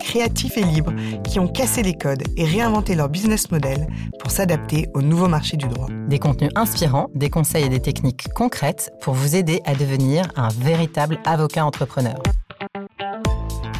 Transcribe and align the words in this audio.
créatifs 0.00 0.56
et 0.56 0.64
libres 0.64 0.92
qui 1.22 1.38
ont 1.38 1.46
cassé 1.46 1.82
les 1.82 1.94
codes 1.94 2.24
et 2.36 2.44
réinventé 2.44 2.94
leur 2.94 3.08
business 3.08 3.50
model 3.50 3.86
pour 4.18 4.30
s'adapter 4.30 4.88
au 4.94 5.02
nouveau 5.02 5.28
marché 5.28 5.56
du 5.56 5.68
droit. 5.68 5.86
Des 6.08 6.18
contenus 6.18 6.50
inspirants, 6.56 7.08
des 7.14 7.30
conseils 7.30 7.64
et 7.64 7.68
des 7.68 7.80
techniques 7.80 8.26
concrètes 8.34 8.90
pour 9.00 9.14
vous 9.14 9.36
aider 9.36 9.60
à 9.64 9.74
devenir 9.74 10.24
un 10.34 10.48
véritable 10.48 11.20
avocat 11.24 11.64
entrepreneur. 11.64 12.20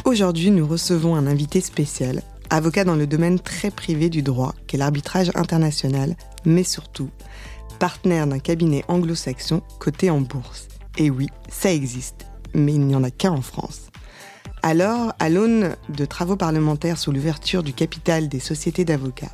Aujourd'hui, 0.05 0.51
nous 0.51 0.67
recevons 0.67 1.17
un 1.17 1.27
invité 1.27 1.61
spécial, 1.61 2.23
avocat 2.51 2.85
dans 2.85 2.97
le 2.97 3.07
domaine 3.07 3.39
très 3.39 3.71
privé 3.71 4.09
du 4.09 4.23
droit, 4.23 4.55
qu'est 4.67 4.77
l'arbitrage 4.79 5.31
international, 5.35 6.15
mais 6.45 6.65
surtout 6.65 7.11
partenaire 7.79 8.27
d'un 8.27 8.39
cabinet 8.39 8.85
anglo-saxon 8.89 9.63
coté 9.81 10.11
en 10.11 10.21
bourse. 10.21 10.69
Et 10.99 11.11
oui, 11.11 11.29
ça 11.49 11.73
existe, 11.73 12.27
mais 12.55 12.75
il 12.75 12.87
n'y 12.87 12.95
en 12.95 13.03
a 13.03 13.11
qu'un 13.11 13.33
en 13.33 13.41
France. 13.41 13.90
Alors, 14.63 15.15
à 15.19 15.31
l'aune 15.31 15.75
de 15.89 16.05
travaux 16.05 16.37
parlementaires 16.37 16.99
sous 16.99 17.13
l'ouverture 17.13 17.63
du 17.63 17.73
capital 17.73 18.29
des 18.29 18.41
sociétés 18.41 18.85
d'avocats, 18.85 19.33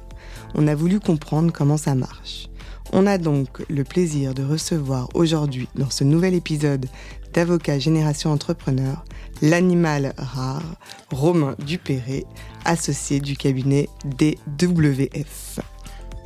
on 0.54 0.68
a 0.68 0.74
voulu 0.74 1.00
comprendre 1.00 1.52
comment 1.52 1.76
ça 1.76 1.94
marche. 1.94 2.48
On 2.92 3.06
a 3.06 3.18
donc 3.18 3.64
le 3.68 3.82
plaisir 3.82 4.34
de 4.34 4.44
recevoir 4.44 5.08
aujourd'hui, 5.14 5.68
dans 5.74 5.90
ce 5.90 6.04
nouvel 6.04 6.34
épisode 6.34 6.86
d'Avocat 7.34 7.80
Génération 7.80 8.30
Entrepreneur, 8.30 9.04
l'animal 9.42 10.14
rare, 10.16 10.62
Romain 11.10 11.56
Dupéré, 11.58 12.24
associé 12.64 13.18
du 13.18 13.36
cabinet 13.36 13.88
DWF. 14.04 15.58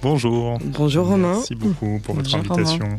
Bonjour. 0.02 0.58
Bonjour 0.64 1.06
Romain. 1.06 1.34
Merci 1.34 1.54
beaucoup 1.54 1.98
pour 2.04 2.14
votre 2.14 2.34
invitation. 2.34 2.98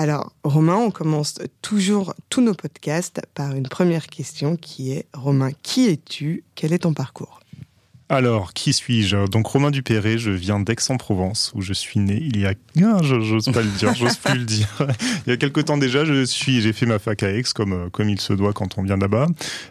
Alors, 0.00 0.32
Romain, 0.44 0.76
on 0.76 0.92
commence 0.92 1.40
toujours 1.60 2.14
tous 2.30 2.40
nos 2.40 2.54
podcasts 2.54 3.20
par 3.34 3.56
une 3.56 3.66
première 3.66 4.06
question 4.06 4.54
qui 4.54 4.92
est 4.92 5.06
Romain, 5.12 5.50
qui 5.64 5.88
es-tu? 5.88 6.44
Quel 6.54 6.72
est 6.72 6.78
ton 6.78 6.94
parcours? 6.94 7.40
Alors, 8.08 8.52
qui 8.52 8.72
suis-je? 8.72 9.26
Donc, 9.26 9.48
Romain 9.48 9.72
Dupéré, 9.72 10.16
je 10.16 10.30
viens 10.30 10.60
d'Aix-en-Provence, 10.60 11.50
où 11.56 11.62
je 11.62 11.72
suis 11.72 11.98
né 11.98 12.16
il 12.22 12.38
y 12.38 12.46
a... 12.46 12.54
J'ose 13.02 13.46
pas 13.46 13.60
le 13.60 13.76
dire, 13.76 13.92
j'ose 13.96 14.18
plus 14.18 14.38
le 14.38 14.44
dire. 14.44 14.68
Il 15.26 15.30
y 15.30 15.32
a 15.32 15.36
quelque 15.36 15.60
temps 15.60 15.76
déjà, 15.76 16.04
je 16.04 16.24
suis, 16.24 16.60
j'ai 16.60 16.72
fait 16.72 16.86
ma 16.86 17.00
fac 17.00 17.24
à 17.24 17.32
Aix, 17.32 17.42
comme, 17.52 17.90
comme 17.90 18.08
il 18.08 18.20
se 18.20 18.32
doit 18.32 18.52
quand 18.52 18.78
on 18.78 18.82
vient 18.84 18.96
là-bas. 18.96 19.26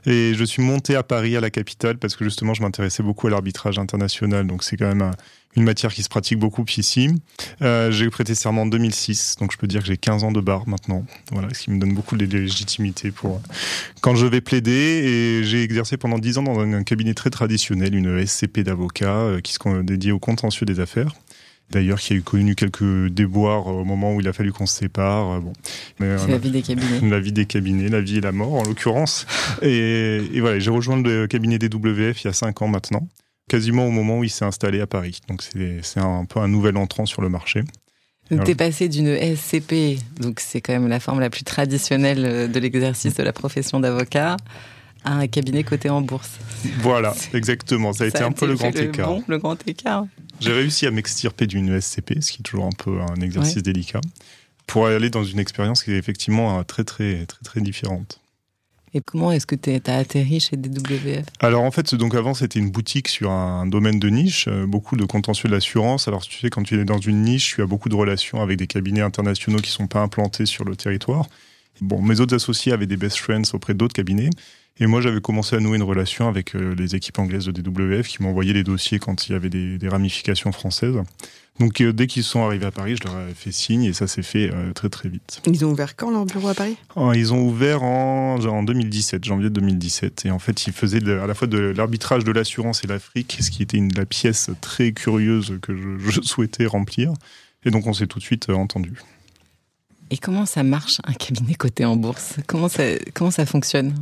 Et 0.06 0.34
je 0.36 0.44
suis 0.44 0.62
monté 0.62 0.98
à 0.98 1.04
Paris, 1.04 1.38
à 1.38 1.40
la 1.40 1.50
capitale, 1.50 2.00
parce 2.00 2.18
que 2.18 2.26
justement, 2.26 2.54
je 2.54 2.62
m'intéressais 2.62 3.02
beaucoup 3.02 3.28
à 3.28 3.30
l'arbitrage 3.30 3.80
international. 3.80 4.46
Donc, 4.46 4.64
c'est 4.64 4.76
quand 4.76 4.94
même 4.94 5.14
une 5.56 5.64
matière 5.64 5.94
qui 5.94 6.04
se 6.04 6.10
pratique 6.10 6.38
beaucoup 6.38 6.66
ici. 6.78 7.10
Euh, 7.62 7.92
j'ai 7.92 8.10
prêté 8.10 8.36
serment 8.36 8.62
en 8.64 8.66
2006, 8.68 9.38
donc 9.40 9.52
je 9.52 9.58
peux 9.58 9.68
dire 9.68 9.82
que 9.82 9.88
j'ai 9.88 9.98
15 9.98 10.24
ans 10.24 10.32
de 10.32 10.40
bar 10.40 10.68
maintenant. 10.68 11.04
Voilà, 11.32 11.52
ce 11.54 11.64
qui 11.64 11.72
me 11.72 11.80
donne 11.80 11.94
beaucoup 11.94 12.16
de 12.16 12.26
légitimité 12.26 13.12
pour 13.12 13.42
quand 14.02 14.16
je 14.16 14.28
vais 14.28 14.42
plaider. 14.42 14.72
Et 14.72 15.44
j'ai 15.44 15.64
exercé 15.64 15.98
pendant 15.98 16.20
10 16.20 16.38
ans 16.38 16.44
dans 16.44 16.60
un, 16.60 16.84
cabinet 16.84 17.14
très 17.14 17.32
traditionnel, 17.32 17.96
une 17.96 18.26
SCP 18.26 18.60
d'avocats 18.60 19.10
euh, 19.10 19.42
qui 19.42 19.54
se 19.54 19.82
dédiée 19.82 20.12
au 20.12 20.20
contentieux 20.20 20.66
des 20.66 20.80
affaires. 20.80 21.14
D'ailleurs, 21.70 22.00
qui 22.00 22.14
a 22.14 22.16
eu 22.16 22.22
connu 22.22 22.56
quelques 22.56 23.08
déboires 23.08 23.68
au 23.68 23.84
moment 23.84 24.16
où 24.16 24.22
il 24.22 24.28
a 24.30 24.34
fallu 24.34 24.54
qu'on 24.54 24.66
se 24.66 24.76
sépare. 24.76 25.32
Euh, 25.32 25.40
bon. 25.40 25.54
C'est 26.00 26.28
la 26.28 26.38
vie 26.38 26.52
des 26.52 26.62
cabinets. 26.62 27.02
La 27.10 27.20
vie 27.20 27.34
des 27.34 27.46
cabinets, 27.46 27.90
la 27.90 28.00
vie 28.00 28.18
et 28.18 28.22
la 28.22 28.32
mort 28.32 28.54
en 28.54 28.64
l'occurrence. 28.64 29.26
Et, 29.62 30.22
et, 30.34 30.40
voilà, 30.40 30.60
j'ai 30.60 30.72
rejoint 30.72 31.02
le 31.02 31.28
cabinet 31.28 31.58
des 31.58 31.68
WF 31.68 32.24
il 32.24 32.28
y 32.28 32.30
a 32.30 32.34
5 32.34 32.62
ans 32.62 32.68
maintenant 32.68 33.08
quasiment 33.48 33.88
au 33.88 33.92
moment 33.92 34.20
où 34.20 34.24
il 34.24 34.30
s'est 34.30 34.46
installé 34.46 34.82
à 34.82 34.88
Paris. 34.88 35.20
Donc 35.28 35.42
c'est 35.42 36.00
un 36.00 36.26
peu 36.26 36.40
un 36.40 36.48
nouvel 36.48 36.78
entrant 36.78 37.06
sur 37.06 37.22
le 37.22 37.30
marché. 37.30 37.64
Donc 38.30 38.44
tu 38.44 38.52
es 38.52 38.56
passé 38.56 38.90
d'une 38.90 39.18
SCP, 39.18 40.00
donc 40.20 40.42
c'est 40.42 40.60
quand 40.60 40.74
même 40.74 40.90
la 40.90 41.00
forme 41.00 41.22
la 41.22 41.30
plus 41.30 41.44
traditionnelle 41.44 42.26
euh, 42.26 42.48
de 42.48 42.60
l'exercice 42.60 43.16
de 43.16 43.24
la 43.24 43.32
profession 43.32 43.80
d'avocat, 43.80 44.36
à 45.06 45.14
un 45.14 45.28
cabinet 45.28 45.64
coté 45.64 45.90
en 45.90 46.02
bourse. 46.02 46.32
Voilà, 46.80 47.16
exactement. 47.34 47.94
Ça 47.94 48.04
a 48.04 48.08
été 48.08 48.24
un 48.24 48.34
peu 48.34 48.46
le 48.46 48.56
grand 48.56 48.76
écart. 48.76 49.16
le 49.26 49.38
grand 49.38 49.66
écart. 49.66 50.06
J'ai 50.42 50.52
réussi 50.52 50.86
à 50.86 50.92
m'extirper 50.92 51.48
d'une 51.48 51.80
SCP, 51.80 52.22
ce 52.22 52.34
qui 52.34 52.42
est 52.42 52.44
toujours 52.44 52.66
un 52.66 52.76
peu 52.78 53.00
un 53.00 53.22
exercice 53.22 53.64
délicat, 53.64 54.02
pour 54.66 54.88
aller 54.88 55.10
dans 55.10 55.24
une 55.24 55.40
expérience 55.40 55.84
qui 55.84 55.94
est 55.94 55.98
effectivement 55.98 56.62
très 56.66 56.84
très 56.84 57.26
très 57.26 57.44
très 57.46 57.62
différente. 57.62 58.20
Et 58.98 59.02
comment 59.06 59.32
est-ce 59.32 59.46
que 59.46 59.54
tu 59.54 59.70
as 59.70 59.96
atterri 59.96 60.40
chez 60.40 60.58
DWF 60.58 61.24
Alors 61.40 61.62
en 61.62 61.70
fait, 61.70 61.94
donc 61.94 62.16
avant 62.16 62.34
c'était 62.34 62.58
une 62.58 62.72
boutique 62.72 63.10
sur 63.10 63.30
un 63.30 63.68
domaine 63.68 64.00
de 64.00 64.10
niche, 64.10 64.48
euh, 64.48 64.66
beaucoup 64.66 64.96
de 64.96 65.06
contentieux 65.06 65.48
de 65.48 65.54
l'assurance. 65.54 66.08
Alors 66.08 66.24
tu 66.24 66.40
sais, 66.40 66.50
quand 66.50 66.64
tu 66.64 66.80
es 66.80 66.84
dans 66.84 66.98
une 66.98 67.22
niche, 67.22 67.54
tu 67.54 67.62
as 67.62 67.68
beaucoup 67.68 67.90
de 67.90 67.96
relations 67.96 68.42
avec 68.42 68.58
des 68.58 68.66
cabinets 68.66 69.02
internationaux 69.02 69.60
qui 69.60 69.70
sont 69.70 69.86
pas 69.86 70.00
implantés 70.00 70.48
sur 70.48 70.66
le 70.66 70.76
territoire. 70.76 71.28
Bon, 71.80 72.02
mes 72.02 72.20
autres 72.22 72.34
associés 72.34 72.74
avaient 72.74 72.88
des 72.88 72.98
best 72.98 73.18
friends 73.18 73.54
auprès 73.54 73.76
d'autres 73.76 73.94
cabinets. 73.94 74.32
Et 74.80 74.86
moi, 74.86 75.02
j'avais 75.02 75.22
commencé 75.22 75.56
à 75.56 75.60
nouer 75.60 75.78
une 75.78 75.84
relation 75.84 76.28
avec 76.28 76.56
euh, 76.56 76.76
les 76.76 76.96
équipes 76.96 77.18
anglaises 77.20 77.46
de 77.46 77.52
DWF 77.52 78.08
qui 78.08 78.22
m'envoyaient 78.22 78.54
les 78.54 78.64
dossiers 78.64 79.00
quand 79.00 79.28
il 79.28 79.32
y 79.32 79.36
avait 79.36 79.50
des, 79.50 79.78
des 79.78 79.90
ramifications 79.90 80.52
françaises. 80.52 80.98
Donc 81.60 81.82
euh, 81.82 81.92
dès 81.92 82.06
qu'ils 82.06 82.24
sont 82.24 82.46
arrivés 82.46 82.68
à 82.68 82.72
Paris, 82.72 82.96
je 82.98 83.04
leur 83.08 83.20
ai 83.28 83.34
fait 83.34 83.52
signe 83.52 83.84
et 83.84 83.94
ça 83.94 84.06
s'est 84.06 84.22
fait 84.22 84.52
euh, 84.54 84.74
très 84.74 84.90
très 84.90 85.10
vite. 85.10 85.42
Ils 85.48 85.66
ont 85.66 85.72
ouvert 85.72 85.96
quand 85.96 86.12
leur 86.12 86.26
bureau 86.26 86.50
à 86.50 86.54
Paris? 86.54 86.78
Oh, 86.96 87.14
Ils 87.14 87.34
ont 87.34 87.42
ouvert 87.42 87.82
en, 87.82 88.36
en 88.46 88.62
2017, 88.62 89.26
janvier 89.26 89.50
2017. 89.50 90.28
Et 90.28 90.32
en 90.32 90.38
fait, 90.38 90.68
ils 90.68 90.74
faisaient 90.74 91.02
à 91.12 91.26
la 91.26 91.34
fois 91.34 91.48
de 91.48 91.58
l'arbitrage 91.58 92.24
de 92.24 92.32
l'assurance 92.32 92.84
et 92.84 92.88
l'Afrique, 92.88 93.38
ce 93.42 93.50
qui 93.50 93.64
était 93.64 93.78
une, 93.78 93.92
la 93.94 94.06
pièce 94.06 94.52
très 94.62 94.92
curieuse 94.92 95.58
que 95.62 95.76
je, 95.76 95.98
je 96.12 96.22
souhaitais 96.22 96.68
remplir. 96.68 97.12
Et 97.66 97.72
donc 97.72 97.88
on 97.88 97.94
s'est 97.94 98.08
tout 98.08 98.20
de 98.20 98.24
suite 98.24 98.50
entendu. 98.50 98.94
Et 100.10 100.18
comment 100.18 100.46
ça 100.46 100.64
marche 100.64 101.02
un 101.04 101.14
cabinet 101.14 101.56
coté 101.56 101.84
en 101.84 101.96
bourse? 101.96 102.36
Comment 102.46 102.70
ça, 102.70 102.84
comment 103.14 103.32
ça 103.32 103.46
fonctionne? 103.46 103.94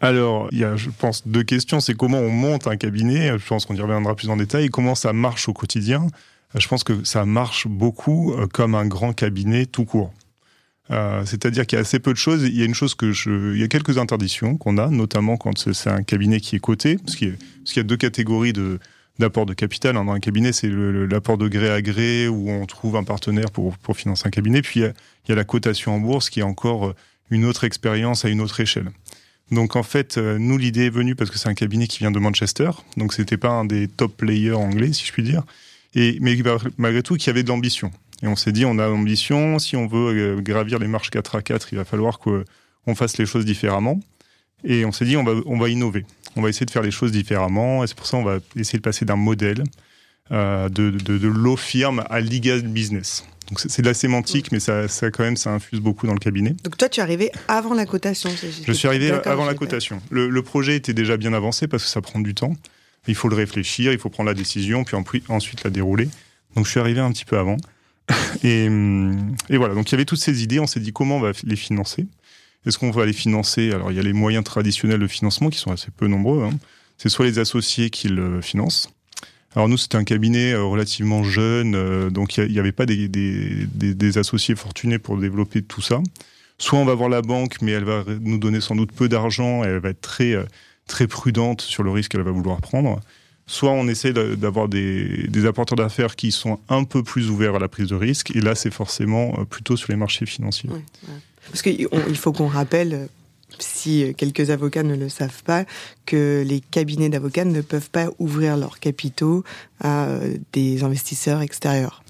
Alors, 0.00 0.48
il 0.52 0.58
y 0.58 0.64
a, 0.64 0.76
je 0.76 0.90
pense, 0.90 1.26
deux 1.26 1.44
questions. 1.44 1.80
C'est 1.80 1.94
comment 1.94 2.18
on 2.18 2.30
monte 2.30 2.66
un 2.66 2.76
cabinet, 2.76 3.38
je 3.38 3.46
pense 3.46 3.64
qu'on 3.64 3.74
y 3.74 3.80
reviendra 3.80 4.14
plus 4.14 4.28
en 4.28 4.36
détail, 4.36 4.66
et 4.66 4.68
comment 4.68 4.94
ça 4.94 5.12
marche 5.12 5.48
au 5.48 5.52
quotidien? 5.52 6.06
Je 6.54 6.68
pense 6.68 6.84
que 6.84 7.04
ça 7.04 7.24
marche 7.24 7.66
beaucoup 7.66 8.32
euh, 8.32 8.46
comme 8.46 8.74
un 8.74 8.86
grand 8.86 9.12
cabinet 9.12 9.66
tout 9.66 9.84
court. 9.84 10.12
Euh, 10.90 11.24
c'est-à-dire 11.24 11.66
qu'il 11.66 11.76
y 11.76 11.78
a 11.78 11.80
assez 11.80 11.98
peu 11.98 12.12
de 12.12 12.18
choses. 12.18 12.42
Il 12.44 12.56
y 12.56 12.62
a 12.62 12.64
une 12.64 12.74
chose 12.74 12.94
que 12.94 13.12
je, 13.12 13.54
il 13.54 13.60
y 13.60 13.64
a 13.64 13.68
quelques 13.68 13.98
interdictions 13.98 14.56
qu'on 14.56 14.78
a, 14.78 14.88
notamment 14.88 15.36
quand 15.36 15.72
c'est 15.72 15.90
un 15.90 16.02
cabinet 16.02 16.40
qui 16.40 16.56
est 16.56 16.60
coté, 16.60 16.98
parce 16.98 17.16
qu'il 17.16 17.36
y, 17.76 17.80
a 17.80 17.82
deux 17.82 17.96
catégories 17.96 18.52
de 18.52 18.78
d'apport 19.18 19.46
de 19.46 19.54
capital. 19.54 19.94
Dans 19.94 20.10
un 20.10 20.18
cabinet, 20.18 20.52
c'est 20.52 20.68
l'apport 20.68 21.38
de 21.38 21.46
gré 21.48 21.70
à 21.70 21.80
gré 21.80 22.26
où 22.26 22.50
on 22.50 22.66
trouve 22.66 22.96
un 22.96 23.04
partenaire 23.04 23.50
pour, 23.52 23.76
financer 23.94 24.26
un 24.26 24.30
cabinet. 24.30 24.60
Puis 24.60 24.80
il 24.80 24.82
y, 24.82 24.86
a, 24.86 24.92
il 25.24 25.28
y 25.28 25.32
a 25.32 25.36
la 25.36 25.44
cotation 25.44 25.94
en 25.94 26.00
bourse 26.00 26.30
qui 26.30 26.40
est 26.40 26.44
encore 26.44 26.86
euh, 26.86 26.94
une 27.30 27.44
autre 27.44 27.64
expérience 27.64 28.24
à 28.24 28.28
une 28.28 28.40
autre 28.40 28.60
échelle. 28.60 28.90
Donc 29.50 29.76
en 29.76 29.82
fait, 29.82 30.16
euh, 30.16 30.38
nous 30.38 30.58
l'idée 30.58 30.86
est 30.86 30.90
venue 30.90 31.14
parce 31.14 31.30
que 31.30 31.38
c'est 31.38 31.48
un 31.48 31.54
cabinet 31.54 31.86
qui 31.86 31.98
vient 31.98 32.10
de 32.10 32.18
Manchester, 32.18 32.70
donc 32.96 33.12
c'était 33.12 33.36
pas 33.36 33.50
un 33.50 33.64
des 33.64 33.88
top 33.88 34.16
players 34.16 34.52
anglais, 34.52 34.92
si 34.92 35.04
je 35.04 35.12
puis 35.12 35.22
dire, 35.22 35.42
et 35.94 36.18
mais 36.20 36.36
malgré 36.78 37.02
tout 37.02 37.16
qui 37.16 37.30
avait 37.30 37.42
de 37.42 37.48
l'ambition. 37.48 37.90
Et 38.22 38.26
on 38.26 38.36
s'est 38.36 38.52
dit, 38.52 38.64
on 38.64 38.78
a 38.78 38.88
l'ambition, 38.88 39.58
si 39.58 39.76
on 39.76 39.86
veut 39.86 40.16
euh, 40.16 40.40
gravir 40.40 40.78
les 40.78 40.88
marches 40.88 41.10
4 41.10 41.36
à 41.36 41.42
4, 41.42 41.68
il 41.72 41.76
va 41.76 41.84
falloir 41.84 42.18
qu'on 42.18 42.94
fasse 42.94 43.18
les 43.18 43.26
choses 43.26 43.44
différemment. 43.44 44.00
Et 44.64 44.86
on 44.86 44.92
s'est 44.92 45.04
dit, 45.04 45.16
on 45.16 45.24
va, 45.24 45.34
on 45.44 45.58
va 45.58 45.68
innover. 45.68 46.06
On 46.36 46.40
va 46.40 46.48
essayer 46.48 46.64
de 46.64 46.70
faire 46.70 46.82
les 46.82 46.90
choses 46.90 47.12
différemment. 47.12 47.84
Et 47.84 47.86
c'est 47.86 47.96
pour 47.96 48.06
ça 48.06 48.16
qu'on 48.16 48.24
va 48.24 48.38
essayer 48.56 48.78
de 48.78 48.82
passer 48.82 49.04
d'un 49.04 49.16
modèle 49.16 49.62
euh, 50.32 50.70
de 50.70 51.28
low 51.28 51.56
firm 51.56 52.02
à 52.08 52.20
legal 52.20 52.62
business. 52.62 53.26
Donc 53.48 53.60
c'est 53.60 53.82
de 53.82 53.86
la 53.86 53.94
sémantique, 53.94 54.52
mais 54.52 54.60
ça, 54.60 54.88
ça, 54.88 55.10
quand 55.10 55.22
même, 55.22 55.36
ça 55.36 55.52
infuse 55.52 55.80
beaucoup 55.80 56.06
dans 56.06 56.14
le 56.14 56.18
cabinet. 56.18 56.56
Donc 56.64 56.78
toi, 56.78 56.88
tu 56.88 57.00
es 57.00 57.02
arrivé 57.02 57.30
avant 57.46 57.74
la 57.74 57.84
cotation. 57.84 58.30
Je 58.66 58.72
suis 58.72 58.88
arrivé 58.88 59.10
avant 59.26 59.44
la 59.44 59.54
cotation. 59.54 60.00
Le, 60.10 60.30
le, 60.30 60.42
projet 60.42 60.76
était 60.76 60.94
déjà 60.94 61.16
bien 61.16 61.32
avancé 61.34 61.68
parce 61.68 61.84
que 61.84 61.90
ça 61.90 62.00
prend 62.00 62.20
du 62.20 62.34
temps. 62.34 62.54
Il 63.06 63.14
faut 63.14 63.28
le 63.28 63.36
réfléchir, 63.36 63.92
il 63.92 63.98
faut 63.98 64.08
prendre 64.08 64.28
la 64.28 64.34
décision, 64.34 64.84
puis 64.84 64.96
ensuite 65.28 65.62
la 65.62 65.70
dérouler. 65.70 66.08
Donc 66.56 66.64
je 66.64 66.70
suis 66.70 66.80
arrivé 66.80 67.00
un 67.00 67.12
petit 67.12 67.24
peu 67.24 67.38
avant. 67.38 67.56
Et, 68.44 68.66
et 69.48 69.56
voilà, 69.56 69.74
donc 69.74 69.88
il 69.88 69.92
y 69.92 69.94
avait 69.94 70.04
toutes 70.04 70.20
ces 70.20 70.42
idées. 70.42 70.60
On 70.60 70.66
s'est 70.66 70.80
dit 70.80 70.92
comment 70.92 71.16
on 71.16 71.20
va 71.20 71.32
les 71.44 71.56
financer? 71.56 72.06
Est-ce 72.66 72.78
qu'on 72.78 72.90
va 72.90 73.06
les 73.06 73.14
financer? 73.14 73.72
Alors 73.72 73.90
il 73.92 73.96
y 73.96 74.00
a 74.00 74.02
les 74.02 74.12
moyens 74.12 74.44
traditionnels 74.44 75.00
de 75.00 75.06
financement 75.06 75.48
qui 75.48 75.58
sont 75.58 75.72
assez 75.72 75.90
peu 75.90 76.06
nombreux. 76.06 76.42
Hein. 76.44 76.50
C'est 76.98 77.08
soit 77.08 77.24
les 77.24 77.38
associés 77.38 77.90
qui 77.90 78.08
le 78.08 78.40
financent. 78.40 78.90
Alors 79.54 79.68
nous, 79.68 79.76
c'était 79.76 79.96
un 79.96 80.04
cabinet 80.04 80.52
euh, 80.52 80.64
relativement 80.64 81.22
jeune, 81.22 81.74
euh, 81.76 82.10
donc 82.10 82.36
il 82.36 82.50
n'y 82.50 82.58
avait 82.58 82.72
pas 82.72 82.86
des, 82.86 84.18
associés 84.18 84.56
fortunés 84.56 84.98
pour 84.98 85.16
développer 85.16 85.62
tout 85.62 85.80
ça. 85.80 86.00
Soit 86.58 86.78
on 86.78 86.84
va 86.84 86.94
voir 86.94 87.08
la 87.08 87.22
banque, 87.22 87.62
mais 87.62 87.72
elle 87.72 87.84
va 87.84 88.04
nous 88.20 88.38
donner 88.38 88.60
sans 88.60 88.74
doute 88.74 88.92
peu 88.92 89.08
d'argent, 89.08 89.62
elle 89.62 89.78
va 89.78 89.90
être 89.90 90.00
très, 90.00 90.32
euh, 90.32 90.44
très 90.86 91.06
prudente 91.06 91.60
sur 91.60 91.82
le 91.82 91.90
risque 91.90 92.12
qu'elle 92.12 92.22
va 92.22 92.30
vouloir 92.32 92.60
prendre. 92.60 93.00
Soit 93.46 93.70
on 93.70 93.86
essaie 93.88 94.12
d'avoir 94.12 94.68
des, 94.68 95.46
apporteurs 95.46 95.76
d'affaires 95.76 96.16
qui 96.16 96.32
sont 96.32 96.58
un 96.68 96.84
peu 96.84 97.02
plus 97.02 97.28
ouverts 97.30 97.56
à 97.56 97.58
la 97.58 97.68
prise 97.68 97.88
de 97.88 97.94
risque, 97.94 98.34
et 98.34 98.40
là 98.40 98.54
c'est 98.54 98.72
forcément 98.72 99.32
plutôt 99.44 99.76
sur 99.76 99.92
les 99.92 99.98
marchés 99.98 100.24
financiers. 100.24 100.70
Parce 101.50 101.60
qu'il 101.60 102.16
faut 102.16 102.32
qu'on 102.32 102.46
rappelle, 102.46 103.08
si 103.58 104.14
quelques 104.16 104.50
avocats 104.50 104.82
ne 104.82 104.96
le 104.96 105.08
savent 105.08 105.42
pas, 105.44 105.64
que 106.06 106.44
les 106.46 106.60
cabinets 106.60 107.08
d'avocats 107.08 107.44
ne 107.44 107.60
peuvent 107.60 107.90
pas 107.90 108.08
ouvrir 108.18 108.56
leurs 108.56 108.78
capitaux 108.80 109.44
à 109.80 110.06
euh, 110.06 110.36
des 110.52 110.84
investisseurs 110.84 111.42
extérieurs. 111.42 112.02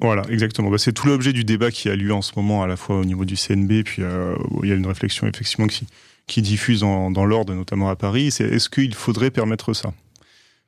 Voilà, 0.00 0.22
exactement. 0.28 0.70
Bah, 0.70 0.78
c'est 0.78 0.92
tout 0.92 1.06
l'objet 1.06 1.32
du 1.32 1.44
débat 1.44 1.70
qui 1.70 1.88
a 1.88 1.96
lieu 1.96 2.12
en 2.12 2.22
ce 2.22 2.32
moment, 2.36 2.62
à 2.62 2.66
la 2.66 2.76
fois 2.76 2.96
au 2.96 3.04
niveau 3.04 3.24
du 3.24 3.36
CNB, 3.36 3.84
puis 3.84 4.02
euh, 4.02 4.34
il 4.62 4.68
y 4.68 4.72
a 4.72 4.74
une 4.74 4.86
réflexion 4.86 5.26
effectivement 5.26 5.66
qui, 5.66 5.86
diffuse 6.42 6.80
dans 6.80 7.24
l'ordre, 7.24 7.54
notamment 7.54 7.88
à 7.88 7.96
Paris. 7.96 8.30
C'est 8.30 8.44
est-ce 8.44 8.68
qu'il 8.68 8.94
faudrait 8.94 9.30
permettre 9.30 9.72
ça? 9.72 9.92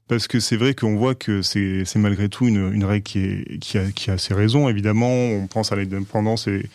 Parce 0.09 0.27
que 0.27 0.41
c'est 0.41 0.57
vrai 0.57 0.75
qu'on 0.75 0.97
voit 0.97 1.15
que 1.15 1.41
c'est 1.43 1.97
malgré 1.97 2.29
tout 2.29 2.47
une, 2.47 2.85
règle 2.85 3.05
qui, 3.05 3.79
a, 3.79 3.91
qui, 3.93 4.11
a, 4.11 4.19
ses 4.19 4.35
raisons, 4.35 4.69
évidemment. 4.69 5.09
On 5.09 5.47
pense 5.47 5.73
à 5.73 5.77
l'indépendance 5.77 6.49
et, 6.49 6.69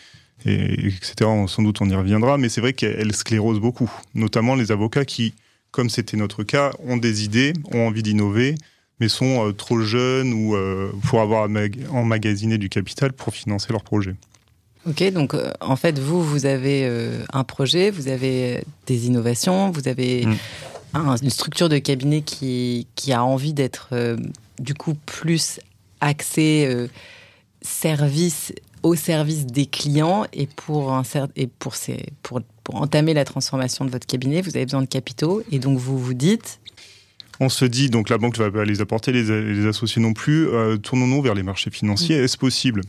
et, 0.45 0.87
etc. 0.87 1.29
Sans 1.47 1.63
doute 1.63 1.81
on 1.81 1.89
y 1.89 1.95
reviendra, 1.95 2.37
mais 2.37 2.49
c'est 2.49 2.61
vrai 2.61 2.73
qu'elle 2.73 3.13
sclérose 3.13 3.59
beaucoup, 3.59 3.91
notamment 4.13 4.55
les 4.55 4.71
avocats 4.71 5.05
qui, 5.05 5.33
comme 5.71 5.89
c'était 5.89 6.17
notre 6.17 6.43
cas, 6.43 6.71
ont 6.85 6.97
des 6.97 7.23
idées, 7.23 7.53
ont 7.71 7.87
envie 7.87 8.03
d'innover, 8.03 8.55
mais 8.99 9.09
sont 9.09 9.47
euh, 9.47 9.51
trop 9.51 9.79
jeunes 9.79 10.33
ou 10.33 10.55
euh, 10.55 10.91
pour 11.07 11.21
avoir 11.21 11.49
emmagasiné 11.91 12.57
du 12.57 12.69
capital 12.69 13.13
pour 13.13 13.33
financer 13.33 13.71
leur 13.71 13.83
projet. 13.83 14.15
Ok, 14.87 15.03
donc 15.11 15.33
euh, 15.33 15.51
en 15.59 15.75
fait, 15.75 15.99
vous, 15.99 16.23
vous 16.23 16.45
avez 16.45 16.89
un 17.33 17.43
projet, 17.43 17.91
vous 17.91 18.07
avez 18.07 18.63
des 18.85 19.07
innovations, 19.07 19.71
vous 19.71 19.87
avez 19.87 20.25
mm 20.25 20.35
une 21.21 21.29
structure 21.29 21.69
de 21.69 21.77
cabinet 21.77 22.21
qui, 22.21 22.87
qui 22.95 23.13
a 23.13 23.23
envie 23.23 23.53
d'être 23.53 23.89
du 24.57 24.73
coup 24.73 24.95
plus 25.05 25.59
axée 26.01 26.87
service 27.61 28.51
au 28.87 28.95
service 28.95 29.45
des 29.45 29.65
clients 29.65 30.25
et 30.33 30.47
pour 30.47 30.93
un 30.93 31.03
et 31.35 31.47
pour, 31.47 31.75
ces, 31.75 32.05
pour, 32.23 32.41
pour 32.63 32.75
entamer 32.75 33.13
la 33.13 33.25
transformation 33.25 33.85
de 33.85 33.89
votre 33.89 34.07
cabinet, 34.07 34.41
vous 34.41 34.55
avez 34.55 34.65
besoin 34.65 34.81
de 34.81 34.87
capitaux 34.87 35.43
et 35.51 35.59
donc 35.59 35.77
vous 35.77 35.97
vous 35.97 36.13
dites 36.13 36.59
on 37.39 37.49
se 37.49 37.65
dit, 37.65 37.91
donc 37.91 38.09
la 38.09 38.17
banque 38.17 38.39
ne 38.39 38.45
va 38.45 38.49
pas 38.49 38.65
les 38.65 38.81
apporter, 38.81 39.11
les, 39.11 39.53
les 39.53 39.67
associés 39.67 40.01
non 40.01 40.13
plus, 40.13 40.47
euh, 40.47 40.77
tournons-nous 40.77 41.21
vers 41.21 41.35
les 41.35 41.43
marchés 41.43 41.69
financiers, 41.69 42.19
mm. 42.19 42.23
est-ce 42.23 42.35
possible? 42.35 42.81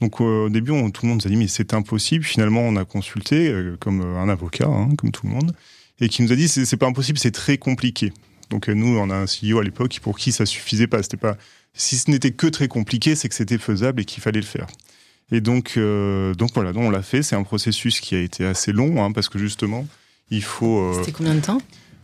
Donc 0.00 0.22
au 0.22 0.48
début, 0.48 0.70
tout 0.90 1.02
le 1.02 1.08
monde 1.08 1.20
nous 1.22 1.26
a 1.26 1.28
dit, 1.28 1.36
mais 1.36 1.48
c'est 1.48 1.74
impossible. 1.74 2.24
Finalement, 2.24 2.62
on 2.62 2.76
a 2.76 2.86
consulté, 2.86 3.54
comme 3.78 4.00
un 4.00 4.30
avocat, 4.30 4.68
hein, 4.68 4.88
comme 4.96 5.10
tout 5.10 5.26
le 5.26 5.32
monde, 5.32 5.52
et 6.00 6.08
qui 6.08 6.22
nous 6.22 6.32
a 6.32 6.34
dit 6.34 6.48
c'est 6.48 6.76
pas 6.78 6.86
impossible, 6.86 7.18
c'est 7.18 7.30
très 7.30 7.58
compliqué. 7.58 8.14
Donc 8.48 8.70
euh, 8.70 8.74
nous, 8.74 8.98
on 8.98 9.10
a 9.10 9.16
un 9.16 9.26
CEO 9.26 9.58
à 9.58 9.64
l'époque 9.64 9.98
pour 10.00 10.18
qui 10.18 10.32
ça 10.32 10.46
suffisait 10.46 10.86
pas. 10.86 11.02
C'était 11.02 11.18
pas 11.18 11.36
si 11.74 11.96
ce 11.96 12.10
n'était 12.10 12.32
que 12.32 12.46
très 12.46 12.68
compliqué, 12.68 13.14
c'est 13.14 13.28
que 13.28 13.34
c'était 13.34 13.58
faisable 13.58 14.00
et 14.00 14.04
qu'il 14.04 14.22
fallait 14.22 14.40
le 14.40 14.46
faire. 14.46 14.66
Et 15.32 15.40
donc, 15.40 15.74
euh, 15.76 16.34
donc 16.34 16.50
voilà, 16.54 16.72
donc 16.72 16.84
on 16.84 16.90
l'a 16.90 17.02
fait. 17.02 17.22
C'est 17.22 17.36
un 17.36 17.42
processus 17.42 18.00
qui 18.00 18.14
a 18.14 18.20
été 18.20 18.44
assez 18.44 18.72
long 18.72 19.04
hein, 19.04 19.12
parce 19.12 19.28
que 19.28 19.38
justement, 19.38 19.86
il 20.30 20.42
faut. 20.42 20.80
Euh, 20.80 20.94
c'était 20.98 21.12
combien 21.12 21.34
de 21.34 21.40
temps? 21.40 21.60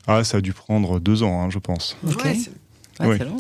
Ah, 0.07 0.23
ça 0.23 0.39
a 0.39 0.41
dû 0.41 0.53
prendre 0.53 1.01
deux 1.01 1.23
ans, 1.23 1.43
hein, 1.43 1.51
je 1.51 1.59
pense. 1.59 1.97
Ok. 2.07 2.25
Ouais, 2.25 3.19
c'est 3.19 3.25
long. 3.25 3.37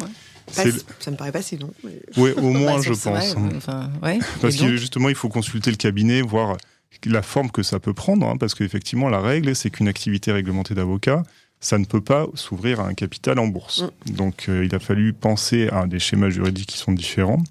ça 0.98 1.10
me 1.10 1.16
paraît 1.16 1.32
pas 1.32 1.42
si 1.42 1.56
long. 1.56 1.72
Oui, 2.16 2.30
au 2.36 2.50
moins, 2.50 2.82
je 2.82 2.92
pense. 2.92 3.36
Enfin, 3.56 3.90
ouais. 4.02 4.18
Parce 4.40 4.56
que 4.56 4.76
justement, 4.76 5.08
il 5.08 5.14
faut 5.14 5.28
consulter 5.28 5.70
le 5.70 5.76
cabinet, 5.76 6.20
voir 6.22 6.56
la 7.04 7.22
forme 7.22 7.50
que 7.50 7.62
ça 7.62 7.78
peut 7.78 7.94
prendre, 7.94 8.26
hein, 8.26 8.36
parce 8.36 8.54
qu'effectivement, 8.54 9.08
la 9.08 9.20
règle, 9.20 9.54
c'est 9.54 9.70
qu'une 9.70 9.88
activité 9.88 10.32
réglementée 10.32 10.74
d'avocat, 10.74 11.22
ça 11.60 11.78
ne 11.78 11.84
peut 11.84 12.00
pas 12.00 12.26
s'ouvrir 12.34 12.80
à 12.80 12.86
un 12.86 12.94
capital 12.94 13.38
en 13.38 13.46
bourse. 13.46 13.82
Mm. 14.06 14.12
Donc, 14.12 14.46
euh, 14.48 14.64
il 14.64 14.74
a 14.74 14.78
fallu 14.78 15.12
penser 15.12 15.68
à 15.68 15.86
des 15.86 15.98
schémas 15.98 16.30
juridiques 16.30 16.68
qui 16.68 16.78
sont 16.78 16.92
différents. 16.92 17.42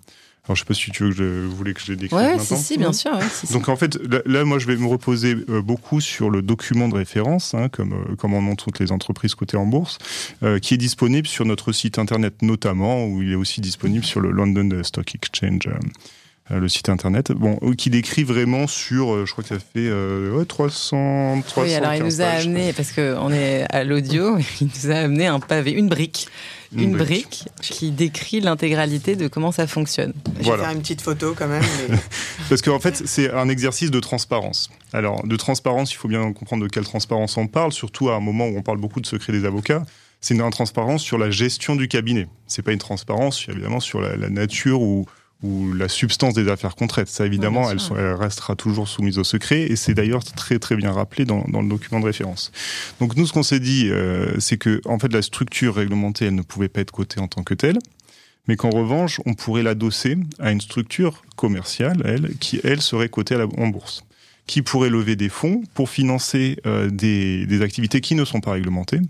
Alors, 0.46 0.56
je 0.56 0.62
ne 0.62 0.66
sais 0.66 0.66
pas 0.66 0.74
si 0.76 0.92
tu 0.92 1.04
veux 1.04 1.10
que 1.10 1.16
je 1.16 1.48
voulais 1.48 1.74
que 1.74 1.82
je 1.82 1.92
les 1.92 1.98
décrive 1.98 2.20
ouais, 2.20 2.40
Si, 2.40 2.56
si, 2.58 2.78
bien 2.78 2.94
sûr. 2.94 3.18
Donc, 3.52 3.68
en 3.68 3.76
fait, 3.76 3.98
là, 4.26 4.46
moi, 4.46 4.60
je 4.60 4.68
vais 4.68 4.76
me 4.76 4.88
reposer 4.88 5.36
euh, 5.50 5.62
beaucoup 5.62 6.02
sur 6.02 6.30
le 6.30 6.44
document 6.44 6.88
de 6.88 6.96
référence, 6.96 7.56
hein, 7.56 7.68
comme, 7.70 7.94
euh, 7.94 8.16
comme 8.16 8.36
en 8.36 8.40
ont 8.40 8.56
toutes 8.56 8.80
les 8.80 8.92
entreprises 8.92 9.34
cotées 9.34 9.58
en 9.58 9.66
bourse, 9.66 9.98
qui 10.62 10.76
est 10.76 10.78
disponible 10.78 11.28
sur 11.28 11.46
notre 11.46 11.72
site 11.72 11.98
internet 11.98 12.42
notamment, 12.42 13.06
où 13.06 13.22
il 13.22 13.32
est 13.32 13.36
aussi 13.36 13.62
disponible 13.62 14.06
sur 14.06 14.20
le 14.20 14.32
London 14.32 14.84
Stock 14.84 15.16
Exchange. 15.16 15.68
Euh, 16.52 16.60
le 16.60 16.70
site 16.70 16.90
internet, 16.90 17.32
bon, 17.32 17.58
qui 17.76 17.90
décrit 17.90 18.24
vraiment 18.24 18.68
sur, 18.68 19.12
euh, 19.12 19.26
je 19.26 19.32
crois 19.32 19.44
que 19.44 19.48
ça 19.48 19.60
fait 19.60 19.88
euh, 19.90 20.46
300, 20.46 21.42
300. 21.42 21.62
Oui, 21.64 21.74
alors 21.74 21.96
il 21.96 22.04
nous 22.04 22.22
a 22.22 22.26
amené, 22.26 22.72
parce 22.72 22.92
qu'on 22.92 23.32
est 23.32 23.66
à 23.72 23.84
l'audio, 23.84 24.38
il 24.62 24.68
nous 24.68 24.92
a 24.92 24.96
amené 24.96 25.26
un 25.26 25.40
pavé, 25.40 25.72
une 25.72 25.90
brique. 25.90 26.28
Une, 26.76 26.98
brique. 26.98 27.46
qui 27.62 27.92
décrit 27.92 28.42
l'intégralité 28.42 29.16
de 29.16 29.28
comment 29.28 29.54
ça 29.54 29.66
fonctionne. 29.66 30.14
Je 30.42 30.52
vais 30.52 30.58
faire 30.58 30.72
une 30.72 30.82
petite 30.82 31.02
photo 31.02 31.34
quand 31.38 31.48
même. 31.48 31.64
Parce 32.50 32.62
qu'en 32.62 32.80
fait, 32.80 33.02
c'est 33.06 33.32
un 33.32 33.48
exercice 33.48 33.92
de 33.92 34.00
transparence. 34.02 34.70
Alors, 34.92 35.26
de 35.26 35.36
transparence, 35.38 35.94
il 35.94 35.96
faut 35.96 36.10
bien 36.10 36.34
comprendre 36.34 36.64
de 36.64 36.68
quelle 36.68 36.84
transparence 36.84 37.38
on 37.38 37.48
parle, 37.48 37.72
surtout 37.72 38.10
à 38.10 38.16
un 38.16 38.20
moment 38.20 38.48
où 38.48 38.58
on 38.58 38.62
parle 38.62 38.80
beaucoup 38.80 39.00
de 39.00 39.06
secret 39.06 39.32
des 39.32 39.46
avocats. 39.46 39.84
C'est 40.20 40.36
une 40.36 40.50
transparence 40.50 41.02
sur 41.02 41.18
la 41.18 41.30
gestion 41.32 41.78
du 41.78 41.88
cabinet. 41.88 42.28
C'est 42.46 42.62
pas 42.62 42.74
une 42.74 42.80
transparence, 42.80 43.48
évidemment, 43.48 43.80
sur 43.80 44.02
la, 44.02 44.18
la 44.18 44.30
nature 44.30 44.82
ou, 44.82 45.06
ou 45.44 45.74
la 45.74 45.90
substance 45.90 46.34
des 46.34 46.48
affaires 46.50 46.76
qu'on 46.76 46.88
traite. 46.88 47.08
Ça, 47.08 47.26
évidemment, 47.26 47.70
elle, 47.70 47.80
restera 48.14 48.56
toujours 48.56 48.88
soumise 48.88 49.18
au 49.18 49.24
secret, 49.24 49.64
et 49.64 49.76
c'est 49.76 49.94
d'ailleurs 49.94 50.24
très 50.24 50.60
très 50.60 50.76
bien 50.76 50.92
rappelé 50.92 51.26
dans, 51.26 51.46
le 51.48 51.70
document 51.70 52.00
de 52.00 52.06
référence. 52.06 52.52
Donc 53.00 53.16
nous, 53.16 53.28
ce 53.28 53.34
qu'on 53.34 53.44
s'est 53.44 53.60
dit, 53.60 53.90
euh, 53.90 54.40
c'est 54.40 54.58
que 54.58 54.82
en 54.86 54.98
fait, 55.00 55.12
la 55.12 55.22
structure 55.22 55.76
réglementée, 55.76 56.26
elle 56.26 56.36
ne 56.36 56.42
pouvait 56.42 56.70
pas 56.70 56.82
être 56.82 56.92
cotée 56.92 57.20
en 57.20 57.28
tant 57.28 57.44
que 57.44 57.54
telle, 57.54 57.78
mais 58.48 58.56
qu'en 58.56 58.70
revanche, 58.70 59.20
on 59.26 59.34
pourrait 59.34 59.64
l'adosser 59.64 60.18
à 60.40 60.52
une 60.52 60.62
structure 60.62 61.24
commerciale, 61.36 62.02
elle, 62.06 62.36
qui 62.40 62.60
elle 62.64 62.82
serait 62.82 63.10
cotée 63.10 63.36
en 63.36 63.68
bourse, 63.68 64.04
qui 64.48 64.62
pourrait 64.62 64.90
lever 64.90 65.16
des 65.16 65.30
fonds 65.30 65.64
pour 65.74 65.90
financer 65.90 66.58
euh, 66.66 66.90
des, 66.90 67.46
des, 67.46 67.62
activités 67.62 68.02
qui 68.02 68.16
ne 68.16 68.24
sont 68.24 68.42
pas 68.42 68.52
réglementées, 68.52 69.02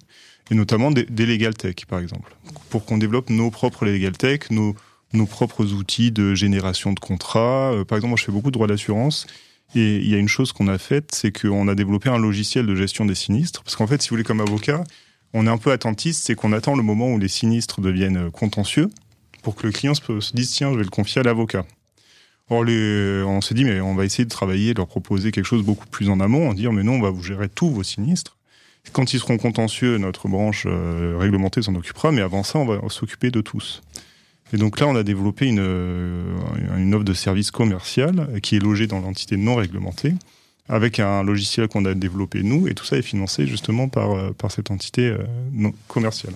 et 0.52 0.56
notamment 0.56 0.92
des, 0.92 1.04
des 1.04 1.26
legal 1.26 1.54
tech, 1.54 1.76
par 1.88 2.00
exemple, 2.00 2.36
pour 2.70 2.86
qu'on 2.86 2.98
développe 2.98 3.30
nos 3.30 3.52
propres 3.52 3.86
legal 3.86 4.16
tech, 4.18 4.50
nos 4.52 4.76
nos 5.16 5.26
propres 5.26 5.74
outils 5.74 6.12
de 6.12 6.36
génération 6.36 6.94
de 6.94 7.00
contrats. 7.00 7.72
Euh, 7.74 7.84
par 7.84 7.98
exemple, 7.98 8.10
moi, 8.10 8.18
je 8.18 8.26
fais 8.26 8.32
beaucoup 8.32 8.50
de 8.50 8.54
droits 8.54 8.68
d'assurance. 8.68 9.28
Et 9.74 9.98
il 9.98 10.10
y 10.10 10.16
a 10.16 10.18
une 10.18 10.28
chose 10.28 10.52
qu'on 10.52 10.68
a 10.68 10.78
faite, 10.78 11.12
c'est 11.14 11.32
qu'on 11.32 11.68
a 11.68 11.76
développé 11.76 12.10
un 12.10 12.20
logiciel 12.20 12.66
de 12.66 12.76
gestion 12.76 13.06
des 13.06 13.16
sinistres. 13.16 13.64
Parce 13.64 13.76
qu'en 13.76 13.88
fait, 13.88 14.02
si 14.02 14.10
vous 14.10 14.14
voulez, 14.14 14.24
comme 14.24 14.42
avocat, 14.42 14.84
on 15.34 15.48
est 15.48 15.50
un 15.50 15.58
peu 15.58 15.72
attentiste, 15.72 16.24
c'est 16.24 16.36
qu'on 16.36 16.54
attend 16.54 16.76
le 16.76 16.84
moment 16.84 17.12
où 17.12 17.20
les 17.20 17.28
sinistres 17.28 17.82
deviennent 17.82 18.32
contentieux 18.32 18.90
pour 19.42 19.56
que 19.56 19.68
le 19.68 19.74
client 19.74 19.94
se 19.94 20.36
dise 20.36 20.52
tiens, 20.52 20.72
je 20.72 20.78
vais 20.78 20.84
le 20.84 20.90
confier 20.90 21.22
à 21.22 21.24
l'avocat. 21.24 21.66
Or, 22.50 22.64
on 22.68 23.42
s'est 23.42 23.56
dit, 23.56 23.66
mais 23.66 23.82
on 23.82 23.96
va 23.96 24.06
essayer 24.06 24.24
de 24.24 24.30
travailler, 24.30 24.74
de 24.74 24.80
leur 24.80 24.88
proposer 24.88 25.32
quelque 25.32 25.46
chose 25.46 25.64
beaucoup 25.64 25.88
plus 25.88 26.10
en 26.10 26.20
amont, 26.20 26.50
en 26.50 26.54
dire, 26.54 26.72
mais 26.72 26.84
non, 26.84 26.94
on 26.94 27.02
va 27.02 27.10
vous 27.10 27.24
gérer 27.24 27.50
tous 27.50 27.70
vos 27.70 27.84
sinistres. 27.84 28.38
Quand 28.92 29.14
ils 29.14 29.20
seront 29.20 29.38
contentieux, 29.38 29.98
notre 29.98 30.28
branche 30.28 30.66
euh, 30.68 31.18
réglementée 31.20 31.62
s'en 31.64 31.74
occupera, 31.76 32.12
mais 32.12 32.22
avant 32.22 32.44
ça, 32.44 32.60
on 32.60 32.66
va 32.66 32.80
s'occuper 32.90 33.32
de 33.32 33.42
tous. 33.42 33.82
Et 34.54 34.58
donc 34.58 34.80
là, 34.80 34.88
on 34.88 34.96
a 34.96 35.04
développé 35.04 35.48
une, 35.48 35.60
euh, 35.60 36.38
une 36.78 36.94
offre 36.94 37.04
de 37.04 37.14
service 37.14 37.52
commercial 37.52 38.40
qui 38.42 38.56
est 38.56 38.60
logée 38.60 38.88
dans 38.88 39.00
l'entité 39.00 39.38
non 39.38 39.56
réglementée, 39.56 40.14
avec 40.70 41.00
un 41.00 41.24
logiciel 41.24 41.68
qu'on 41.68 41.86
a 41.86 41.94
développé 41.94 42.44
nous, 42.44 42.68
et 42.68 42.74
tout 42.74 42.86
ça 42.86 42.98
est 42.98 43.02
financé 43.02 43.48
justement 43.48 43.88
par, 43.88 44.12
euh, 44.12 44.32
par 44.32 44.52
cette 44.52 44.72
entité 44.72 45.08
euh, 45.08 45.18
non 45.52 45.74
commerciale. 45.88 46.34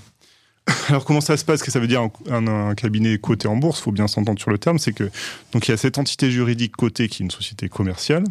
Alors 0.90 1.06
comment 1.06 1.22
ça 1.22 1.38
se 1.38 1.46
passe? 1.46 1.60
Qu'est-ce 1.60 1.66
que 1.66 1.72
ça 1.72 1.80
veut 1.80 1.88
dire 1.88 2.08
un, 2.30 2.76
cabinet 2.76 3.18
coté 3.18 3.48
en 3.48 3.56
bourse? 3.56 3.80
Il 3.80 3.84
faut 3.84 3.92
bien 3.92 4.08
s'entendre 4.08 4.40
sur 4.40 4.52
le 4.52 4.58
terme. 4.58 4.78
C'est 4.78 4.94
que 4.94 5.10
donc 5.52 5.68
il 5.68 5.72
y 5.72 5.74
a 5.74 5.78
cette 5.78 5.98
entité 5.98 6.32
juridique 6.32 6.76
cotée 6.76 7.08
qui 7.08 7.24
est 7.24 7.26
une 7.26 7.32
société 7.32 7.70
commerciale. 7.70 8.24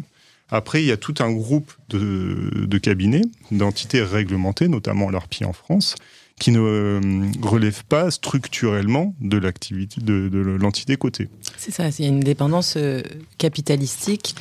Après, 0.51 0.81
il 0.81 0.87
y 0.87 0.91
a 0.91 0.97
tout 0.97 1.13
un 1.19 1.31
groupe 1.31 1.71
de, 1.89 2.65
de 2.65 2.77
cabinets, 2.79 3.21
d'entités 3.51 4.01
réglementées, 4.01 4.67
notamment 4.67 5.11
l'ARPI 5.11 5.45
en 5.45 5.53
France, 5.53 5.95
qui 6.39 6.51
ne 6.51 6.59
euh, 6.59 7.01
relève 7.41 7.83
pas 7.83 8.09
structurellement 8.09 9.13
de 9.19 9.37
l'activité 9.37 10.01
de, 10.01 10.29
l'entité 10.59 10.95
cotée. 10.95 11.27
C'est 11.57 11.71
ça, 11.71 11.89
il 11.89 12.05
y 12.05 12.07
a 12.07 12.09
une 12.09 12.21
dépendance 12.21 12.75
euh, 12.77 13.01
capitalistique 13.37 14.35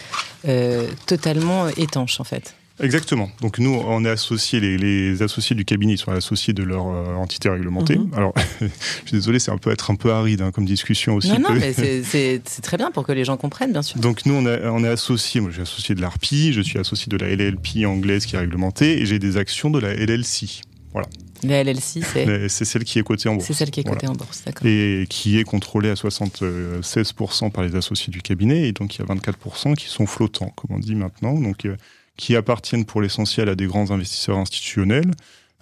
euh, 0.46 0.86
totalement 1.06 1.68
étanche 1.76 2.20
en 2.20 2.24
fait. 2.24 2.54
Exactement. 2.80 3.28
Donc 3.40 3.58
nous, 3.58 3.70
on 3.70 4.04
est 4.04 4.08
associés, 4.08 4.60
les, 4.60 5.20
associés 5.20 5.56
du 5.56 5.64
cabinet 5.64 5.96
sont 5.96 6.12
associés 6.12 6.54
de 6.54 6.62
leur 6.62 6.84
entité 6.86 7.48
réglementée. 7.48 7.96
Mhm. 7.98 8.14
Alors, 8.14 8.32
je 8.60 8.66
suis 9.04 9.16
désolé, 9.16 9.40
c'est 9.40 9.50
un 9.50 9.58
peu 9.58 9.72
être 9.72 9.90
un 9.90 9.96
peu 9.96 10.12
aride 10.12 10.42
hein, 10.42 10.52
comme 10.52 10.64
discussion 10.64 11.16
aussi. 11.16 11.28
Non, 11.28 11.40
non, 11.40 11.54
mais 11.58 11.72
c'est 11.72 12.40
très 12.62 12.76
bien 12.76 12.92
pour 12.92 13.04
que 13.04 13.10
les 13.10 13.24
gens 13.24 13.36
comprennent, 13.36 13.72
bien 13.72 13.82
sûr. 13.82 13.98
Donc 13.98 14.26
nous, 14.26 14.34
on, 14.34 14.46
on 14.46 14.84
est 14.84 14.88
associés, 14.88 15.40
moi 15.40 15.50
je 15.50 15.54
suis 15.54 15.62
associé 15.62 15.96
de 15.96 16.00
l'ARPI, 16.00 16.52
je 16.52 16.60
suis 16.60 16.78
associé 16.78 17.10
de 17.10 17.16
la 17.16 17.34
LLP 17.34 17.84
anglaise 17.84 18.26
qui 18.26 18.36
est 18.36 18.38
réglementée, 18.38 19.02
et 19.02 19.06
j'ai 19.06 19.18
des 19.18 19.38
actions 19.38 19.70
de 19.70 19.80
la 19.80 19.92
LLC. 19.94 20.62
Voilà. 20.92 21.08
La 21.42 21.62
LLC, 21.62 22.02
c'est 22.02 22.48
C'est 22.48 22.64
celle 22.64 22.84
qui 22.84 22.98
est 22.98 23.02
cotée 23.02 23.28
en 23.28 23.34
bourse. 23.34 23.46
C'est 23.46 23.54
celle 23.54 23.70
qui 23.70 23.80
est 23.80 23.84
cotée 23.84 24.08
en 24.08 24.12
bourse, 24.12 24.42
d'accord. 24.44 24.66
Et 24.66 25.06
qui 25.08 25.38
est 25.38 25.44
contrôlée 25.44 25.90
à 25.90 25.94
76% 25.94 27.50
par 27.50 27.64
les 27.64 27.74
associés 27.76 28.10
du 28.10 28.22
cabinet, 28.22 28.68
et 28.68 28.72
donc 28.72 28.96
il 28.96 29.00
y 29.00 29.02
a 29.02 29.14
24% 29.14 29.74
qui 29.74 29.86
sont 29.86 30.06
flottants, 30.06 30.52
comme 30.56 30.76
on 30.76 30.78
dit 30.78 30.94
maintenant, 30.94 31.38
donc 31.38 31.64
euh, 31.64 31.76
qui 32.16 32.36
appartiennent 32.36 32.84
pour 32.84 33.00
l'essentiel 33.00 33.48
à 33.48 33.54
des 33.54 33.66
grands 33.66 33.90
investisseurs 33.90 34.38
institutionnels, 34.38 35.10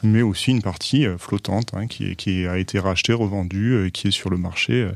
mais 0.03 0.23
aussi 0.23 0.51
une 0.51 0.63
partie 0.63 1.07
flottante 1.19 1.73
hein, 1.75 1.87
qui, 1.87 2.17
qui, 2.17 2.47
a 2.47 2.59
été 2.59 2.79
rachetée, 2.79 3.13
revendue, 3.13 3.91
qui 3.93 4.09
est 4.09 4.11
sur 4.11 4.31
le 4.31 4.37
marché 4.37 4.91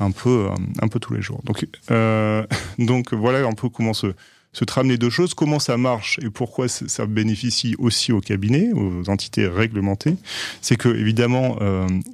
un 0.00 0.10
peu, 0.10 0.48
un 0.80 0.88
peu 0.88 0.98
tous 1.00 1.14
les 1.14 1.22
jours. 1.22 1.42
Donc, 1.44 1.66
donc 2.78 3.14
voilà 3.14 3.46
un 3.46 3.52
peu 3.52 3.68
comment 3.68 3.92
se, 3.92 4.14
se 4.52 4.64
trament 4.64 4.88
les 4.88 4.98
deux 4.98 5.10
choses, 5.10 5.34
comment 5.34 5.58
ça 5.58 5.76
marche 5.76 6.18
et 6.22 6.30
pourquoi 6.30 6.68
ça 6.68 7.06
bénéficie 7.06 7.74
aussi 7.78 8.12
aux 8.12 8.20
cabinets, 8.20 8.72
aux 8.72 9.08
entités 9.08 9.46
réglementées. 9.46 10.16
C'est 10.62 10.76
que 10.76 10.88
évidemment, 10.88 11.58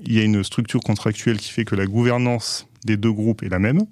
il 0.05 0.13
y 0.13 0.21
a 0.21 0.25
une 0.25 0.43
structure 0.43 0.81
contractuelle 0.81 1.39
qui 1.39 1.51
fait 1.51 1.65
que 1.65 1.75
la 1.75 1.87
gouvernance 1.87 2.67
des 2.85 2.97
deux 2.97 3.13
groupes 3.13 3.43
est 3.43 3.49
la 3.49 3.61
même 3.61 3.87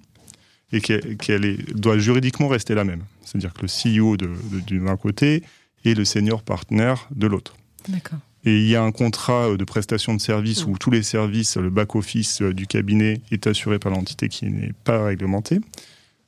et 0.72 0.80
qu'elle 0.80 1.56
doit 1.74 1.98
juridiquement 1.98 2.48
rester 2.48 2.74
la 2.74 2.84
même. 2.84 3.04
C'est-à-dire 3.24 3.52
que 3.52 3.62
le 3.62 3.68
CEO 3.68 4.16
d'un 4.16 4.96
côté 4.96 5.42
et 5.84 5.94
le 5.94 6.04
senior 6.04 6.42
partner 6.42 6.94
de 7.10 7.26
l'autre. 7.26 7.56
D'accord. 7.88 8.18
Et 8.44 8.56
il 8.58 8.68
y 8.68 8.76
a 8.76 8.82
un 8.82 8.92
contrat 8.92 9.50
euh, 9.50 9.56
de 9.56 9.64
prestation 9.64 10.14
de 10.14 10.20
services 10.20 10.66
où 10.66 10.76
tous 10.78 10.90
les 10.90 11.02
services, 11.02 11.56
le 11.56 11.70
back-office 11.70 12.42
euh, 12.42 12.52
du 12.52 12.66
cabinet 12.66 13.20
est 13.30 13.46
assuré 13.46 13.78
par 13.78 13.92
l'entité 13.92 14.28
qui 14.28 14.46
n'est 14.46 14.72
pas 14.84 15.04
réglementée, 15.04 15.60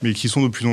mais 0.02 0.12
qui 0.12 0.28
sont 0.28 0.42
de 0.42 0.48
plus, 0.48 0.66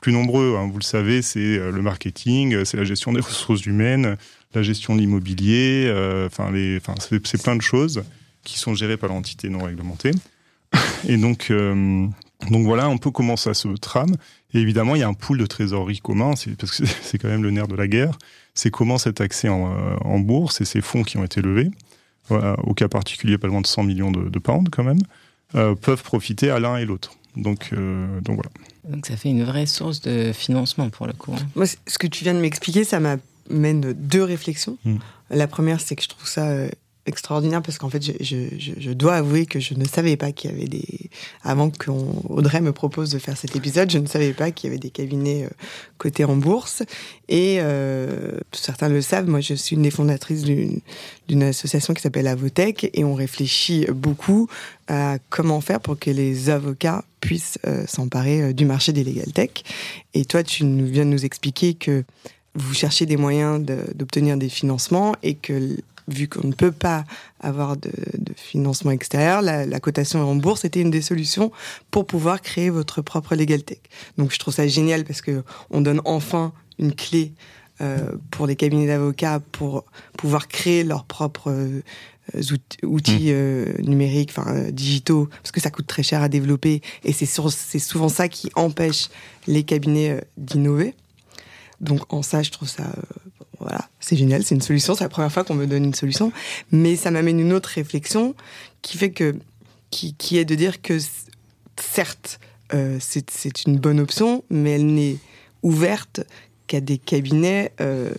plus 0.00 0.12
nombreux. 0.12 0.56
Hein. 0.56 0.68
Vous 0.70 0.78
le 0.78 0.84
savez, 0.84 1.22
c'est 1.22 1.58
euh, 1.58 1.70
le 1.70 1.82
marketing, 1.82 2.64
c'est 2.64 2.76
la 2.76 2.84
gestion 2.84 3.12
des 3.12 3.20
ressources 3.22 3.66
humaines, 3.66 4.16
la 4.54 4.62
gestion 4.62 4.94
de 4.94 5.00
l'immobilier, 5.00 5.92
enfin, 6.26 6.50
c'est 6.98 7.42
plein 7.42 7.56
de 7.56 7.62
choses 7.62 8.02
qui 8.44 8.58
sont 8.58 8.74
gérées 8.74 8.96
par 8.96 9.10
l'entité 9.10 9.50
non 9.50 9.64
réglementée. 9.64 10.12
Et 11.06 11.18
donc, 11.18 11.52
donc 12.50 12.64
voilà 12.64 12.86
un 12.86 12.96
peu 12.96 13.10
comment 13.10 13.36
ça 13.36 13.52
se 13.52 13.68
trame. 13.68 14.14
Et 14.54 14.60
évidemment, 14.60 14.94
il 14.94 15.00
y 15.00 15.02
a 15.02 15.08
un 15.08 15.14
pool 15.14 15.38
de 15.38 15.46
trésorerie 15.46 15.98
commun, 15.98 16.34
parce 16.58 16.78
que 16.78 16.86
c'est 17.02 17.18
quand 17.18 17.28
même 17.28 17.42
le 17.42 17.50
nerf 17.50 17.68
de 17.68 17.76
la 17.76 17.88
guerre. 17.88 18.16
C'est 18.54 18.70
comment 18.70 18.98
cet 18.98 19.20
accès 19.20 19.48
en, 19.48 19.72
euh, 19.72 20.18
bourse 20.18 20.60
et 20.60 20.64
ces 20.64 20.80
fonds 20.80 21.02
qui 21.02 21.16
ont 21.16 21.24
été 21.24 21.42
levés, 21.42 21.70
au 22.30 22.74
cas 22.74 22.88
particulier 22.88 23.38
pas 23.38 23.48
loin 23.48 23.60
de 23.60 23.66
100 23.66 23.84
millions 23.84 24.10
de, 24.10 24.38
pounds 24.38 24.68
quand 24.70 24.84
même, 24.84 25.00
euh, 25.54 25.74
peuvent 25.74 26.02
profiter 26.02 26.50
à 26.50 26.58
l'un 26.58 26.76
et 26.76 26.84
l'autre. 26.84 27.12
Donc, 27.38 27.70
euh, 27.72 28.20
donc 28.20 28.36
voilà. 28.36 28.50
Donc 28.88 29.06
ça 29.06 29.16
fait 29.16 29.30
une 29.30 29.44
vraie 29.44 29.66
source 29.66 30.00
de 30.00 30.32
financement 30.32 30.90
pour 30.90 31.06
le 31.06 31.12
coup. 31.12 31.32
Hein. 31.34 31.46
Moi, 31.54 31.66
ce 31.66 31.98
que 31.98 32.06
tu 32.06 32.24
viens 32.24 32.34
de 32.34 32.40
m'expliquer, 32.40 32.84
ça 32.84 33.00
m'amène 33.00 33.92
deux 33.92 34.22
réflexions. 34.22 34.76
Hmm. 34.84 34.96
La 35.30 35.46
première, 35.46 35.80
c'est 35.80 35.96
que 35.96 36.02
je 36.02 36.08
trouve 36.08 36.26
ça 36.26 36.66
extraordinaire 37.08 37.62
parce 37.62 37.78
qu'en 37.78 37.88
fait, 37.88 38.02
je, 38.02 38.92
dois 38.92 39.14
avouer 39.14 39.46
que 39.46 39.58
je 39.58 39.74
ne 39.74 39.84
savais 39.84 40.16
pas 40.16 40.32
qu'il 40.32 40.50
y 40.50 40.54
avait 40.54 40.68
des. 40.68 41.10
Avant 41.42 41.70
qu'Audrey 41.70 42.60
me 42.60 42.72
propose 42.72 43.10
de 43.10 43.18
faire 43.18 43.36
cet 43.36 43.56
épisode, 43.56 43.90
je 43.90 43.98
ne 43.98 44.06
savais 44.06 44.32
pas 44.32 44.50
qu'il 44.50 44.68
y 44.68 44.70
avait 44.70 44.78
des 44.78 44.90
cabinets 44.90 45.44
euh, 45.44 45.50
cotés 45.96 46.24
en 46.24 46.36
bourse. 46.36 46.82
Et 47.28 47.58
euh, 47.60 48.38
certains 48.52 48.88
le 48.88 49.00
savent, 49.00 49.28
moi, 49.28 49.40
je 49.40 49.54
suis 49.54 49.76
une 49.76 49.82
des 49.82 49.90
fondatrices 49.90 50.44
d'une 50.44 51.42
association 51.42 51.94
qui 51.94 52.02
s'appelle 52.02 52.26
Avotech 52.26 52.90
et 52.92 53.04
on 53.04 53.14
réfléchit 53.14 53.86
beaucoup 53.92 54.48
à 54.86 55.18
comment 55.30 55.60
faire 55.60 55.80
pour 55.80 55.98
que 55.98 56.10
les 56.10 56.50
avocats 56.50 57.04
puissent 57.20 57.58
euh, 57.66 57.84
s'emparer 57.86 58.52
du 58.54 58.64
marché 58.64 58.92
des 58.92 59.04
legal 59.04 59.32
tech. 59.32 59.50
Et 60.14 60.24
toi, 60.24 60.42
tu 60.42 60.64
viens 60.64 61.04
de 61.04 61.10
nous 61.10 61.24
expliquer 61.24 61.74
que 61.74 62.04
vous 62.54 62.74
cherchez 62.74 63.06
des 63.06 63.16
moyens 63.16 63.64
d'obtenir 63.94 64.36
des 64.36 64.48
financements 64.48 65.14
et 65.22 65.34
que 65.34 65.76
vu 66.08 66.28
qu'on 66.28 66.46
ne 66.46 66.52
peut 66.52 66.72
pas 66.72 67.04
avoir 67.40 67.76
de, 67.76 67.90
financement 68.36 68.90
extérieur, 68.90 69.42
la, 69.42 69.80
cotation 69.80 70.20
en 70.28 70.34
bourse 70.34 70.64
était 70.64 70.80
une 70.80 70.90
des 70.90 71.02
solutions 71.02 71.52
pour 71.90 72.06
pouvoir 72.06 72.40
créer 72.40 72.70
votre 72.70 73.02
propre 73.02 73.34
legal 73.36 73.62
tech. 73.62 73.78
Donc 74.16 74.32
je 74.32 74.38
trouve 74.38 74.54
ça 74.54 74.66
génial 74.66 75.04
parce 75.04 75.22
que 75.22 75.44
on 75.70 75.80
donne 75.80 76.00
enfin 76.04 76.52
une 76.78 76.94
clé 76.94 77.32
euh, 77.80 78.12
pour 78.30 78.46
les 78.46 78.56
cabinets 78.56 78.86
d'avocats 78.86 79.40
pour 79.52 79.84
pouvoir 80.16 80.48
créer 80.48 80.82
leurs 80.82 81.04
propres 81.04 81.50
euh, 81.52 81.82
outils, 82.82 83.30
mmh. 83.30 83.34
euh, 83.34 83.72
numériques, 83.82 84.30
enfin 84.36 84.70
digitaux, 84.70 85.28
parce 85.42 85.52
que 85.52 85.60
ça 85.60 85.70
coûte 85.70 85.86
très 85.86 86.02
cher 86.02 86.22
à 86.22 86.28
développer 86.28 86.82
et 87.04 87.12
c'est 87.12 87.26
souvent 87.26 88.08
ça 88.08 88.28
qui 88.28 88.50
empêche 88.56 89.08
les 89.46 89.62
cabinets 89.62 90.20
d'innover. 90.36 90.94
Donc 91.80 92.12
en 92.12 92.22
ça, 92.22 92.42
je 92.42 92.50
trouve 92.50 92.68
ça 92.68 92.92
voilà, 93.60 93.88
c'est 94.00 94.16
génial, 94.16 94.44
c'est 94.44 94.54
une 94.54 94.60
solution, 94.60 94.94
c'est 94.94 95.04
la 95.04 95.08
première 95.08 95.32
fois 95.32 95.44
qu'on 95.44 95.54
me 95.54 95.66
donne 95.66 95.84
une 95.84 95.94
solution, 95.94 96.32
mais 96.70 96.96
ça 96.96 97.10
m'amène 97.10 97.40
une 97.40 97.52
autre 97.52 97.70
réflexion 97.70 98.34
qui 98.82 98.96
fait 98.96 99.10
que, 99.10 99.34
qui, 99.90 100.38
est 100.38 100.44
de 100.44 100.54
dire 100.54 100.80
que 100.80 100.98
certes, 101.76 102.38
euh, 102.74 102.98
c'est 103.00 103.64
une 103.66 103.78
bonne 103.78 103.98
option, 104.00 104.44
mais 104.50 104.72
elle 104.72 104.86
n'est 104.86 105.16
ouverte 105.62 106.20
qu'à 106.66 106.80
des 106.80 106.98
cabinets 106.98 107.72
euh, 107.80 108.10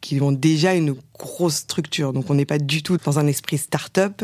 qui 0.00 0.20
ont 0.20 0.32
déjà 0.32 0.74
une 0.74 0.96
grosse 1.18 1.56
structure. 1.56 2.12
Donc 2.12 2.28
on 2.28 2.34
n'est 2.34 2.44
pas 2.44 2.58
du 2.58 2.82
tout 2.82 2.98
dans 2.98 3.18
un 3.18 3.26
esprit 3.26 3.56
start-up 3.56 4.22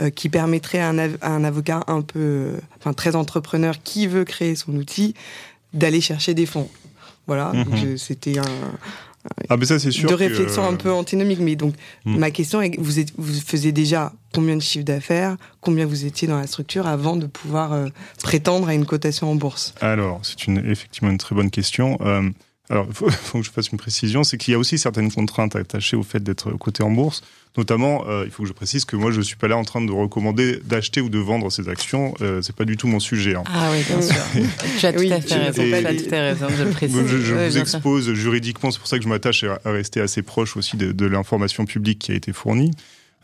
euh, 0.00 0.08
qui 0.08 0.30
permettrait 0.30 0.78
à 0.78 0.88
un, 0.88 1.44
avocat 1.44 1.82
un 1.86 2.00
peu, 2.00 2.54
enfin 2.78 2.94
très 2.94 3.14
entrepreneur 3.14 3.82
qui 3.82 4.06
veut 4.06 4.24
créer 4.24 4.54
son 4.54 4.74
outil 4.76 5.14
d'aller 5.74 6.00
chercher 6.00 6.32
des 6.32 6.46
fonds. 6.46 6.70
Voilà, 7.26 7.52
mhm. 7.52 7.98
c'était 7.98 8.38
un, 8.38 8.44
ah, 9.48 9.56
mais 9.56 9.64
ça, 9.64 9.78
c'est 9.78 9.90
sûr. 9.90 10.08
De 10.08 10.14
réflexion 10.14 10.64
un 10.64 10.74
peu 10.74 10.92
antinomique. 10.92 11.40
Mais 11.40 11.56
donc, 11.56 11.74
hmm. 12.04 12.18
ma 12.18 12.30
question 12.30 12.60
est 12.60 12.78
vous, 12.78 13.02
vous 13.16 13.40
faisiez 13.40 13.72
déjà 13.72 14.12
combien 14.34 14.56
de 14.56 14.62
chiffres 14.62 14.84
d'affaires 14.84 15.36
Combien 15.60 15.86
vous 15.86 16.04
étiez 16.04 16.28
dans 16.28 16.38
la 16.38 16.46
structure 16.46 16.86
avant 16.86 17.16
de 17.16 17.26
pouvoir 17.26 17.72
euh, 17.72 17.88
prétendre 18.22 18.68
à 18.68 18.74
une 18.74 18.86
cotation 18.86 19.30
en 19.30 19.34
bourse? 19.34 19.74
Alors, 19.80 20.20
c'est 20.22 20.46
une, 20.46 20.58
effectivement 20.70 21.10
une 21.10 21.18
très 21.18 21.34
bonne 21.34 21.50
question. 21.50 21.98
Euh, 22.02 22.28
alors, 22.70 22.86
il 22.88 22.94
faut, 22.94 23.38
que 23.38 23.44
je 23.44 23.50
fasse 23.50 23.68
une 23.68 23.78
précision 23.78 24.24
c'est 24.24 24.36
qu'il 24.36 24.52
y 24.52 24.54
a 24.54 24.58
aussi 24.58 24.78
certaines 24.78 25.10
contraintes 25.10 25.56
attachées 25.56 25.96
au 25.96 26.02
fait 26.02 26.22
d'être 26.22 26.50
coté 26.52 26.82
en 26.82 26.90
bourse. 26.90 27.22
Notamment, 27.56 28.04
euh, 28.06 28.24
il 28.24 28.30
faut 28.30 28.44
que 28.44 28.48
je 28.48 28.52
précise 28.52 28.84
que 28.84 28.94
moi, 28.94 29.10
je 29.10 29.18
ne 29.18 29.22
suis 29.22 29.36
pas 29.36 29.48
là 29.48 29.56
en 29.56 29.64
train 29.64 29.80
de 29.80 29.90
recommander 29.90 30.60
d'acheter 30.64 31.00
ou 31.00 31.08
de 31.08 31.18
vendre 31.18 31.50
ces 31.50 31.68
actions. 31.68 32.14
Euh, 32.20 32.40
c'est 32.42 32.54
pas 32.54 32.64
du 32.64 32.76
tout 32.76 32.86
mon 32.86 33.00
sujet. 33.00 33.34
Hein. 33.34 33.42
Ah 33.46 33.70
oui, 33.72 33.82
bien 33.84 34.00
sûr. 34.00 34.14
tu 34.78 34.86
as 34.86 34.92
tout 34.92 35.00
à 35.10 35.20
fait 35.20 35.34
raison. 35.34 35.62
tu 35.62 35.74
as 35.74 35.94
tout 35.94 36.14
à 36.14 36.20
raison, 36.20 36.46
je 36.56 36.62
le 36.62 36.70
précise. 36.70 37.06
Je, 37.06 37.18
je 37.18 37.34
vous 37.34 37.58
expose 37.58 38.12
juridiquement, 38.12 38.70
c'est 38.70 38.78
pour 38.78 38.86
ça 38.86 38.98
que 38.98 39.04
je 39.04 39.08
m'attache 39.08 39.44
à, 39.44 39.58
rester 39.64 40.00
assez 40.00 40.22
proche 40.22 40.56
aussi 40.56 40.76
de, 40.76 40.92
de 40.92 41.06
l'information 41.06 41.64
publique 41.64 41.98
qui 41.98 42.12
a 42.12 42.14
été 42.14 42.32
fournie. 42.32 42.70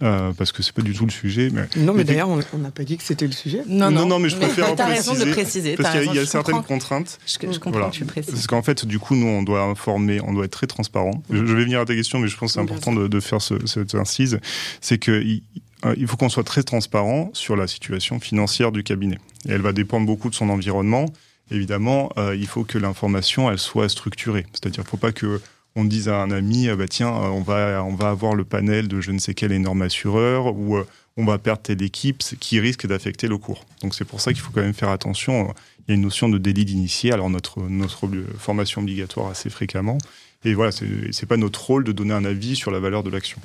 Euh, 0.03 0.33
parce 0.33 0.51
que 0.51 0.63
c'est 0.63 0.75
pas 0.75 0.83
du 0.83 0.93
tout 0.93 1.05
le 1.05 1.11
sujet. 1.11 1.51
Mais... 1.53 1.69
Non, 1.77 1.95
mais, 1.95 2.03
d'ailleurs, 2.03 2.29
on 2.29 2.59
n'a 2.59 2.71
pas 2.71 2.83
dit 2.83 2.97
que 2.97 3.05
c'était 3.05 3.27
le 3.27 3.33
sujet. 3.33 3.63
Non, 3.69 3.93
non, 3.93 4.07
non, 4.07 4.19
mais 4.19 4.29
je 4.29 4.37
préfère 4.37 4.75
préciser. 4.75 4.95
raison 4.95 5.15
de 5.15 5.25
le 5.25 5.31
préciser. 5.31 5.77
Parce 5.77 5.97
qu'il 5.97 6.15
y 6.15 6.19
a, 6.19 6.27
certaines 6.27 6.63
contraintes. 6.63 7.19
Je, 7.27 7.53
je 7.53 7.59
comprends, 7.59 7.91
tu 7.91 8.05
précises. 8.05 8.35
Parce 8.35 8.47
qu'en 8.47 8.63
fait, 8.63 8.85
du 8.85 8.99
coup, 8.99 9.15
nous, 9.15 9.27
on 9.27 9.43
doit 9.43 9.63
informer, 9.63 10.21
on 10.21 10.33
doit 10.33 10.47
être 10.47 10.51
très 10.51 10.67
transparent. 10.67 11.23
Je, 11.31 11.39
vais 11.39 11.65
venir 11.65 11.81
à 11.81 11.85
ta 11.85 11.95
question, 11.95 12.19
mais 12.19 12.29
je 12.29 12.37
pense 12.37 12.51
que 12.51 12.55
c'est 12.55 12.61
important 12.61 12.93
de, 12.93 13.07
de, 13.07 13.21
faire 13.21 13.41
ce, 13.41 13.55
cette 13.67 13.95
incise. 13.95 14.41
C'est 14.81 14.99
qu'il 14.99 15.43
euh, 15.87 15.95
il 15.97 16.09
faut 16.09 16.17
qu'on 16.17 16.29
soit 16.29 16.45
très 16.45 16.65
transparent 16.65 17.31
sur 17.33 17.55
la 17.55 17.69
situation 17.69 18.19
financière 18.19 18.73
du 18.73 18.83
cabinet. 18.83 19.19
Et 19.49 19.53
elle 19.53 19.63
va 19.63 19.73
dépendre 19.73 20.07
beaucoup 20.07 20.29
de 20.29 20.35
son 20.35 20.49
environnement. 20.49 21.07
Évidemment, 21.51 22.11
euh, 22.17 22.35
il 22.35 22.47
faut 22.47 22.65
que 22.65 22.79
l'information, 22.79 23.51
elle 23.51 23.59
soit 23.59 23.89
structurée. 23.89 24.47
C'est-à-dire, 24.53 24.81
il 24.81 24.87
ne 24.87 24.89
faut 24.89 24.97
pas 24.97 25.13
que 25.13 25.41
on 25.76 25.85
dise 25.85 26.09
à 26.09 26.21
un 26.21 26.31
ami, 26.31 26.69
ah 26.69 26.76
bah 26.76 26.88
tiens, 26.88 27.09
euh, 27.09 27.28
on 27.28 27.43
va, 27.43 27.83
on 27.85 27.95
va 27.95 28.11
avoir 28.11 28.35
le 28.35 28.45
panel 28.45 28.88
de 28.88 29.00
je 29.00 29.11
ne 29.11 29.19
sais 29.19 29.35
quel 29.35 29.52
énorme 29.52 29.83
assureur 29.83 30.54
ou 30.54 30.76
euh, 30.76 30.87
on 31.16 31.25
va 31.25 31.38
perdre 31.38 31.62
telle 31.62 31.83
équipe 31.83 32.23
qui 32.40 32.61
risque 32.61 32.87
d'affecter 32.87 33.28
le 33.28 33.38
cours. 33.38 33.64
Donc 33.83 33.95
c'est 33.95 34.04
pour 34.04 34.21
ça 34.21 34.33
qu'il 34.33 34.43
faut 34.43 34.52
quand 34.52 34.62
même 34.62 34.75
faire 34.75 34.90
attention. 34.90 35.54
Il 35.87 35.90
y 35.90 35.93
a 35.93 35.95
une 35.95 36.02
notion 36.02 36.28
de 36.28 36.38
délit 36.38 36.64
d'initié, 36.64 37.12
alors 37.12 37.31
notre, 37.31 37.61
notre 37.62 38.09
formation 38.38 38.83
obligatoire 38.83 39.28
assez 39.28 39.50
fréquemment. 39.50 39.99
Et 40.45 40.54
voilà, 40.54 40.73
c'est 40.73 41.26
pas 41.26 41.37
notre 41.37 41.64
rôle 41.64 41.85
de 41.85 41.93
donner 41.93 42.12
un 42.12 42.25
avis 42.25 42.57
sur 42.57 42.71
la 42.71 42.78
valeur 42.78 43.02
de 43.02 43.11
l'action. 43.11 43.40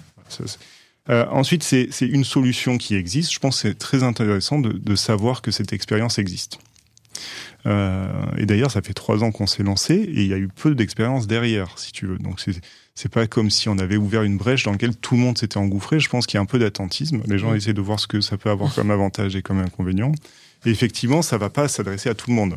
Euh, 1.09 1.25
ensuite, 1.31 1.63
c'est 1.63 1.89
une 2.01 2.23
solution 2.23 2.77
qui 2.77 2.95
existe. 2.95 3.31
Je 3.31 3.39
pense 3.39 3.61
que 3.61 3.69
c'est 3.69 3.77
très 3.77 4.03
intéressant 4.03 4.59
de 4.59 4.95
savoir 4.95 5.41
que 5.41 5.51
cette 5.51 5.73
expérience 5.73 6.19
existe. 6.19 6.59
Euh, 7.65 8.07
et 8.37 8.45
d'ailleurs, 8.45 8.71
ça 8.71 8.81
fait 8.81 8.93
trois 8.93 9.23
ans 9.23 9.31
qu'on 9.31 9.47
s'est 9.47 9.63
lancé 9.63 9.93
et 9.93 10.21
il 10.21 10.27
y 10.27 10.33
a 10.33 10.37
eu 10.37 10.47
peu 10.47 10.75
d'expérience 10.75 11.27
derrière, 11.27 11.77
si 11.77 11.91
tu 11.91 12.05
veux. 12.05 12.17
Donc 12.17 12.39
c'est 12.39 12.59
c'est 13.01 13.07
pas 13.07 13.27
comme 13.27 13.49
si 13.49 13.69
on 13.69 13.77
avait 13.77 13.95
ouvert 13.95 14.23
une 14.23 14.35
brèche 14.35 14.63
dans 14.63 14.73
laquelle 14.73 14.93
tout 14.93 15.15
le 15.15 15.21
monde 15.21 15.37
s'était 15.37 15.55
engouffré. 15.55 16.01
Je 16.01 16.09
pense 16.09 16.27
qu'il 16.27 16.35
y 16.35 16.37
a 16.37 16.41
un 16.41 16.45
peu 16.45 16.59
d'attentisme. 16.59 17.21
Les 17.27 17.39
gens 17.39 17.53
essaient 17.53 17.71
de 17.71 17.79
voir 17.79 17.97
ce 17.97 18.07
que 18.07 18.19
ça 18.19 18.37
peut 18.37 18.49
avoir 18.49 18.75
comme 18.75 18.91
avantage 18.91 19.37
et 19.37 19.41
comme 19.41 19.59
inconvénient. 19.59 20.11
Et 20.65 20.69
effectivement, 20.69 21.21
ça 21.21 21.37
va 21.37 21.49
pas 21.49 21.69
s'adresser 21.69 22.09
à 22.09 22.13
tout 22.13 22.29
le 22.29 22.35
monde. 22.35 22.55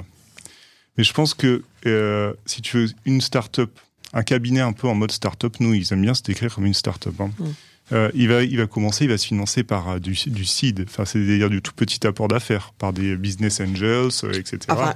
Mais 0.98 1.04
je 1.04 1.12
pense 1.12 1.34
que 1.34 1.62
euh, 1.86 2.32
si 2.44 2.60
tu 2.60 2.78
veux 2.78 2.88
une 3.04 3.20
start-up, 3.20 3.70
un 4.12 4.24
cabinet 4.24 4.58
un 4.58 4.72
peu 4.72 4.88
en 4.88 4.96
mode 4.96 5.12
start-up, 5.12 5.54
nous, 5.60 5.74
ils 5.74 5.92
aiment 5.92 6.02
bien 6.02 6.14
se 6.14 6.24
décrire 6.24 6.52
comme 6.52 6.66
une 6.66 6.74
start-up. 6.74 7.14
Hein. 7.20 7.30
Mm. 7.38 7.44
Euh, 7.92 8.10
il, 8.14 8.28
va, 8.28 8.42
il 8.42 8.56
va 8.56 8.66
commencer, 8.66 9.04
il 9.04 9.10
va 9.10 9.18
se 9.18 9.26
financer 9.26 9.64
par 9.64 9.88
euh, 9.90 9.98
du, 9.98 10.16
du 10.26 10.44
seed, 10.44 10.86
enfin, 10.88 11.04
c'est-à-dire 11.04 11.50
du 11.50 11.60
tout 11.60 11.72
petit 11.74 12.06
apport 12.06 12.28
d'affaires, 12.28 12.72
par 12.78 12.92
des 12.92 13.16
business 13.16 13.60
angels, 13.60 14.10
euh, 14.24 14.32
etc. 14.32 14.58
Enfin, 14.70 14.94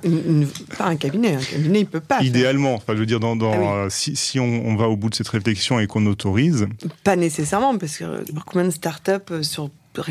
pas 0.79 0.87
un 0.87 0.97
cabinet, 0.97 1.35
un 1.35 1.41
cabinet, 1.41 1.81
il 1.81 1.87
peut 1.87 2.01
pas. 2.01 2.23
Idéalement, 2.23 2.75
enfin, 2.75 2.95
je 2.95 3.01
veux 3.01 3.07
dire, 3.07 3.21
dans, 3.21 3.37
dans 3.37 3.85
ah 3.85 3.87
si, 3.91 4.17
si 4.17 4.41
on, 4.41 4.67
on, 4.67 4.77
va 4.77 4.89
au 4.89 4.97
bout 4.97 5.11
de 5.11 5.15
cette 5.15 5.29
réflexion 5.29 5.79
et 5.79 5.87
qu'on 5.87 6.07
autorise. 6.07 6.67
Pas 7.05 7.17
nécessairement, 7.17 7.77
parce 7.77 7.99
que 7.99 8.25
combien 8.47 8.67
de 8.67 8.73
startups 8.73 9.43
sur 9.43 9.71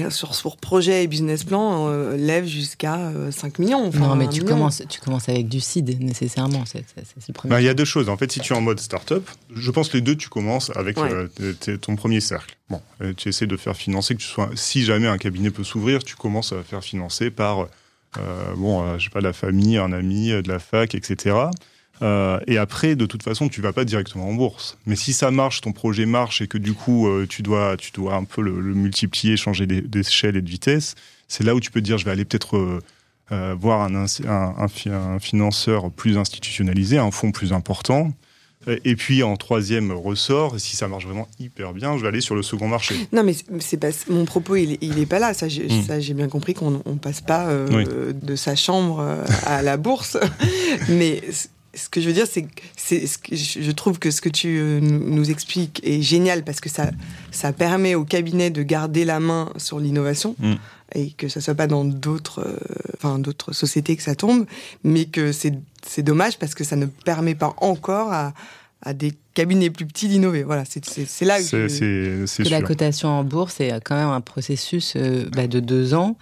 sur, 0.10 0.36
sur 0.36 0.58
projet 0.58 1.04
et 1.04 1.08
business 1.08 1.44
plan 1.44 1.88
euh, 1.89 2.18
lève 2.18 2.46
jusqu'à 2.46 3.12
5 3.32 3.60
millions. 3.60 3.92
non, 3.92 4.15
mais 4.15 4.27
tu 4.27 4.44
commences, 4.44 4.82
tu 4.89 5.00
commences 5.00 5.30
avec 5.30 5.48
du 5.48 5.60
seed 5.60 6.01
nécessairement. 6.01 6.63
Bah, 7.46 7.62
il 7.62 7.65
y 7.65 7.70
a 7.70 7.74
deux 7.74 7.86
choses. 7.86 8.10
En 8.10 8.18
fait, 8.18 8.32
si 8.32 8.39
tu 8.39 8.54
es 8.54 8.56
en 8.56 8.62
mode 8.62 8.80
startup, 8.80 9.30
je 9.56 9.72
pense 9.72 9.89
que 9.89 9.98
les 9.98 10.01
deux, 10.01 10.15
tu 10.15 10.30
commences 10.30 10.72
avec 10.75 10.98
ton 11.82 11.96
premier 11.96 12.20
cercle. 12.20 12.58
Bon, 12.70 12.82
tu 13.18 13.30
essaies 13.30 13.48
de 13.48 13.58
faire 13.58 13.75
financer, 13.75 14.15
que 14.15 14.22
tu 14.22 14.27
sois. 14.27 14.50
Si 14.56 14.84
jamais 14.84 15.08
un 15.08 15.18
cabinet 15.18 15.51
peut 15.51 15.63
s'ouvrir, 15.63 16.04
tu 16.04 16.15
commences 16.15 16.54
à 16.54 16.63
faire 16.63 16.84
financer 16.84 17.30
par, 17.30 17.68
bon, 18.58 18.98
je 18.98 19.04
sais 19.04 19.10
pas, 19.10 19.22
la 19.22 19.34
famille, 19.34 19.77
un 19.77 19.92
ami, 19.92 20.30
de 20.30 20.48
la 20.48 20.60
fac, 20.60 20.96
etc. 20.96 21.36
Euh, 22.02 22.40
et 22.48 22.58
après, 22.58 22.96
de 22.96 23.06
toute 23.06 23.24
façon, 23.24 23.50
tu 23.50 23.62
vas 23.62 23.74
pas 23.74 23.86
directement 23.86 24.28
en 24.28 24.34
bourse. 24.34 24.78
Mais 24.86 24.96
si 24.96 25.14
ça 25.14 25.32
marche, 25.32 25.62
ton 25.62 25.72
projet 25.72 26.06
marche 26.06 26.42
et 26.42 26.48
que 26.48 26.58
du 26.58 26.74
coup, 26.74 27.08
euh, 27.08 27.25
tu, 27.28 27.42
dois, 27.42 27.78
tu 27.78 27.92
dois 27.92 28.16
un 28.16 28.24
peu 28.24 28.42
le, 28.42 28.52
multiplier, 28.52 29.38
changer 29.38 29.66
d'échelle 29.66 30.36
et 30.36 30.42
de 30.42 30.50
vitesse, 30.50 30.96
c'est 31.28 31.44
là 31.44 31.56
où 31.56 31.60
tu 31.60 31.72
peux 31.72 31.80
te 31.80 31.86
dire, 31.86 31.98
je 31.98 32.06
vais 32.06 32.12
aller 32.12 32.25
peut-être 32.25 32.82
euh, 33.32 33.56
voir 33.60 33.82
un, 33.82 34.06
un, 34.28 35.20
financeur 35.20 35.92
plus 35.92 36.18
institutionnalisé, 36.18 36.98
un 36.98 37.12
fonds 37.12 37.32
plus 37.32 37.54
important. 37.54 38.12
Et 38.84 38.96
puis 38.96 39.22
en 39.22 39.38
troisième 39.38 39.92
ressort, 39.92 40.60
si 40.60 40.75
ça 40.75 40.88
marche 40.88 41.06
vraiment 41.06 41.28
hyper 41.40 41.72
bien, 41.72 41.98
je 41.98 42.02
vais 42.02 42.08
aller 42.08 42.22
sur 42.22 42.34
le 42.34 42.42
second 42.42 42.68
marché. 42.68 42.96
Non, 43.14 43.24
mais 43.24 43.36
c'est 43.60 43.78
pas 43.78 43.90
mon 44.10 44.25
propos, 44.25 44.56
il, 44.56 44.80
il 44.82 44.98
est 44.98 45.06
pas 45.06 45.20
là. 45.20 45.36
Ça, 45.36 45.48
j'ai 45.48 45.68
hmm. 45.68 46.18
bien 46.18 46.28
compris 46.28 46.56
qu'on 46.56 46.72
ne 46.72 46.98
passe 47.00 47.22
pas 47.22 47.48
de 47.48 48.36
sa 48.36 48.56
chambre 48.56 49.06
à 49.46 49.62
la 49.62 49.78
bourse. 49.78 50.18
mais 50.90 51.22
ce 51.75 51.89
que 51.89 52.01
je 52.01 52.08
veux 52.08 52.13
dire, 52.13 52.27
c'est 52.27 52.44
que 52.44 53.36
je 53.36 53.72
trouve 53.72 54.00
que 54.00 54.12
ce 54.12 54.22
que 54.22 54.29
tu 54.29 54.58
euh, 54.60 54.79
nous 54.79 55.29
expliques 55.29 55.82
est 55.84 56.01
génial 56.01 56.44
parce 56.44 56.60
que 56.62 56.70
ça, 56.70 56.89
ça 57.32 57.53
permet 57.53 57.96
au 57.96 58.05
cabinet 58.05 58.50
de 58.50 58.63
garder 58.63 59.05
la 59.05 59.20
main 59.20 59.51
sur 59.58 59.79
l'innovation 59.79 60.36
mm. 60.39 60.53
et 60.96 61.12
que 61.12 61.27
ça 61.27 61.41
soit 61.41 61.55
pas 61.55 61.67
dans 61.67 61.86
d'autres, 61.86 62.41
euh, 62.41 62.58
enfin 62.96 63.20
d'autres 63.20 63.53
sociétés 63.53 63.96
que 63.96 64.03
ça 64.03 64.15
tombe, 64.15 64.46
mais 64.84 65.05
que 65.05 65.32
c'est 65.32 65.53
dommage 66.03 66.39
parce 66.39 66.55
que 66.55 66.63
ça 66.63 66.75
ne 66.75 66.86
permet 66.86 67.36
pas 67.36 67.53
encore 67.58 68.12
à, 68.12 68.34
à 68.82 68.94
des 68.94 69.13
cabinets 69.34 69.70
plus 69.70 69.86
petits 69.86 70.08
d'innover. 70.08 70.44
Voilà, 70.44 70.63
c'est 70.65 71.22
là 71.22 71.39
que, 71.41 71.67
que 71.67 72.50
la 72.50 72.62
cotation 72.62 73.10
en 73.10 73.24
bourse 73.24 73.60
est 73.60 73.72
quand 73.84 73.96
même 73.96 74.10
un 74.10 74.22
processus 74.22 74.94
euh, 74.96 75.25
bah, 75.32 75.48
de 75.48 75.60
deux 75.60 75.94
ans 75.94 76.15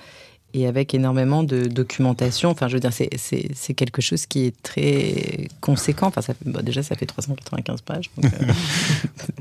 et 0.53 0.67
avec 0.67 0.93
énormément 0.93 1.43
de 1.43 1.65
documentation. 1.65 2.49
Enfin, 2.49 2.67
je 2.67 2.75
veux 2.75 2.79
dire, 2.79 2.93
c'est 2.93 3.73
quelque 3.73 4.01
chose 4.01 4.25
qui 4.25 4.45
est 4.45 4.61
très 4.61 5.47
conséquent. 5.61 6.07
Enfin, 6.07 6.21
ça 6.21 6.33
déjà, 6.61 6.83
ça 6.83 6.95
fait 6.95 7.05
395 7.05 7.81
pages. 7.81 8.11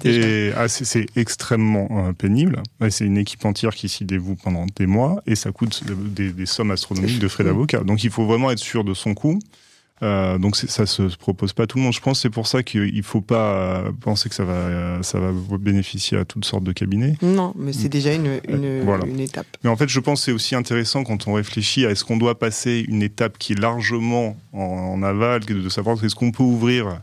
euh, 0.07 0.53
ah, 0.57 0.69
c'est 0.69 1.07
extrêmement 1.17 1.89
euh, 2.09 2.13
pénible. 2.13 2.63
C'est 2.91 3.05
une 3.05 3.19
équipe 3.19 3.45
entière 3.45 3.75
qui 3.75 3.89
s'y 3.89 4.05
dévoue 4.05 4.37
pendant 4.37 4.67
des 4.77 4.87
mois 4.87 5.23
et 5.27 5.35
ça 5.35 5.53
coûte 5.53 5.83
des, 5.87 6.33
des 6.33 6.47
sommes 6.47 6.71
astronomiques 6.71 7.19
de 7.19 7.29
frais 7.29 7.45
d'avocat. 7.45 7.85
Donc, 7.85 8.05
il 8.05 8.11
faut 8.11 8.25
vraiment 8.25 8.51
être 8.51 8.59
sûr 8.59 8.85
de 8.85 8.95
son 8.95 9.15
coût. 9.15 9.39
Euh, 10.03 10.37
donc 10.37 10.57
ça 10.57 10.85
se 10.85 11.03
propose 11.17 11.53
pas 11.53 11.65
à 11.65 11.67
tout 11.67 11.79
le 11.79 11.85
monde. 11.85 11.93
Je 11.93 12.01
pense 12.01 12.21
c'est 12.21 12.31
pour 12.31 12.47
ça 12.47 12.63
qu'il 12.63 13.03
faut 13.05 13.21
pas 13.21 13.85
penser 14.01 14.29
que 14.29 14.35
ça 14.35 14.45
va 14.45 15.03
ça 15.03 15.21
va 15.21 15.31
bénéficier 15.59 16.19
à 16.19 16.25
toutes 16.25 16.45
sortes 16.45 16.65
de 16.65 16.73
cabinets. 16.73 17.17
Non, 17.23 17.55
mais 17.57 17.73
c'est 17.73 17.89
déjà 17.89 18.13
une, 18.13 18.41
une, 18.49 19.21
étape. 19.21 19.47
Mais 19.63 19.71
en 19.71 19.77
fait, 19.77 19.89
je 19.89 20.01
pense 20.01 20.25
c'est 20.25 20.33
aussi 20.33 20.57
intéressant 20.57 21.05
quand 21.05 21.29
on 21.29 21.35
réfléchit 21.35 21.87
à 21.87 21.91
est-ce 21.91 22.05
qu'on 22.05 22.17
doit 22.17 22.39
passer 22.39 22.85
une 22.89 23.03
étape 23.03 23.39
qui 23.39 23.53
est 23.53 23.61
largement 23.61 24.37
en, 24.53 25.03
aval, 25.03 25.45
de 25.45 25.69
savoir 25.69 26.03
est-ce 26.05 26.15
qu'on 26.15 26.33
peut 26.33 26.43
ouvrir 26.43 27.01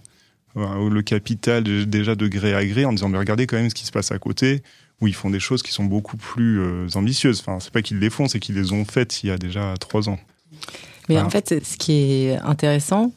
euh, 0.58 0.90
le 0.90 1.02
capital 1.02 1.64
déjà 1.64 2.16
de 2.16 2.28
gré 2.28 2.54
à 2.54 2.66
gré 2.66 2.84
en 2.84 2.92
disant 2.92 3.08
mais 3.08 3.18
regardez 3.18 3.48
quand 3.48 3.58
même 3.58 3.70
ce 3.70 3.76
qui 3.76 3.86
se 3.86 3.92
passe 3.92 4.12
à 4.12 4.20
côté 4.20 4.62
où 5.02 5.08
ils 5.08 5.16
font 5.16 5.30
des 5.30 5.40
choses 5.40 5.64
qui 5.64 5.72
sont 5.72 5.86
beaucoup 5.86 6.18
plus 6.18 6.60
euh, 6.60 6.88
ambitieuses. 6.96 7.40
Enfin, 7.40 7.60
c'est 7.60 7.72
pas 7.72 7.82
qu'ils 7.82 8.00
les 8.00 8.10
font, 8.10 8.28
c'est 8.28 8.40
qu'ils 8.40 8.56
les 8.56 8.74
ont 8.74 8.84
faites 8.84 9.24
il 9.24 9.28
y 9.28 9.32
a 9.32 9.38
déjà 9.38 9.74
trois 9.80 10.10
ans. 10.10 10.20
Mais 11.10 11.20
en 11.20 11.30
fait, 11.30 11.64
ce 11.64 11.78
qui 11.78 11.94
est 11.94 12.38
intéressant, 12.38 13.12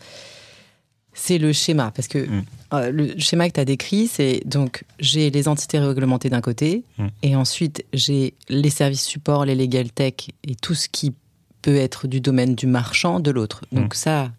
c'est 1.14 1.38
le 1.38 1.52
schéma. 1.52 1.92
Parce 1.94 2.08
que 2.08 2.18
mm. 2.18 2.44
euh, 2.75 2.90
le 2.90 3.18
schéma 3.18 3.49
que 3.49 3.54
tu 3.54 3.61
as 3.61 3.64
décrit, 3.64 4.06
c'est 4.06 4.42
donc 4.44 4.84
j'ai 4.99 5.30
les 5.30 5.49
entités 5.49 5.78
réglementées 5.78 6.30
d'un 6.30 6.40
côté, 6.40 6.84
mm. 6.99 7.06
et 7.22 7.37
ensuite 7.37 7.84
j'ai 7.92 8.34
les 8.49 8.70
services 8.70 9.04
support, 9.04 9.44
les 9.44 9.54
legal 9.54 9.90
tech 9.90 10.14
et 10.44 10.54
tout 10.54 10.75
ce 10.75 10.88
qui 10.88 11.14
peut 11.61 11.76
être 11.76 12.09
du 12.09 12.20
domaine 12.20 12.55
du 12.55 12.66
marchand 12.66 13.20
de 13.20 13.31
l'autre. 13.31 13.62
Mm. 13.70 13.76
Donc 13.76 13.94
ça, 13.94 14.33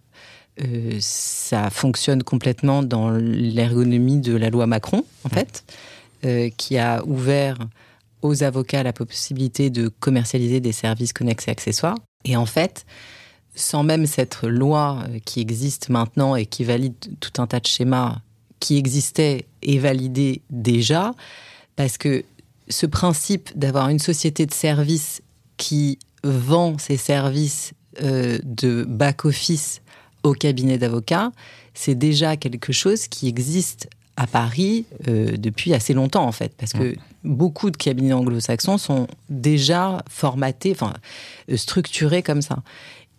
euh, 0.62 0.98
ça 1.00 1.70
fonctionne 1.70 2.24
complètement 2.24 2.84
dans 2.84 3.12
l'ergonomie 3.12 4.20
de 4.20 4.36
la 4.36 4.50
loi 4.50 4.68
Macron, 4.68 5.06
en 5.24 5.30
fait, 5.30 5.64
euh, 6.26 6.50
qui 6.58 6.78
a 6.78 7.04
ouvert 7.06 7.58
aux 8.22 8.44
avocats 8.44 8.84
la 8.84 8.94
possibilité 8.94 9.70
de 9.70 9.90
commercialiser 9.90 10.62
des 10.62 10.72
services 10.72 11.12
connexes 11.12 11.48
et 11.48 11.52
accessoires. 11.52 11.98
Et 12.24 12.38
en 12.38 12.46
fait, 12.46 12.86
sans 13.56 13.84
même 13.84 14.06
cette 14.06 14.42
loi 14.44 15.04
euh, 15.08 15.20
qui 15.26 15.42
existe 15.42 15.90
maintenant 15.90 16.36
et 16.36 16.46
qui 16.46 16.64
valide 16.64 16.96
tout 17.20 17.42
un 17.42 17.48
tas 17.48 17.60
de 17.60 17.68
schémas 17.68 18.20
qui 18.60 18.78
existaient 18.78 19.46
et 19.62 19.78
validés 19.78 20.42
déjà, 20.50 21.14
parce 21.76 21.98
que 21.98 22.24
ce 22.70 22.86
principe 22.86 23.58
d'avoir 23.58 23.90
une 23.90 24.00
société 24.00 24.46
de 24.46 24.54
services 24.54 25.22
qui 25.58 26.00
vend 26.24 26.78
ses 26.78 26.98
services 26.98 27.74
euh, 28.02 28.40
de 28.44 28.86
back-office 28.88 29.82
au 30.24 30.34
cabinet 30.34 30.78
d'avocats, 30.78 31.32
c'est 31.74 31.96
déjà 31.96 32.38
quelque 32.38 32.72
chose 32.72 33.08
qui 33.08 33.28
existe 33.28 33.90
à 34.16 34.28
Paris 34.28 34.86
euh, 35.08 35.36
depuis 35.38 35.74
assez 35.74 35.94
longtemps 35.94 36.26
en 36.26 36.32
fait, 36.32 36.54
parce 36.58 36.74
que 36.74 36.96
beaucoup 37.24 37.72
de 37.72 37.78
cabinets 37.78 38.14
anglo-saxons 38.14 38.78
sont 38.78 39.08
déjà 39.30 40.04
formatés, 40.10 40.72
enfin 40.72 40.94
structurés 41.56 42.22
comme 42.22 42.42
ça. 42.42 42.60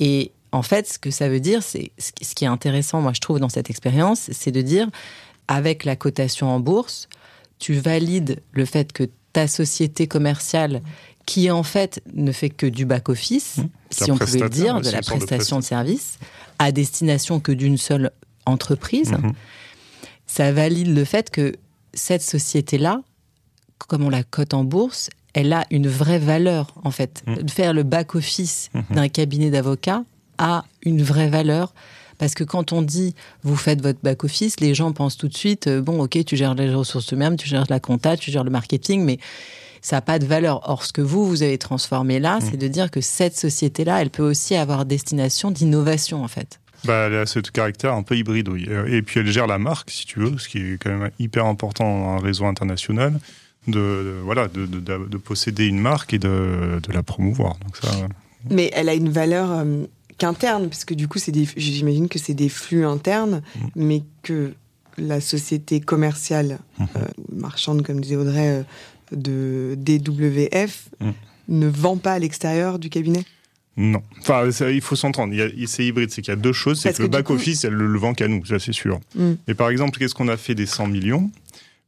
Et 0.00 0.32
en 0.52 0.62
fait, 0.62 0.88
ce 0.88 0.98
que 0.98 1.10
ça 1.10 1.28
veut 1.28 1.40
dire, 1.40 1.62
c'est 1.62 1.90
ce 1.98 2.34
qui 2.34 2.44
est 2.44 2.48
intéressant, 2.48 3.00
moi 3.00 3.12
je 3.12 3.20
trouve, 3.20 3.40
dans 3.40 3.48
cette 3.48 3.70
expérience, 3.70 4.30
c'est 4.32 4.52
de 4.52 4.62
dire, 4.62 4.88
avec 5.48 5.84
la 5.84 5.96
cotation 5.96 6.48
en 6.48 6.60
bourse, 6.60 7.08
tu 7.58 7.74
valides 7.74 8.42
le 8.52 8.64
fait 8.64 8.92
que 8.92 9.08
ta 9.32 9.48
société 9.48 10.06
commerciale, 10.06 10.82
qui 11.26 11.50
en 11.50 11.62
fait 11.62 12.02
ne 12.12 12.32
fait 12.32 12.50
que 12.50 12.66
du 12.66 12.84
back-office, 12.84 13.58
mmh. 13.58 13.62
si 13.90 14.10
on 14.12 14.18
pouvait 14.18 14.40
le 14.40 14.50
dire, 14.50 14.80
de 14.80 14.90
la 14.90 15.00
prestation 15.00 15.58
de, 15.58 15.64
service, 15.64 16.18
à 16.58 16.70
destination 16.70 17.40
que 17.40 17.52
d'une 17.52 17.78
seule 17.78 18.10
entreprise, 18.46 19.12
mmh. 19.12 19.32
ça 20.26 20.52
valide 20.52 20.94
le 20.94 21.04
fait 21.04 21.30
que 21.30 21.54
cette 21.94 22.22
société-là, 22.22 23.02
comme 23.88 24.04
on 24.04 24.10
la 24.10 24.22
cote 24.22 24.54
en 24.54 24.64
bourse, 24.64 25.10
elle 25.34 25.52
a 25.52 25.66
une 25.70 25.88
vraie 25.88 26.18
valeur, 26.18 26.72
en 26.84 26.90
fait. 26.90 27.22
Mm. 27.26 27.48
Faire 27.48 27.74
le 27.74 27.82
back-office 27.82 28.70
mm-hmm. 28.74 28.94
d'un 28.94 29.08
cabinet 29.08 29.50
d'avocats 29.50 30.04
a 30.38 30.64
une 30.82 31.02
vraie 31.02 31.28
valeur. 31.28 31.74
Parce 32.18 32.34
que 32.34 32.44
quand 32.44 32.72
on 32.72 32.80
dit 32.80 33.14
vous 33.42 33.56
faites 33.56 33.82
votre 33.82 33.98
back-office, 34.02 34.60
les 34.60 34.74
gens 34.74 34.92
pensent 34.92 35.16
tout 35.16 35.28
de 35.28 35.36
suite 35.36 35.66
euh, 35.66 35.82
bon, 35.82 36.00
ok, 36.02 36.24
tu 36.24 36.36
gères 36.36 36.54
les 36.54 36.72
ressources 36.72 37.10
humaines, 37.10 37.36
tu 37.36 37.48
gères 37.48 37.66
la 37.68 37.80
compta, 37.80 38.16
tu 38.16 38.30
gères 38.30 38.44
le 38.44 38.50
marketing, 38.50 39.04
mais 39.04 39.18
ça 39.82 39.96
n'a 39.96 40.00
pas 40.00 40.20
de 40.20 40.24
valeur. 40.24 40.68
Or, 40.70 40.84
ce 40.84 40.92
que 40.92 41.02
vous, 41.02 41.26
vous 41.26 41.42
avez 41.42 41.58
transformé 41.58 42.20
là, 42.20 42.38
mm. 42.38 42.40
c'est 42.42 42.56
de 42.56 42.68
dire 42.68 42.90
que 42.90 43.00
cette 43.00 43.36
société-là, 43.36 44.00
elle 44.00 44.10
peut 44.10 44.22
aussi 44.22 44.54
avoir 44.54 44.84
destination 44.84 45.50
d'innovation, 45.50 46.22
en 46.22 46.28
fait. 46.28 46.60
Bah, 46.84 47.06
elle 47.06 47.14
a 47.16 47.26
ce 47.26 47.40
caractère 47.40 47.94
un 47.94 48.02
peu 48.02 48.16
hybride, 48.16 48.48
oui. 48.48 48.68
Et 48.88 49.02
puis 49.02 49.20
elle 49.20 49.26
gère 49.26 49.46
la 49.46 49.58
marque, 49.58 49.90
si 49.90 50.04
tu 50.04 50.20
veux, 50.20 50.36
ce 50.38 50.48
qui 50.48 50.58
est 50.58 50.78
quand 50.78 50.90
même 50.90 51.10
hyper 51.18 51.46
important 51.46 51.84
dans 51.84 52.08
un 52.10 52.18
réseau 52.18 52.44
international 52.44 53.18
de, 53.66 54.20
voilà, 54.22 54.48
de, 54.48 54.66
de, 54.66 55.16
posséder 55.16 55.66
une 55.66 55.80
marque 55.80 56.14
et 56.14 56.18
de, 56.18 56.80
la 56.92 57.02
promouvoir. 57.02 57.56
Donc 57.62 57.76
ça, 57.76 57.90
Mais 58.50 58.70
elle 58.74 58.88
a 58.88 58.94
une 58.94 59.08
valeur 59.08 59.50
euh, 59.52 59.84
qu'interne, 60.18 60.68
parce 60.68 60.84
que 60.84 60.94
du 60.94 61.08
coup, 61.08 61.18
j'imagine 61.56 62.08
que 62.08 62.18
c'est 62.18 62.34
des 62.34 62.48
flux 62.48 62.84
internes, 62.84 63.42
mm. 63.56 63.66
mais 63.76 64.02
que 64.22 64.52
la 64.98 65.20
société 65.20 65.80
commerciale, 65.80 66.58
mm-hmm. 66.78 66.86
euh, 66.96 67.04
marchande, 67.32 67.82
comme 67.82 68.00
disait 68.00 68.16
Audrey, 68.16 68.48
euh, 68.48 68.62
de 69.12 69.74
DWF, 69.76 70.88
mm. 71.00 71.10
ne 71.48 71.66
vend 71.66 71.96
pas 71.96 72.12
à 72.12 72.18
l'extérieur 72.18 72.78
du 72.78 72.90
cabinet? 72.90 73.24
Non. 73.76 74.02
Enfin, 74.20 74.48
il 74.70 74.80
faut 74.80 74.94
s'entendre. 74.94 75.34
C'est 75.66 75.84
hybride. 75.84 76.10
C'est 76.10 76.22
qu'il 76.22 76.30
y 76.30 76.36
a 76.36 76.40
deux 76.40 76.52
choses. 76.52 76.80
C'est 76.80 76.96
que, 76.96 77.02
le 77.02 77.08
back-office, 77.08 77.64
elle 77.64 77.72
le 77.72 77.98
vend 77.98 78.14
qu'à 78.14 78.28
nous, 78.28 78.44
ça 78.44 78.60
c'est 78.60 78.72
sûr. 78.72 79.00
Mm. 79.16 79.32
Et 79.48 79.54
par 79.54 79.68
exemple, 79.70 79.98
qu'est-ce 79.98 80.14
qu'on 80.14 80.28
a 80.28 80.36
fait 80.36 80.54
des 80.54 80.66
100 80.66 80.86
millions? 80.86 81.30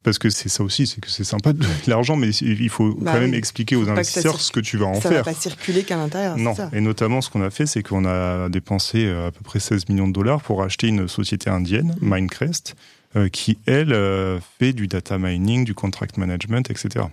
Parce 0.07 0.21
que 0.21 0.31
c'est 0.31 0.49
ça 0.49 0.63
aussi, 0.63 0.87
c'est 0.87 1.01
que 1.01 1.11
c'est 1.11 1.25
sympa 1.25 1.53
de 1.53 1.67
l'argent, 1.89 2.15
mais 2.15 2.29
il 2.29 2.69
faut 2.69 2.95
bah 2.95 3.11
quand 3.13 3.21
même 3.21 3.35
expliquer 3.35 3.75
aux 3.75 3.89
investisseurs 3.89 4.41
ce 4.41 4.53
que 4.53 4.61
tu 4.61 4.77
vas 4.77 4.87
en 4.87 5.01
faire. 5.01 5.11
Ça 5.11 5.17
va 5.17 5.25
pas 5.25 5.35
circuler 5.35 5.83
qu'à 5.83 5.97
l'intérieur. 5.97 6.39
Non. 6.39 6.55
Et 6.73 6.81
notamment, 6.81 7.21
ce 7.21 7.29
qu'on 7.29 7.43
a 7.43 7.51
fait, 7.51 7.67
c'est 7.67 7.83
qu'on 7.83 8.05
a 8.05 8.49
dépensé 8.49 9.05
euh, 9.05 9.27
à 9.27 9.33
peu 9.33 9.41
près 9.43 9.59
16 9.59 9.89
millions 9.89 10.07
de 10.07 10.13
dollars 10.13 10.43
pour 10.43 10.63
acheter 10.63 10.87
une 10.87 11.09
société 11.09 11.51
indienne, 11.51 11.97
mm. 12.01 12.15
Minecrest, 12.15 12.77
euh, 13.17 13.29
qui 13.29 13.59
elle 13.67 13.93
euh, 13.93 14.39
fait 14.61 14.73
du 14.73 14.87
data 14.87 15.19
mining, 15.19 15.65
du 15.65 15.75
contract 15.75 16.19
management, 16.19 16.71
etc. 16.71 17.07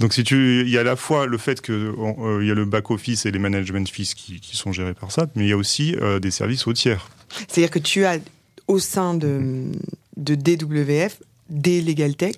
Donc, 0.00 0.12
si 0.12 0.24
tu, 0.24 0.62
il 0.62 0.70
y 0.70 0.76
a 0.76 0.80
à 0.80 0.84
la 0.84 0.96
fois 0.96 1.26
le 1.26 1.38
fait 1.38 1.60
qu'il 1.60 1.76
y 1.76 2.50
a 2.50 2.54
le 2.54 2.64
back 2.64 2.90
office 2.90 3.26
et 3.26 3.30
les 3.30 3.38
management 3.38 3.88
fees 3.88 4.14
qui, 4.16 4.40
qui, 4.40 4.56
sont 4.56 4.72
gérés 4.72 4.94
par 4.94 5.12
ça, 5.12 5.28
mais 5.36 5.44
il 5.44 5.48
y 5.50 5.52
a 5.52 5.56
aussi 5.56 5.94
des 6.20 6.30
services 6.32 6.66
au 6.66 6.72
tiers. 6.72 7.10
C'est-à-dire 7.46 7.70
que 7.70 7.78
tu 7.78 8.04
as 8.04 8.18
au 8.66 8.80
sein 8.80 9.14
de, 9.14 9.66
de 10.16 10.34
DWF 10.34 11.20
des 11.48 11.80
legal 11.80 12.16
tech 12.16 12.34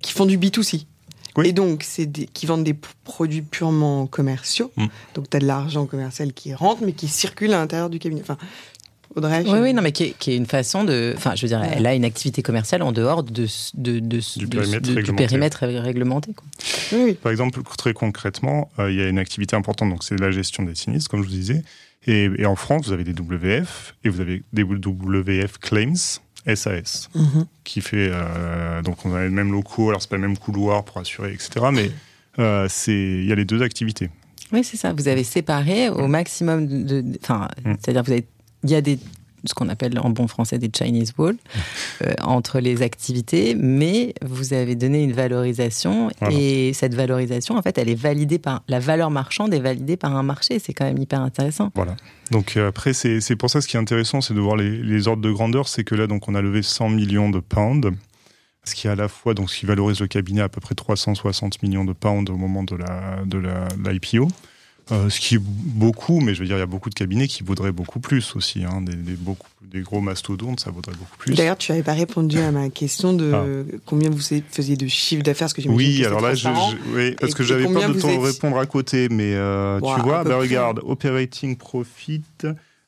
qui 0.00 0.12
font 0.12 0.26
du 0.26 0.38
B2C. 0.38 0.86
Et 1.42 1.52
donc, 1.52 1.82
c'est 1.82 2.08
qui 2.32 2.46
vendent 2.46 2.62
des 2.62 2.76
produits 3.04 3.42
purement 3.42 4.06
commerciaux. 4.06 4.70
Mm. 4.76 4.86
Donc, 5.14 5.30
tu 5.30 5.36
as 5.36 5.40
de 5.40 5.46
l'argent 5.46 5.86
commercial 5.86 6.32
qui 6.32 6.54
rentre, 6.54 6.82
mais 6.84 6.92
qui 6.92 7.08
circule 7.08 7.52
à 7.54 7.58
l'intérieur 7.58 7.90
du 7.90 7.98
cabinet. 7.98 8.20
Enfin, 8.20 8.38
Audrey, 9.16 9.44
oui, 9.46 9.58
oui, 9.60 9.74
non, 9.74 9.82
mais 9.82 9.92
qui 9.92 10.14
est, 10.26 10.36
une 10.36 10.46
façon 10.46 10.82
de. 10.82 11.12
Enfin, 11.16 11.34
je 11.36 11.42
veux 11.42 11.48
dire, 11.48 11.62
elle 11.62 11.86
a 11.86 11.94
une 11.94 12.04
activité 12.04 12.42
commerciale 12.42 12.82
en 12.82 12.90
dehors 12.90 13.22
de, 13.22 13.46
de, 13.74 14.00
du, 14.00 14.48
périmètre 15.14 15.66
réglementé. 15.66 16.34
Oui. 16.92 17.14
Par 17.14 17.30
exemple, 17.30 17.62
très 17.78 17.92
concrètement, 17.92 18.70
euh, 18.78 18.90
il 18.90 18.98
y 18.98 19.02
a 19.02 19.08
une 19.08 19.20
activité 19.20 19.54
importante, 19.54 19.90
donc 19.90 20.02
c'est 20.02 20.18
la 20.18 20.32
gestion 20.32 20.64
des 20.64 20.74
sinistres, 20.74 21.08
comme 21.08 21.22
je 21.22 21.28
vous 21.28 21.34
disais. 21.34 21.62
Et, 22.06 22.28
et, 22.38 22.44
en 22.44 22.56
France, 22.56 22.86
vous 22.86 22.92
avez 22.92 23.04
des 23.04 23.12
WF 23.12 23.94
et 24.04 24.08
vous 24.08 24.20
avez 24.20 24.42
des 24.52 24.64
WF 24.64 25.58
Claims, 25.58 26.20
SAS, 26.46 27.08
mhm. 27.14 27.46
qui 27.64 27.80
fait. 27.80 28.10
Euh, 28.12 28.82
donc, 28.82 29.04
on 29.04 29.14
a 29.14 29.22
les 29.22 29.30
mêmes 29.30 29.52
locaux, 29.52 29.88
alors 29.88 30.02
c'est 30.02 30.10
pas 30.10 30.16
le 30.16 30.22
même 30.22 30.36
couloir 30.36 30.84
pour 30.84 30.98
assurer, 30.98 31.32
etc. 31.32 31.66
Mais 31.72 31.90
euh, 32.38 32.68
il 32.86 33.24
y 33.24 33.32
a 33.32 33.34
les 33.34 33.44
deux 33.44 33.62
activités. 33.62 34.10
Oui, 34.52 34.62
c'est 34.62 34.76
ça. 34.76 34.92
Vous 34.92 35.08
avez 35.08 35.24
séparé 35.24 35.88
au 35.88 36.06
maximum 36.06 36.84
de. 36.84 37.04
Enfin, 37.22 37.48
mm. 37.64 37.74
c'est-à-dire, 37.80 38.02
vous 38.02 38.12
avez. 38.12 38.26
Il 38.62 38.70
y 38.70 38.74
a 38.74 38.80
des 38.80 38.98
ce 39.44 39.54
qu'on 39.54 39.68
appelle 39.68 39.98
en 39.98 40.10
bon 40.10 40.28
français 40.28 40.58
des 40.58 40.70
Chinese 40.76 41.12
walls, 41.18 41.36
euh, 42.02 42.12
entre 42.22 42.60
les 42.60 42.82
activités, 42.82 43.54
mais 43.54 44.14
vous 44.22 44.52
avez 44.52 44.74
donné 44.74 45.02
une 45.02 45.12
valorisation 45.12 46.10
et 46.30 46.72
cette 46.72 46.94
valorisation, 46.94 47.56
en 47.56 47.62
fait, 47.62 47.78
elle 47.78 47.88
est 47.88 47.94
validée 47.94 48.38
par 48.38 48.62
la 48.68 48.80
valeur 48.80 49.10
marchande 49.10 49.54
est 49.54 49.60
validée 49.60 49.96
par 49.96 50.16
un 50.16 50.22
marché. 50.22 50.58
C'est 50.58 50.72
quand 50.72 50.84
même 50.84 50.98
hyper 50.98 51.20
intéressant. 51.20 51.70
Voilà. 51.74 51.96
Donc 52.30 52.56
euh, 52.56 52.68
après, 52.68 52.92
c'est 52.92 53.36
pour 53.36 53.50
ça 53.50 53.60
ce 53.60 53.68
qui 53.68 53.76
est 53.76 53.80
intéressant, 53.80 54.20
c'est 54.20 54.34
de 54.34 54.40
voir 54.40 54.56
les, 54.56 54.82
les, 54.82 55.08
ordres 55.08 55.22
de 55.22 55.30
grandeur. 55.30 55.68
C'est 55.68 55.84
que 55.84 55.94
là, 55.94 56.06
donc, 56.06 56.28
on 56.28 56.34
a 56.34 56.42
levé 56.42 56.62
100 56.62 56.88
millions 56.90 57.30
de 57.30 57.40
pounds 57.40 57.92
ce 58.66 58.74
qui 58.74 58.86
est 58.86 58.90
à 58.90 58.94
la 58.94 59.08
fois 59.08 59.34
donc 59.34 59.50
ce 59.50 59.58
qui 59.58 59.66
valorise 59.66 60.00
le 60.00 60.06
cabinet 60.06 60.40
à 60.40 60.48
peu 60.48 60.60
près 60.60 60.74
360 60.74 61.62
millions 61.62 61.84
de 61.84 61.92
pounds 61.92 62.30
au 62.30 62.36
moment 62.36 62.62
de 62.62 62.76
la 62.76 63.22
de 63.26 63.38
l'IPO. 63.38 64.28
Euh, 64.92 65.08
ce 65.08 65.18
qui 65.18 65.36
est 65.36 65.42
beaucoup, 65.42 66.20
mais 66.20 66.34
je 66.34 66.40
veux 66.40 66.46
dire, 66.46 66.56
il 66.56 66.60
y 66.60 66.62
a 66.62 66.66
beaucoup 66.66 66.90
de 66.90 66.94
cabinets 66.94 67.26
qui 67.26 67.42
vaudraient 67.42 67.72
beaucoup 67.72 68.00
plus 68.00 68.36
aussi. 68.36 68.64
Hein, 68.64 68.82
des, 68.82 68.94
des, 68.94 69.14
beaucoup, 69.14 69.48
des 69.62 69.80
gros 69.80 70.02
mastodontes, 70.02 70.60
ça 70.60 70.70
vaudrait 70.70 70.92
beaucoup 70.92 71.16
plus. 71.16 71.34
D'ailleurs, 71.34 71.56
tu 71.56 71.72
n'avais 71.72 71.82
pas 71.82 71.94
répondu 71.94 72.38
à 72.38 72.50
ma 72.50 72.68
question 72.68 73.14
de 73.14 73.32
ah. 73.34 73.46
combien 73.86 74.10
vous 74.10 74.18
faisiez 74.18 74.76
de 74.76 74.86
chiffre 74.86 75.22
d'affaires, 75.22 75.48
ce 75.48 75.54
que 75.54 75.66
Oui, 75.68 76.04
alors 76.04 76.20
là, 76.20 76.34
je, 76.34 76.48
oui, 76.94 77.16
parce 77.18 77.32
que 77.34 77.44
j'avais 77.44 77.64
pas 77.64 77.88
de 77.88 77.98
temps 77.98 78.14
de 78.14 78.18
répondre 78.18 78.58
à 78.58 78.66
côté, 78.66 79.08
mais 79.08 79.32
euh, 79.34 79.80
tu 79.80 80.02
vois, 80.02 80.22
bah, 80.22 80.36
regarde, 80.36 80.80
operating 80.82 81.56
profit. 81.56 82.20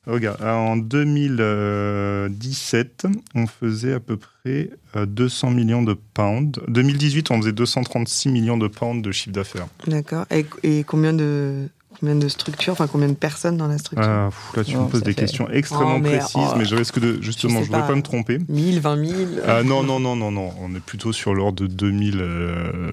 Regarde, 0.07 0.41
en 0.41 0.77
2017, 0.77 3.07
on 3.35 3.47
faisait 3.49 3.95
à 3.95 3.99
peu 3.99 4.17
près 4.17 4.71
200 4.95 5.49
euh, 5.49 5.51
millions 5.51 5.83
de 5.83 5.97
pounds. 6.15 6.61
2018, 6.69 7.33
on 7.33 7.41
faisait 7.41 7.51
236 7.51 8.29
millions 8.29 8.57
de 8.57 8.69
pounds 8.69 9.03
de 9.03 9.11
chiffre 9.11 9.33
d'affaires. 9.33 9.67
D'accord. 9.89 10.25
et 10.31 10.85
combien 10.85 11.13
de 11.13 11.69
Combien 12.01 12.15
de 12.15 12.29
structures, 12.29 12.73
enfin 12.73 12.87
combien 12.87 13.09
de 13.09 13.15
personnes 13.15 13.57
dans 13.57 13.69
la 13.69 13.79
structure 13.79 14.09
ah, 14.09 14.31
Là, 14.55 14.65
tu 14.65 14.77
me 14.77 14.89
poses 14.89 15.03
des 15.03 15.15
questions 15.15 15.49
extrêmement 15.51 16.01
précises, 16.01 16.37
oh, 16.37 16.55
mais 16.59 16.65
je 16.65 16.77
risque 16.77 16.99
de, 16.99 17.21
justement, 17.23 17.55
je 17.55 17.61
ne 17.61 17.65
voudrais 17.65 17.87
pas 17.87 17.95
me 17.95 18.03
tromper. 18.03 18.39
1000, 18.49 18.81
20 18.81 19.07
000 19.07 19.21
ah, 19.47 19.63
Non, 19.63 19.83
non, 19.83 19.99
non, 19.99 20.15
non, 20.17 20.31
non. 20.31 20.53
On 20.61 20.75
est 20.75 20.81
plutôt 20.81 21.13
sur 21.13 21.35
l'ordre 21.35 21.63
de 21.63 21.67
2000 21.67 22.19
euh, 22.21 22.93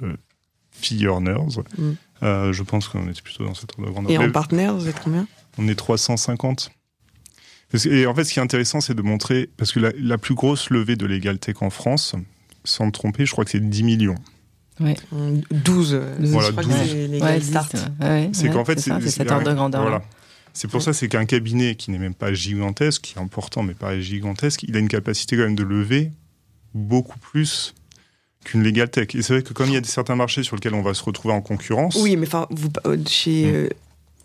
fee 0.72 1.04
earners. 1.04 1.60
Mm. 1.78 1.92
Euh, 2.24 2.54
je 2.54 2.64
pense 2.64 2.88
qu'on 2.88 3.08
est 3.10 3.22
plutôt 3.22 3.46
dans 3.46 3.54
cette 3.54 3.72
ordre 3.72 3.88
de 3.88 3.92
grandeur. 3.92 4.12
Et 4.12 4.18
en 4.18 4.32
partenaires, 4.32 4.74
vous 4.74 4.88
êtes 4.88 5.00
combien? 5.04 5.28
On 5.58 5.68
est 5.68 5.76
350. 5.76 6.72
Et 7.86 8.06
en 8.06 8.14
fait, 8.14 8.24
ce 8.24 8.34
qui 8.34 8.40
est 8.40 8.44
intéressant, 8.44 8.82
c'est 8.82 8.94
de 8.94 9.02
montrer, 9.02 9.50
parce 9.58 9.72
que 9.72 9.80
la, 9.80 9.92
la 9.98 10.18
plus 10.18 10.36
grosse 10.36 10.70
levée 10.70 10.96
de 10.96 11.34
Tech 11.34 11.56
en 11.62 11.70
France, 11.70 12.16
sans 12.64 12.86
me 12.86 12.92
tromper, 12.92 13.26
je 13.26 13.32
crois 13.32 13.44
que 13.46 13.52
c'est 13.52 13.68
10 13.68 13.84
millions. 13.84 14.16
Ouais. 14.80 14.96
12, 15.52 16.02
voilà, 16.20 16.48
je 16.48 16.52
crois 16.52 16.64
12. 16.64 16.74
c'est 16.74 17.08
les 17.08 17.22
ouais, 17.22 18.30
c'est 18.34 18.50
qu'en 18.50 18.66
fait, 18.66 18.80
c'est 18.80 19.10
cet 19.10 19.32
ordre 19.32 19.50
de 19.50 19.54
grandeur. 19.54 19.82
Voilà. 19.82 20.02
C'est 20.54 20.70
pour 20.70 20.82
ça, 20.82 20.94
c'est 20.94 21.08
qu'un 21.08 21.26
cabinet 21.26 21.76
qui 21.76 21.92
n'est 21.92 21.98
même 21.98 22.14
pas 22.14 22.34
gigantesque, 22.34 23.02
qui 23.02 23.16
est 23.18 23.22
important 23.22 23.64
mais 23.64 23.74
pas 23.74 24.00
gigantesque, 24.00 24.64
il 24.64 24.76
a 24.76 24.80
une 24.80 24.88
capacité 24.88 25.36
quand 25.36 25.44
même 25.44 25.56
de 25.56 25.64
lever 25.64 26.12
beaucoup 26.76 27.18
plus 27.18 27.74
qu'une 28.46 28.64
legal 28.64 28.90
tech. 28.90 29.08
Et 29.16 29.22
c'est 29.22 29.34
vrai 29.34 29.44
que 29.44 29.54
comme 29.54 29.70
il 29.70 29.74
y 29.74 29.78
a 29.78 29.84
certains 29.84 30.16
marchés 30.16 30.44
sur 30.44 30.56
lesquels 30.56 30.76
on 30.76 30.82
va 30.82 30.94
se 30.94 31.04
retrouver 31.04 31.34
en 31.34 31.42
concurrence. 31.42 31.96
Oui, 32.02 32.18
mais 32.18 32.28
enfin, 32.28 32.48
vous, 32.52 32.70
euh, 32.86 32.98
chez, 33.08 33.70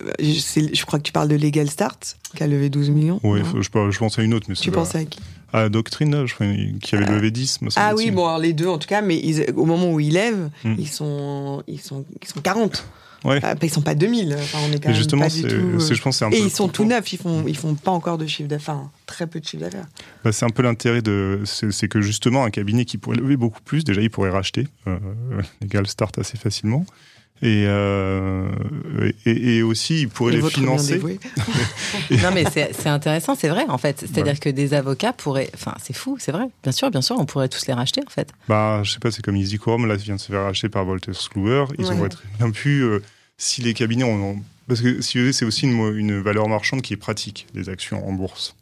euh, 0.03 0.13
je, 0.21 0.85
crois 0.85 0.99
que 0.99 1.05
tu 1.05 1.13
parles 1.13 1.29
de 1.29 1.37
Legal 1.37 1.69
Start, 1.69 2.17
qui 2.37 2.43
a 2.43 2.47
levé 2.47 2.71
12 2.71 2.91
millions. 2.91 3.21
Oui, 3.23 3.41
je, 3.57 3.63
je, 3.63 3.99
pense 3.99 4.19
à 4.19 4.23
une 4.23 4.35
autre. 4.35 4.47
Mais 4.49 4.55
tu 4.55 4.71
pensais 4.71 4.99
à 4.99 5.05
qui? 5.05 5.21
À 5.53 5.69
Doctrine, 5.69 6.27
je 6.27 6.35
crois, 6.35 6.47
qui 6.83 6.95
avait 6.95 7.07
levé 7.07 7.31
10. 7.31 7.61
Ah 7.77 7.95
oui, 7.97 8.11
bon, 8.11 8.37
les 8.39 8.53
deux 8.53 8.69
en 8.69 8.79
tout 8.79 8.89
cas, 8.89 9.01
mais 9.01 9.51
au 9.53 9.65
moment 9.65 9.93
où 9.93 10.01
ils 10.01 10.13
lèvent, 10.13 10.51
hmm. 10.65 10.75
ils, 10.79 10.89
sont, 10.89 11.63
ils, 11.67 11.81
sont, 11.81 12.05
ils 12.21 12.29
sont 12.29 12.41
40. 12.41 12.85
Ouais. 13.25 13.41
Ils 13.63 13.71
sont 13.71 13.83
pas 13.83 13.95
2000. 13.95 14.37
Enfin, 14.39 14.59
on 14.69 14.73
est 14.73 14.83
quand 14.83 14.93
justement, 14.93 15.23
pas 15.23 15.29
du 15.29 15.43
tout... 15.43 15.49
Euh, 15.49 15.79
je 15.81 16.03
pense, 16.03 16.23
un 16.23 16.31
Et 16.31 16.39
ils 16.39 16.51
sont 16.51 16.69
tout 16.69 16.85
neufs, 16.85 17.13
ils 17.13 17.19
font, 17.19 17.45
ils 17.47 17.57
font 17.57 17.75
pas 17.75 17.91
encore 17.91 18.19
de 18.19 18.27
chiffre 18.27 18.49
d'affaires, 18.49 18.75
hein. 18.75 18.91
très 19.07 19.27
peu 19.27 19.41
de 19.41 19.45
chiffre 19.45 19.63
d'affaires. 19.63 19.87
Bah, 20.23 20.33
c'est 20.33 20.45
un 20.45 20.51
peu 20.51 20.63
l'intérêt 20.63 21.03
de. 21.03 21.43
C'est 21.45 21.89
que 21.89 22.01
justement, 22.01 22.45
un 22.45 22.51
cabinet 22.51 22.85
qui 22.85 22.99
pourrait 22.99 23.17
lever 23.17 23.37
beaucoup 23.37 23.61
plus, 23.63 23.85
déjà, 23.85 24.01
il 24.03 24.11
pourrait 24.11 24.31
racheter 24.31 24.69
euh, 24.87 24.99
Legal 25.61 25.87
Start 25.87 26.17
assez 26.19 26.37
facilement. 26.37 26.87
Euh, 27.45 28.49
et, 29.25 29.57
et, 29.57 29.63
aussi, 29.63 30.03
ils 30.03 30.09
pourraient 30.09 30.37
les 30.37 30.43
financer. 30.43 30.99
non, 32.11 32.31
mais 32.35 32.45
c'est 32.53 32.89
intéressant, 32.89 33.35
c'est 33.35 33.49
vrai, 33.49 33.65
en 33.69 33.79
fait. 33.79 34.01
C'est-à-dire 34.01 34.41
que 34.41 34.49
des 34.49 34.75
avocats 34.75 35.13
pourraient. 35.13 35.51
Enfin, 35.55 35.75
c'est 35.83 35.95
fou, 35.95 36.17
c'est 36.19 36.33
vrai. 36.33 36.47
Bien 36.63 36.73
sûr, 36.73 36.91
bien 36.91 37.03
sûr, 37.03 37.17
on 37.19 37.27
pourrait 37.27 37.49
tous 37.49 37.67
les 37.67 37.75
racheter, 37.75 38.01
en 38.07 38.11
fait. 38.11 38.31
Bah, 38.49 38.81
je 38.83 38.93
sais 38.93 38.99
pas, 38.99 39.11
c'est 39.11 39.23
comme 39.23 39.37
Easy 39.37 39.59
Quorum, 39.59 39.87
là, 39.87 39.97
vient 39.97 40.17
de 40.17 40.21
se 40.21 40.33
faire 40.33 40.43
racheter 40.43 40.69
par 40.69 40.85
Voltaire 40.85 41.15
Kluwer. 41.31 41.65
Ils 41.79 41.87
ouais. 41.87 41.99
auraient 41.99 42.09
très 42.09 42.29
bien 42.39 42.51
pu. 42.51 42.83
Euh, 42.83 43.01
si 43.37 43.63
les 43.63 43.73
cabinets 43.73 44.05
ont. 44.05 44.43
Parce 44.67 44.81
que 44.83 45.01
si 45.01 45.17
vous 45.17 45.25
voulez, 45.25 45.33
c'est 45.33 45.45
aussi 45.45 45.67
une, 45.67 45.97
une, 45.97 46.21
valeur 46.21 46.49
marchande 46.49 46.83
qui 46.83 46.93
est 46.93 46.99
pratique, 46.99 47.47
les 47.55 47.69
actions 47.69 48.07
en 48.07 48.13
bourse. 48.13 48.55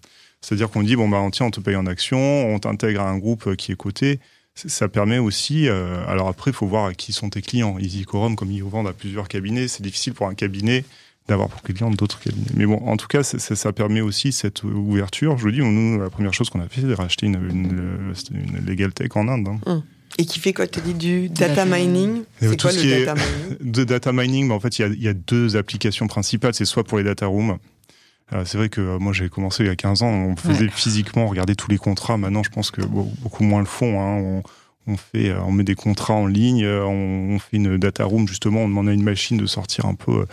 C'est-à-dire 0.42 0.70
qu'on 0.70 0.82
dit, 0.82 0.94
bon, 0.94 1.08
bah, 1.08 1.26
tiens, 1.32 1.46
on 1.46 1.50
te 1.50 1.60
paye 1.60 1.76
en 1.76 1.86
actions, 1.86 2.54
on 2.54 2.58
t'intègre 2.58 3.00
à 3.00 3.08
un 3.08 3.18
groupe 3.18 3.56
qui 3.56 3.72
est 3.72 3.76
coté 3.76 4.20
ça 4.56 4.88
permet 4.88 5.18
aussi, 5.18 5.68
euh, 5.68 6.02
alors 6.06 6.28
après, 6.28 6.50
il 6.50 6.54
faut 6.54 6.66
voir 6.66 6.94
qui 6.96 7.12
sont 7.12 7.28
tes 7.28 7.42
clients. 7.42 7.78
EasyCorum, 7.78 8.36
comme 8.36 8.50
ils 8.50 8.64
vendent 8.64 8.88
à 8.88 8.94
plusieurs 8.94 9.28
cabinets, 9.28 9.68
c'est 9.68 9.82
difficile 9.82 10.14
pour 10.14 10.26
un 10.28 10.34
cabinet 10.34 10.84
d'avoir 11.28 11.48
pour 11.48 11.62
clients 11.62 11.90
d'autres 11.90 12.20
cabinets. 12.20 12.50
Mais 12.54 12.64
bon, 12.64 12.76
en 12.86 12.96
tout 12.96 13.06
cas, 13.06 13.22
ça, 13.22 13.38
ça, 13.38 13.72
permet 13.72 14.00
aussi 14.00 14.32
cette 14.32 14.62
ouverture. 14.64 15.36
Je 15.36 15.42
vous 15.42 15.50
dis, 15.50 15.60
nous, 15.60 16.00
la 16.00 16.08
première 16.08 16.32
chose 16.32 16.48
qu'on 16.48 16.60
a 16.60 16.68
fait, 16.68 16.80
c'est 16.80 16.86
de 16.86 16.94
racheter 16.94 17.26
une, 17.26 17.34
une, 17.34 18.14
une, 18.30 18.64
Legal 18.66 18.92
Tech 18.92 19.10
en 19.14 19.28
Inde. 19.28 19.48
Hein. 19.48 19.60
Hum. 19.66 19.82
Et 20.18 20.24
qui 20.24 20.38
fait 20.38 20.54
quoi? 20.54 20.66
Tu 20.66 20.80
dit 20.80 20.94
du 20.94 21.28
data 21.28 21.66
mining? 21.66 22.22
C'est 22.40 22.58
quoi 22.58 22.72
le 22.72 23.04
data 23.04 23.14
mining? 23.14 23.58
De 23.60 23.84
data 23.84 24.12
mining, 24.12 24.46
mais 24.48 24.54
en 24.54 24.60
fait, 24.60 24.78
il 24.78 24.94
y, 24.94 25.04
y, 25.04 25.08
a 25.08 25.12
deux 25.12 25.56
applications 25.56 26.06
principales. 26.06 26.54
C'est 26.54 26.64
soit 26.64 26.84
pour 26.84 26.96
les 26.96 27.04
data 27.04 27.26
rooms, 27.26 27.58
c'est 28.44 28.58
vrai 28.58 28.68
que 28.68 28.80
euh, 28.80 28.98
moi 28.98 29.12
j'ai 29.12 29.28
commencé 29.28 29.62
il 29.62 29.66
y 29.66 29.70
a 29.70 29.76
15 29.76 30.02
ans, 30.02 30.08
on 30.08 30.36
faisait 30.36 30.68
physiquement 30.68 31.26
regarder 31.26 31.54
tous 31.54 31.70
les 31.70 31.78
contrats. 31.78 32.16
Maintenant, 32.16 32.42
je 32.42 32.50
pense 32.50 32.70
que 32.70 32.82
beaucoup 32.82 33.44
moins 33.44 33.60
le 33.60 33.66
font. 33.66 34.00
Hein. 34.00 34.42
On, 34.88 34.96
fait, 34.96 35.30
euh, 35.30 35.40
on 35.42 35.52
met 35.52 35.64
des 35.64 35.74
contrats 35.74 36.14
en 36.14 36.26
ligne, 36.26 36.66
on, 36.66 37.38
fait 37.38 37.56
une 37.56 37.76
data 37.76 38.04
room 38.04 38.28
justement, 38.28 38.60
on 38.60 38.68
demande 38.68 38.88
à 38.88 38.92
une 38.92 39.02
machine 39.02 39.36
de 39.36 39.46
sortir 39.46 39.86
un 39.86 39.94
peu 39.94 40.26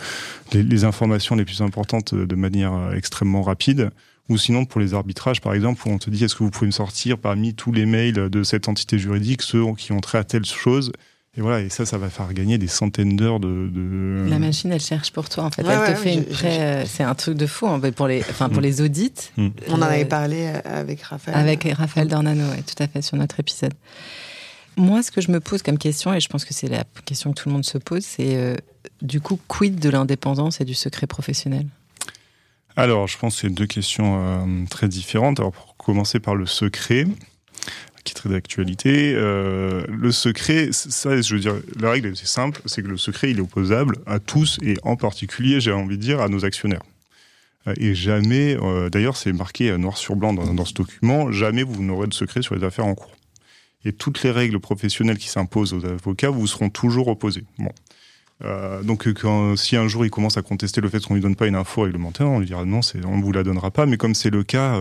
les, 0.52 0.84
informations 0.84 1.34
les 1.34 1.44
plus 1.44 1.60
importantes 1.60 2.14
de 2.14 2.34
manière 2.36 2.92
extrêmement 2.94 3.42
rapide. 3.42 3.90
Ou 4.30 4.38
sinon 4.38 4.64
pour 4.64 4.80
les 4.80 4.94
arbitrages 4.94 5.40
par 5.40 5.54
exemple, 5.54 5.82
où 5.86 5.90
on 5.90 5.98
te 5.98 6.08
dit 6.08 6.24
est-ce 6.24 6.36
que 6.36 6.44
vous 6.44 6.50
pouvez 6.50 6.68
me 6.68 6.72
sortir 6.72 7.18
parmi 7.18 7.54
tous 7.54 7.72
les 7.72 7.84
mails 7.84 8.30
de 8.30 8.42
cette 8.44 8.68
entité 8.68 8.98
juridique 8.98 9.42
ceux 9.42 9.74
qui 9.74 9.92
ont 9.92 10.00
trait 10.00 10.18
à 10.18 10.24
telle 10.24 10.44
chose? 10.44 10.92
Et 11.36 11.40
voilà, 11.40 11.60
et 11.60 11.68
ça, 11.68 11.84
ça 11.84 11.98
va 11.98 12.10
faire 12.10 12.32
gagner 12.32 12.58
des 12.58 12.68
centaines 12.68 13.16
d'heures 13.16 13.40
de, 13.40 14.26
La 14.28 14.38
machine, 14.38 14.70
elle 14.72 14.80
cherche 14.80 15.10
pour 15.10 15.28
toi, 15.28 15.44
en 15.44 15.50
fait. 15.50 15.64
elle 15.66 15.94
te 15.94 15.98
fait 15.98 16.14
une 16.14 16.24
pré... 16.24 16.84
C'est 16.86 17.02
un 17.02 17.14
truc 17.14 17.36
de 17.36 17.46
fou, 17.46 17.66
fait, 17.80 17.92
pour 17.92 18.06
les, 18.06 18.20
enfin, 18.20 18.48
pour 18.48 18.60
mm. 18.60 18.64
les 18.64 18.80
audits. 18.82 19.30
Mm. 19.36 19.48
On 19.68 19.74
en 19.74 19.82
avait 19.82 20.04
parlé 20.04 20.46
avec 20.64 21.02
Raphaël. 21.02 21.36
Avec 21.36 21.64
Raphaël 21.72 22.06
Dornano, 22.06 22.44
tout 22.66 22.80
à 22.82 22.86
fait, 22.86 23.02
sur 23.02 23.16
notre 23.16 23.40
épisode. 23.40 23.74
Moi, 24.76 25.02
ce 25.02 25.10
que 25.10 25.20
je 25.20 25.30
me 25.30 25.40
pose 25.40 25.62
comme 25.62 25.78
question, 25.78 26.12
et 26.14 26.20
je 26.20 26.28
pense 26.28 26.44
que 26.44 26.54
c'est 26.54 26.68
la 26.68 26.84
question 27.04 27.32
que 27.32 27.40
tout 27.40 27.48
le 27.48 27.54
monde 27.54 27.64
se 27.64 27.78
pose, 27.78 28.04
c'est 28.04 28.36
euh, 28.36 28.56
du 29.02 29.20
coup, 29.20 29.38
quid 29.48 29.78
de 29.78 29.88
l'indépendance 29.88 30.60
et 30.60 30.64
du 30.64 30.74
secret 30.74 31.06
professionnel? 31.06 31.66
Alors, 32.76 33.06
je 33.06 33.16
pense 33.18 33.36
que 33.36 33.40
c'est 33.42 33.54
deux 33.54 33.66
questions 33.66 34.18
euh, 34.18 34.66
très 34.68 34.88
différentes. 34.88 35.38
Alors, 35.38 35.52
pour 35.52 35.76
commencer 35.76 36.18
par 36.18 36.34
le 36.34 36.46
secret, 36.46 37.06
qui 38.04 38.14
très 38.14 38.28
d'actualité. 38.28 39.14
Euh, 39.16 39.84
le 39.88 40.12
secret, 40.12 40.68
ça, 40.72 41.20
je 41.20 41.34
veux 41.34 41.40
dire, 41.40 41.56
la 41.80 41.90
règle 41.90 42.08
est 42.08 42.26
simple, 42.26 42.60
c'est 42.66 42.82
que 42.82 42.88
le 42.88 42.98
secret, 42.98 43.30
il 43.30 43.38
est 43.38 43.42
opposable 43.42 43.96
à 44.06 44.20
tous 44.20 44.58
et 44.62 44.76
en 44.82 44.96
particulier, 44.96 45.60
j'ai 45.60 45.72
envie 45.72 45.96
de 45.96 46.02
dire, 46.02 46.20
à 46.20 46.28
nos 46.28 46.44
actionnaires. 46.44 46.82
Euh, 47.66 47.74
et 47.78 47.94
jamais, 47.94 48.56
euh, 48.62 48.90
d'ailleurs, 48.90 49.16
c'est 49.16 49.32
marqué 49.32 49.76
noir 49.78 49.96
sur 49.96 50.16
blanc 50.16 50.34
dans, 50.34 50.64
ce 50.64 50.74
document, 50.74 51.32
jamais 51.32 51.62
vous 51.62 51.82
n'aurez 51.82 52.06
de 52.06 52.14
secret 52.14 52.42
sur 52.42 52.54
les 52.54 52.64
affaires 52.64 52.86
en 52.86 52.94
cours. 52.94 53.16
Et 53.86 53.92
toutes 53.92 54.22
les 54.22 54.30
règles 54.30 54.60
professionnelles 54.60 55.18
qui 55.18 55.28
s'imposent 55.28 55.72
aux 55.72 55.84
avocats 55.84 56.30
vous 56.30 56.46
seront 56.46 56.70
toujours 56.70 57.08
opposées. 57.08 57.44
Bon. 57.58 57.72
Donc, 58.82 59.08
si 59.56 59.76
un 59.76 59.88
jour 59.88 60.04
il 60.04 60.10
commence 60.10 60.36
à 60.36 60.42
contester 60.42 60.82
le 60.82 60.88
fait 60.90 61.02
qu'on 61.02 61.14
lui 61.14 61.22
donne 61.22 61.36
pas 61.36 61.46
une 61.46 61.54
info 61.54 61.82
réglementaire, 61.82 62.28
on 62.28 62.40
lui 62.40 62.46
dira 62.46 62.64
non, 62.66 62.80
on 63.06 63.16
ne 63.16 63.22
vous 63.22 63.32
la 63.32 63.42
donnera 63.42 63.70
pas. 63.70 63.86
Mais 63.86 63.96
comme 63.96 64.14
c'est 64.14 64.30
le 64.30 64.42
cas, 64.42 64.78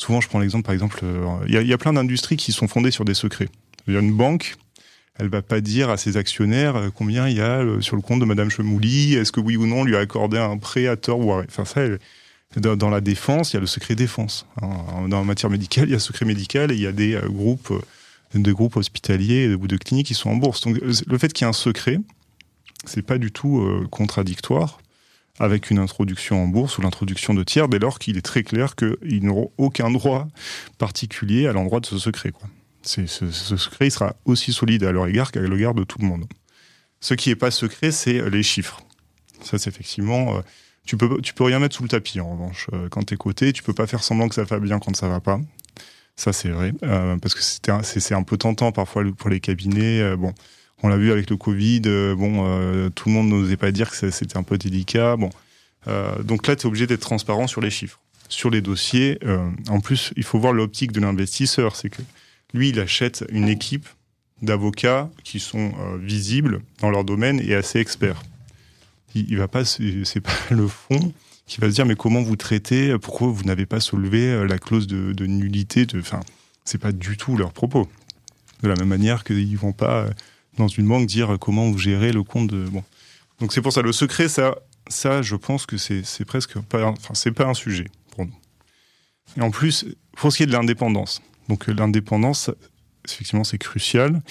Souvent, 0.00 0.22
je 0.22 0.28
prends 0.28 0.38
l'exemple, 0.38 0.64
par 0.64 0.72
exemple, 0.72 1.00
euh, 1.02 1.26
il 1.46 1.52
y, 1.52 1.72
a 1.74 1.78
plein 1.78 1.92
d'industries 1.92 2.38
qui 2.38 2.52
sont 2.52 2.66
fondées 2.66 2.90
sur 2.90 3.04
des 3.04 3.12
secrets. 3.12 3.50
Il 3.86 3.92
y 3.92 3.98
a 3.98 4.00
une 4.00 4.16
banque, 4.16 4.56
Elle 5.18 5.28
va 5.28 5.42
pas 5.42 5.60
dire 5.60 5.90
à 5.90 5.98
ses 5.98 6.16
actionnaires 6.16 6.74
euh, 6.76 6.88
combien 6.88 7.28
il 7.28 7.36
y 7.36 7.42
a 7.42 7.58
euh, 7.58 7.82
sur 7.82 7.96
le 7.96 8.02
compte 8.02 8.18
de 8.18 8.24
Madame 8.24 8.48
Chemouli, 8.48 9.16
est-ce 9.16 9.30
que 9.30 9.40
oui 9.40 9.58
ou 9.58 9.66
non 9.66 9.84
lui 9.84 9.96
a 9.96 9.98
accordé 9.98 10.38
un 10.38 10.56
prêt 10.56 10.86
à 10.86 10.96
tort 10.96 11.20
ou 11.20 11.34
Enfin 11.34 11.66
ça, 11.66 11.82
dans, 12.56 12.88
la 12.88 13.02
défense, 13.02 13.52
il 13.52 13.56
y 13.56 13.58
a 13.58 13.60
le 13.60 13.66
secret 13.66 13.94
défense. 13.94 14.46
Hein. 14.62 15.06
La 15.10 15.22
matière 15.22 15.50
médicale, 15.50 15.88
il 15.88 15.90
y 15.90 15.92
a 15.92 15.96
le 15.96 16.00
secret 16.00 16.24
médical 16.24 16.72
et 16.72 16.76
il 16.76 16.80
y 16.80 16.86
a 16.86 16.92
des 16.92 17.20
groupes, 17.26 17.70
des 18.34 18.52
groupes 18.52 18.76
hospitaliers 18.76 19.54
ou 19.54 19.66
de 19.66 19.76
cliniques 19.76 20.06
qui 20.06 20.14
sont 20.14 20.30
en 20.30 20.36
bourse. 20.36 20.62
Donc 20.62 20.78
le 20.80 21.18
fait 21.18 21.30
qu'il 21.30 21.44
y 21.44 21.46
ait 21.46 21.50
un 21.50 21.52
secret, 21.52 21.98
c'est 22.86 23.02
pas 23.02 23.18
du 23.18 23.32
tout 23.32 23.86
contradictoire 23.90 24.80
avec 25.40 25.70
une 25.70 25.78
introduction 25.78 26.44
en 26.44 26.46
bourse 26.46 26.76
ou 26.78 26.82
l'introduction 26.82 27.32
de 27.32 27.42
tiers, 27.42 27.68
dès 27.68 27.78
lors 27.78 27.98
qu'il 27.98 28.18
est 28.18 28.22
très 28.22 28.42
clair 28.42 28.76
qu'ils 28.76 29.24
n'auront 29.24 29.50
aucun 29.56 29.90
droit 29.90 30.28
particulier 30.78 31.46
à 31.46 31.52
l'endroit 31.52 31.80
de 31.80 31.86
ce 31.86 31.98
secret. 31.98 32.32
Ce, 32.82 33.06
secret 33.06 33.88
sera 33.90 34.14
aussi 34.26 34.52
solide 34.52 34.84
à 34.84 34.92
leur 34.92 35.06
égard 35.08 35.32
qu'à 35.32 35.40
l'égard 35.40 35.74
de 35.74 35.82
tout 35.82 35.98
le 35.98 36.06
monde. 36.06 36.26
Ce 37.00 37.14
qui 37.14 37.30
n'est 37.30 37.36
pas 37.36 37.50
secret, 37.50 37.90
c'est 37.90 38.28
les 38.28 38.42
chiffres. 38.42 38.82
Ça, 39.42 39.58
c'est 39.58 39.70
effectivement. 39.70 40.36
Euh, 40.36 40.40
tu 40.84 40.98
peux, 40.98 41.20
tu 41.22 41.32
peux 41.32 41.44
rien 41.44 41.58
mettre 41.58 41.76
sous 41.76 41.82
le 41.82 41.88
tapis, 41.88 42.20
en 42.20 42.30
revanche. 42.32 42.68
Euh, 42.74 42.88
quand 42.90 43.04
tu 43.04 43.14
es 43.14 43.16
coté, 43.16 43.54
tu 43.54 43.62
peux 43.62 43.72
pas 43.72 43.86
faire 43.86 44.02
semblant 44.02 44.28
que 44.28 44.34
ça 44.34 44.44
va 44.44 44.58
bien 44.58 44.78
quand 44.78 44.94
ça 44.94 45.08
va 45.08 45.20
pas. 45.20 45.40
Ça, 46.16 46.34
c'est 46.34 46.50
vrai. 46.50 46.72
Euh, 46.82 47.16
parce 47.16 47.34
que 47.34 47.40
c'est 47.42 48.14
un 48.14 48.22
peu 48.22 48.36
tentant 48.36 48.72
parfois 48.72 49.04
pour 49.16 49.30
les 49.30 49.40
cabinets. 49.40 50.16
bon, 50.16 50.34
on 50.82 50.88
l'a 50.88 50.96
vu 50.96 51.12
avec 51.12 51.28
le 51.30 51.36
Covid, 51.36 51.82
euh, 51.86 52.14
bon, 52.14 52.44
euh, 52.46 52.88
tout 52.90 53.08
le 53.08 53.14
monde 53.14 53.28
n'osait 53.28 53.56
pas 53.56 53.70
dire 53.70 53.90
que 53.90 54.10
c'était 54.10 54.36
un 54.36 54.42
peu 54.42 54.56
délicat. 54.56 55.16
Bon, 55.16 55.30
euh, 55.88 56.22
donc 56.22 56.46
là, 56.46 56.56
tu 56.56 56.62
es 56.62 56.66
obligé 56.66 56.86
d'être 56.86 57.00
transparent 57.00 57.46
sur 57.46 57.60
les 57.60 57.70
chiffres. 57.70 58.00
Sur 58.28 58.50
les 58.50 58.60
dossiers, 58.60 59.18
en 59.68 59.80
plus, 59.80 60.12
il 60.14 60.22
faut 60.22 60.38
voir 60.38 60.52
l'optique 60.52 60.92
de 60.92 61.00
l'investisseur. 61.00 61.74
C'est 61.74 61.90
que 61.90 62.00
lui, 62.54 62.68
il 62.68 62.78
achète 62.78 63.24
une 63.30 63.48
équipe 63.48 63.88
d'avocats 64.40 65.10
qui 65.24 65.40
sont 65.40 65.72
visibles 65.98 66.60
dans 66.78 66.90
leur 66.90 67.02
domaine 67.02 67.40
et 67.40 67.56
assez 67.56 67.80
experts. 67.80 68.22
Il, 69.16 69.36
va 69.36 69.48
pas, 69.48 69.64
c'est 69.64 70.20
pas 70.20 70.30
le 70.50 70.68
fond 70.68 71.12
qui 71.48 71.60
va 71.60 71.68
se 71.68 71.74
dire 71.74 71.86
mais 71.86 71.96
comment 71.96 72.22
vous 72.22 72.36
traitez, 72.36 72.96
pourquoi 72.98 73.26
vous 73.26 73.42
n'avez 73.42 73.66
pas 73.66 73.80
soulevé 73.80 74.46
la 74.46 74.58
clause 74.60 74.86
de, 74.86 75.12
de 75.12 75.26
nullité. 75.26 75.84
Enfin, 75.96 76.20
c'est 76.64 76.78
pas 76.78 76.92
du 76.92 77.16
tout 77.16 77.36
leur 77.36 77.52
propos. 77.52 77.88
De 78.62 78.68
la 78.68 78.76
même 78.76 78.86
manière 78.86 79.24
qu'ils 79.24 79.58
vont 79.58 79.72
pas 79.72 80.06
dans 80.56 80.68
une 80.68 80.86
banque 80.86 81.06
dire 81.06 81.36
comment 81.40 81.70
vous 81.70 81.78
gérez 81.78 82.12
le 82.12 82.22
compte 82.22 82.48
de. 82.48 82.64
Bon. 82.68 82.84
Donc 83.40 83.52
c'est 83.52 83.62
pour 83.62 83.72
ça, 83.72 83.82
le 83.82 83.92
secret, 83.92 84.28
ça, 84.28 84.56
ça 84.88 85.22
je 85.22 85.36
pense 85.36 85.66
que 85.66 85.76
c'est 85.76 86.24
presque 86.26 86.58
pas, 86.60 86.86
enfin, 86.86 87.14
c'est 87.14 87.32
pas 87.32 87.46
un 87.46 87.54
sujet 87.54 87.86
pour 88.10 88.26
nous. 88.26 88.34
Et 89.36 89.40
en 89.40 89.50
plus, 89.50 89.86
pour 90.16 90.32
ce 90.32 90.38
qui 90.38 90.42
est 90.42 90.46
de 90.46 90.52
l'indépendance, 90.52 91.22
donc 91.48 91.68
euh, 91.68 91.72
l'indépendance, 91.72 92.50
effectivement, 93.06 93.44
c'est 93.44 93.58
crucial. 93.58 94.22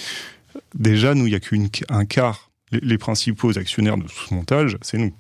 Déjà, 0.74 1.14
nous, 1.16 1.28
il 1.28 1.32
n'y 1.32 1.36
a 1.36 1.40
qu'un 1.40 2.06
quart. 2.06 2.50
Les, 2.72 3.00
principaux 3.00 3.58
actionnaires 3.58 3.98
de 3.98 4.08
ce 4.08 4.32
montage, 4.34 4.78
c'est 4.82 5.00
nous. 5.00 5.14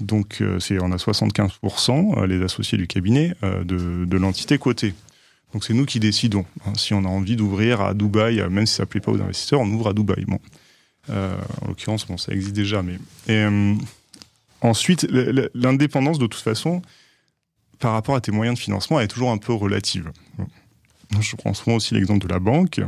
Donc, 0.00 0.42
euh, 0.42 0.58
on 0.82 0.92
a 0.92 0.96
75%, 0.96 2.18
euh, 2.18 2.26
les 2.26 2.42
associés 2.42 2.76
du 2.76 2.86
cabinet, 2.86 3.32
de, 3.42 4.04
de 4.04 4.16
l'entité 4.18 4.58
cotée. 4.58 4.92
Donc 5.54 5.64
c'est 5.64 5.72
nous 5.72 5.86
qui 5.86 6.00
décidons. 6.00 6.44
Hein. 6.66 6.72
si 6.76 6.94
on 6.94 7.04
a 7.04 7.08
envie 7.08 7.36
d'ouvrir 7.36 7.80
à 7.80 7.94
Dubaï, 7.94 8.40
euh, 8.40 8.50
même 8.50 8.66
si 8.66 8.74
ça 8.74 8.82
ne 8.82 8.88
plaît 8.88 9.00
pas 9.00 9.12
aux 9.12 9.20
investisseurs, 9.20 9.60
on 9.60 9.70
ouvre 9.70 9.88
à 9.88 9.92
Dubaï. 9.92 10.24
Bon. 10.26 10.40
Euh, 11.10 11.36
en 11.62 11.68
l'occurrence, 11.68 12.06
bon, 12.06 12.18
ça 12.18 12.32
existe 12.32 12.54
déjà. 12.54 12.82
Mais... 12.82 12.98
Euh, 13.30 13.74
ensuite, 14.60 15.06
l'indépendance, 15.54 16.18
de 16.18 16.26
toute 16.26 16.42
façon, 16.42 16.82
par 17.78 17.92
rapport 17.92 18.16
à 18.16 18.20
tes 18.20 18.32
moyens 18.32 18.58
de 18.58 18.62
financement, 18.62 18.98
elle 18.98 19.04
est 19.04 19.08
toujours 19.08 19.30
un 19.30 19.38
peu 19.38 19.52
relative. 19.52 20.10
Je 21.20 21.36
prends 21.36 21.54
souvent 21.54 21.76
aussi 21.76 21.94
l'exemple 21.94 22.26
de 22.26 22.32
la 22.32 22.40
banque. 22.40 22.80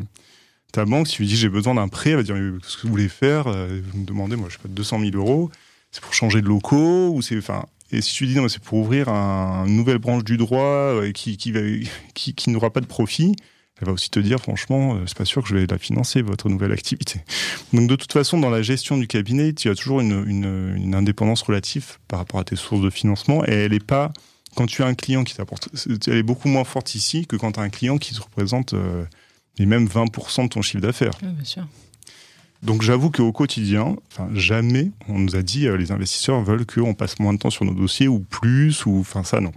Ta 0.72 0.84
banque, 0.84 1.06
si 1.06 1.14
tu 1.14 1.22
lui 1.22 1.28
dis 1.28 1.36
j'ai 1.36 1.48
besoin 1.48 1.74
d'un 1.74 1.86
prêt, 1.86 2.10
elle 2.10 2.16
va 2.16 2.22
dire 2.24 2.36
ce 2.64 2.76
que 2.78 2.82
vous 2.82 2.88
voulez 2.88 3.08
faire? 3.08 3.44
Vous 3.44 4.00
me 4.00 4.04
demandez, 4.04 4.34
moi, 4.34 4.48
je 4.48 4.54
sais 4.54 4.62
pas, 4.62 4.68
200 4.68 5.00
000 5.00 5.12
euros. 5.14 5.52
C'est 5.92 6.02
pour 6.02 6.14
changer 6.14 6.42
de 6.42 6.48
locaux 6.48 7.10
ou 7.14 7.22
c'est, 7.22 7.38
et 7.92 8.00
si 8.00 8.14
tu 8.14 8.26
dis 8.26 8.34
non, 8.34 8.48
c'est 8.48 8.62
pour 8.62 8.78
ouvrir 8.78 9.08
une 9.08 9.76
nouvelle 9.76 9.98
branche 9.98 10.24
du 10.24 10.36
droit 10.36 10.60
euh, 10.60 11.12
qui, 11.12 11.38
n'aura 12.48 12.70
pas 12.70 12.80
de 12.80 12.86
profit, 12.86 13.36
elle 13.80 13.86
va 13.86 13.92
aussi 13.92 14.10
te 14.10 14.18
dire 14.18 14.40
franchement, 14.40 14.96
euh, 14.96 15.04
c'est 15.06 15.16
pas 15.16 15.24
sûr 15.24 15.42
que 15.42 15.48
je 15.48 15.56
vais 15.56 15.66
la 15.66 15.78
financer, 15.78 16.22
votre 16.22 16.48
nouvelle 16.48 16.72
activité. 16.72 17.20
Donc 17.72 17.88
de 17.88 17.96
toute 17.96 18.12
façon, 18.12 18.38
dans 18.38 18.50
la 18.50 18.62
gestion 18.62 18.96
du 18.96 19.06
cabinet, 19.06 19.52
tu 19.52 19.68
as 19.70 19.74
toujours 19.74 20.00
une, 20.00 20.94
indépendance 20.94 21.42
relative 21.42 21.98
par 22.08 22.18
rapport 22.18 22.40
à 22.40 22.44
tes 22.44 22.56
sources 22.56 22.82
de 22.82 22.90
financement 22.90 23.44
et 23.44 23.52
elle 23.52 23.74
est 23.74 23.84
pas, 23.84 24.12
quand 24.56 24.66
tu 24.66 24.82
as 24.82 24.86
un 24.86 24.94
client 24.94 25.24
qui 25.24 25.34
t'apporte, 25.34 25.68
elle 26.06 26.16
est 26.16 26.22
beaucoup 26.22 26.48
moins 26.48 26.64
forte 26.64 26.94
ici 26.94 27.26
que 27.26 27.36
quand 27.36 27.52
tu 27.52 27.60
as 27.60 27.62
un 27.62 27.68
client 27.68 27.98
qui 27.98 28.14
te 28.14 28.20
représente 28.20 28.72
euh, 28.74 29.04
même 29.58 29.86
20% 29.86 30.44
de 30.44 30.48
ton 30.48 30.62
chiffre 30.62 30.82
d'affaires. 30.82 31.12
Oui, 31.22 31.28
bien 31.28 31.44
sûr. 31.44 31.66
Donc 32.66 32.82
j'avoue 32.82 33.12
qu'au 33.12 33.30
quotidien, 33.30 33.96
enfin, 34.10 34.28
jamais 34.34 34.90
on 35.08 35.20
nous 35.20 35.36
a 35.36 35.42
dit 35.42 35.68
euh, 35.68 35.76
les 35.76 35.92
investisseurs 35.92 36.42
veulent 36.42 36.66
qu'on 36.66 36.94
passe 36.94 37.20
moins 37.20 37.32
de 37.32 37.38
temps 37.38 37.50
sur 37.50 37.64
nos 37.64 37.72
dossiers 37.72 38.08
ou 38.08 38.18
plus, 38.18 38.84
ou 38.86 38.98
enfin 38.98 39.22
ça 39.22 39.40
non. 39.40 39.52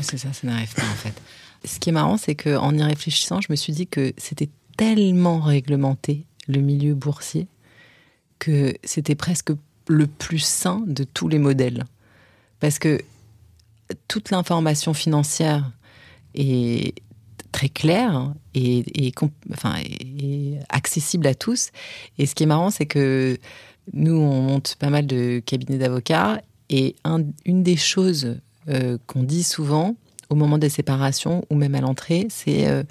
c'est 0.00 0.16
ça, 0.16 0.32
ça 0.32 0.46
n'arrive 0.46 0.72
pas 0.74 0.82
en 0.82 0.94
fait. 0.94 1.20
Ce 1.64 1.80
qui 1.80 1.88
est 1.88 1.92
marrant, 1.92 2.16
c'est 2.16 2.36
qu'en 2.36 2.72
y 2.72 2.82
réfléchissant, 2.84 3.40
je 3.40 3.48
me 3.50 3.56
suis 3.56 3.72
dit 3.72 3.88
que 3.88 4.12
c'était 4.16 4.48
tellement 4.76 5.40
réglementé 5.40 6.24
le 6.46 6.60
milieu 6.60 6.94
boursier 6.94 7.48
que 8.38 8.74
c'était 8.84 9.16
presque 9.16 9.50
le 9.88 10.06
plus 10.06 10.38
sain 10.38 10.84
de 10.86 11.02
tous 11.02 11.28
les 11.28 11.40
modèles. 11.40 11.84
Parce 12.60 12.78
que 12.78 13.00
toute 14.06 14.30
l'information 14.30 14.94
financière 14.94 15.72
est 16.34 16.94
très 17.54 17.68
clair 17.68 18.34
et, 18.54 18.84
accessible 20.68 21.26
à 21.28 21.34
tous. 21.34 21.70
Et 22.18 22.26
ce 22.26 22.34
qui 22.34 22.42
est 22.42 22.46
marrant, 22.46 22.70
c'est 22.70 22.86
que 22.86 23.38
nous, 23.92 24.16
on 24.16 24.42
monte 24.42 24.74
pas 24.80 24.90
mal 24.90 25.06
de 25.06 25.40
cabinets 25.46 25.78
d'avocats 25.78 26.42
et 26.68 26.96
une 27.44 27.62
des 27.62 27.76
choses 27.76 28.36
euh, 28.68 28.98
qu'on 29.06 29.22
dit 29.22 29.44
souvent 29.44 29.94
au 30.30 30.34
moment 30.34 30.58
des 30.58 30.68
séparations 30.68 31.44
ou 31.48 31.54
même 31.54 31.76
à 31.76 31.80
l'entrée, 31.80 32.26
c'est 32.28 32.66
euh, 32.66 32.82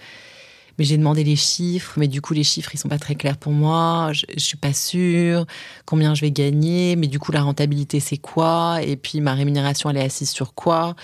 mais 0.77 0.85
j'ai 0.85 0.97
demandé 0.97 1.23
les 1.23 1.35
chiffres, 1.35 1.93
mais 1.97 2.07
du 2.07 2.21
coup 2.21 2.33
les 2.33 2.43
chiffres 2.43 2.69
ils 2.73 2.77
sont 2.77 2.89
pas 2.89 2.99
très 2.99 3.15
clairs 3.15 3.37
pour 3.37 3.51
moi, 3.51 4.11
je, 4.13 4.25
je 4.35 4.39
suis 4.39 4.57
pas 4.57 4.71
sûre 4.71 5.45
combien 5.85 6.15
je 6.15 6.21
vais 6.21 6.31
gagner, 6.31 6.95
mais 6.95 7.07
du 7.07 7.19
coup 7.19 7.31
la 7.31 7.41
rentabilité 7.41 7.99
c'est 7.99 8.17
quoi 8.17 8.81
et 8.83 8.95
puis 8.95 9.19
ma 9.19 9.33
rémunération 9.33 9.89
elle 9.89 9.97
est 9.97 10.03
assise 10.03 10.29
sur 10.29 10.53
quoi 10.53 10.95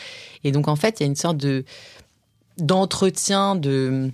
et 0.43 0.51
donc 0.51 0.67
en 0.67 0.75
fait 0.75 0.99
il 0.99 1.03
y 1.03 1.05
a 1.05 1.07
une 1.07 1.15
sorte 1.15 1.37
de 1.37 1.65
d'entretien 2.59 3.55
de 3.55 4.11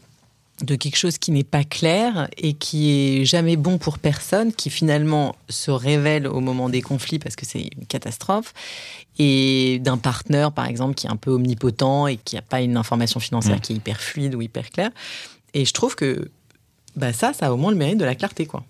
de 0.64 0.76
quelque 0.76 0.96
chose 0.96 1.18
qui 1.18 1.32
n'est 1.32 1.44
pas 1.44 1.66
clair 1.66 2.30
et 2.38 2.54
qui 2.54 2.90
est 2.92 3.26
jamais 3.26 3.58
bon 3.58 3.78
pour 3.78 4.00
personne, 4.00 4.54
qui 4.54 4.70
finalement 4.70 5.36
se 5.50 5.70
révèle 5.70 6.28
au 6.28 6.40
moment 6.40 6.70
des 6.70 6.82
conflits 6.82 7.20
parce 7.20 7.36
que 7.36 7.46
c'est 7.46 7.70
une 7.78 7.86
catastrophe, 7.88 8.54
et 9.20 9.80
d'un 9.84 9.98
partenaire 9.98 10.54
par 10.54 10.68
exemple 10.68 10.96
qui 10.96 11.08
est 11.08 11.10
un 11.10 11.18
peu 11.18 11.32
omnipotent 11.32 12.08
et 12.08 12.16
qui 12.16 12.36
n'a 12.36 12.42
pas 12.42 12.62
une 12.62 12.78
information 12.78 13.20
financière 13.20 13.58
mmh. 13.58 13.62
qui 13.62 13.74
est 13.74 13.76
hyper 13.76 14.00
fluide 14.00 14.36
ou 14.36 14.42
hyper 14.42 14.70
claire. 14.70 14.92
Et 15.54 15.66
je 15.66 15.74
trouve 15.74 15.96
que 15.96 16.30
bah 16.96 17.12
ça, 17.12 17.34
ça 17.34 17.48
a 17.48 17.52
au 17.52 17.58
moins 17.58 17.72
le 17.72 17.78
mérite 17.78 17.98
de 17.98 18.06
la 18.06 18.16
clarté, 18.16 18.46
quoi. 18.46 18.64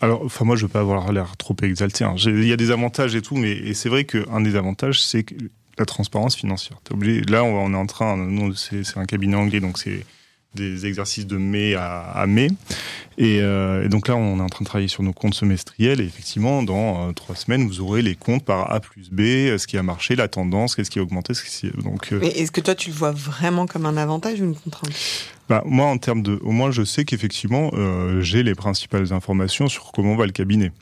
Alors, 0.00 0.22
enfin, 0.24 0.44
moi, 0.44 0.56
je 0.56 0.62
veux 0.62 0.68
pas 0.68 0.80
avoir 0.80 1.10
l'air 1.12 1.36
trop 1.38 1.56
exalté. 1.62 2.04
Hein. 2.04 2.16
Il 2.18 2.46
y 2.46 2.52
a 2.52 2.56
des 2.56 2.70
avantages 2.70 3.14
et 3.14 3.22
tout, 3.22 3.36
mais 3.36 3.72
c'est 3.72 3.88
vrai 3.88 4.04
qu'un 4.04 4.40
des 4.42 4.56
avantages, 4.56 5.02
c'est 5.02 5.22
que 5.22 5.34
la 5.78 5.84
transparence 5.84 6.36
financière. 6.36 6.78
obligé, 6.90 7.20
là, 7.22 7.44
on 7.44 7.72
est 7.72 7.76
en 7.76 7.86
train, 7.86 8.16
nous, 8.16 8.54
c'est 8.54 8.96
un 8.96 9.04
cabinet 9.04 9.36
anglais, 9.36 9.60
donc 9.60 9.78
c'est 9.78 10.04
des 10.56 10.86
exercices 10.86 11.26
de 11.26 11.36
mai 11.36 11.74
à, 11.74 12.24
mai. 12.26 12.48
Euh, 13.20 13.84
et, 13.84 13.88
donc 13.88 14.08
là, 14.08 14.16
on 14.16 14.38
est 14.38 14.42
en 14.42 14.48
train 14.48 14.64
de 14.64 14.68
travailler 14.68 14.88
sur 14.88 15.02
nos 15.02 15.12
comptes 15.12 15.34
semestriels. 15.34 16.00
Et 16.00 16.04
effectivement, 16.04 16.62
dans 16.62 17.08
euh, 17.08 17.12
trois 17.12 17.36
semaines, 17.36 17.66
vous 17.66 17.80
aurez 17.80 18.02
les 18.02 18.16
comptes 18.16 18.44
par 18.44 18.72
A 18.72 18.80
plus 18.80 19.10
B, 19.10 19.20
euh, 19.20 19.58
ce 19.58 19.66
qui 19.66 19.78
a 19.78 19.82
marché, 19.82 20.16
la 20.16 20.28
tendance, 20.28 20.74
qu'est-ce 20.74 20.90
qui 20.90 20.98
a 20.98 21.02
augmenté. 21.02 21.34
Ce 21.34 21.44
qui, 21.44 21.70
donc, 21.82 22.12
est-ce 22.22 22.50
que 22.50 22.60
toi, 22.60 22.74
tu 22.74 22.90
le 22.90 22.96
vois 22.96 23.12
vraiment 23.12 23.66
comme 23.66 23.86
un 23.86 23.96
avantage 23.96 24.40
ou 24.40 24.44
une 24.44 24.56
contrainte? 24.56 24.92
Bah, 25.48 25.62
Moi, 25.64 25.86
en 25.86 25.98
termes 25.98 26.22
de. 26.22 26.40
Au 26.42 26.50
moins, 26.50 26.70
je 26.72 26.82
sais 26.82 27.04
qu'effectivement, 27.04 27.70
j'ai 28.20 28.42
les 28.42 28.54
principales 28.54 29.12
informations 29.12 29.68
sur 29.68 29.92
comment 29.92 30.16
va 30.16 30.26
le 30.26 30.32
cabinet 30.32 30.72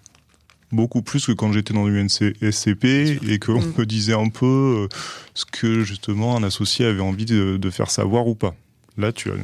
beaucoup 0.74 1.02
plus 1.02 1.26
que 1.26 1.32
quand 1.32 1.52
j'étais 1.52 1.72
dans 1.72 1.86
l'UNSCP 1.86 2.84
et 3.28 3.38
qu'on 3.38 3.60
mm. 3.60 3.74
me 3.78 3.86
disait 3.86 4.14
un 4.14 4.28
peu 4.28 4.88
euh, 4.90 4.96
ce 5.34 5.44
que 5.44 5.82
justement 5.82 6.36
un 6.36 6.42
associé 6.42 6.86
avait 6.86 7.00
envie 7.00 7.24
de, 7.24 7.70
faire 7.70 7.90
savoir 7.90 8.26
ou 8.26 8.34
pas. 8.34 8.54
Là, 8.96 9.12
tu 9.12 9.30
as 9.30 9.34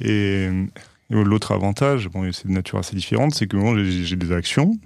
Et, 0.00 0.48
l'autre 1.10 1.52
avantage, 1.52 2.08
bon, 2.08 2.30
c'est 2.32 2.48
de 2.48 2.52
nature 2.52 2.78
assez 2.78 2.96
différente, 2.96 3.34
c'est 3.34 3.46
que 3.46 3.56
moi, 3.56 3.74
j'ai 3.84 4.16
des 4.16 4.32
actions. 4.32 4.78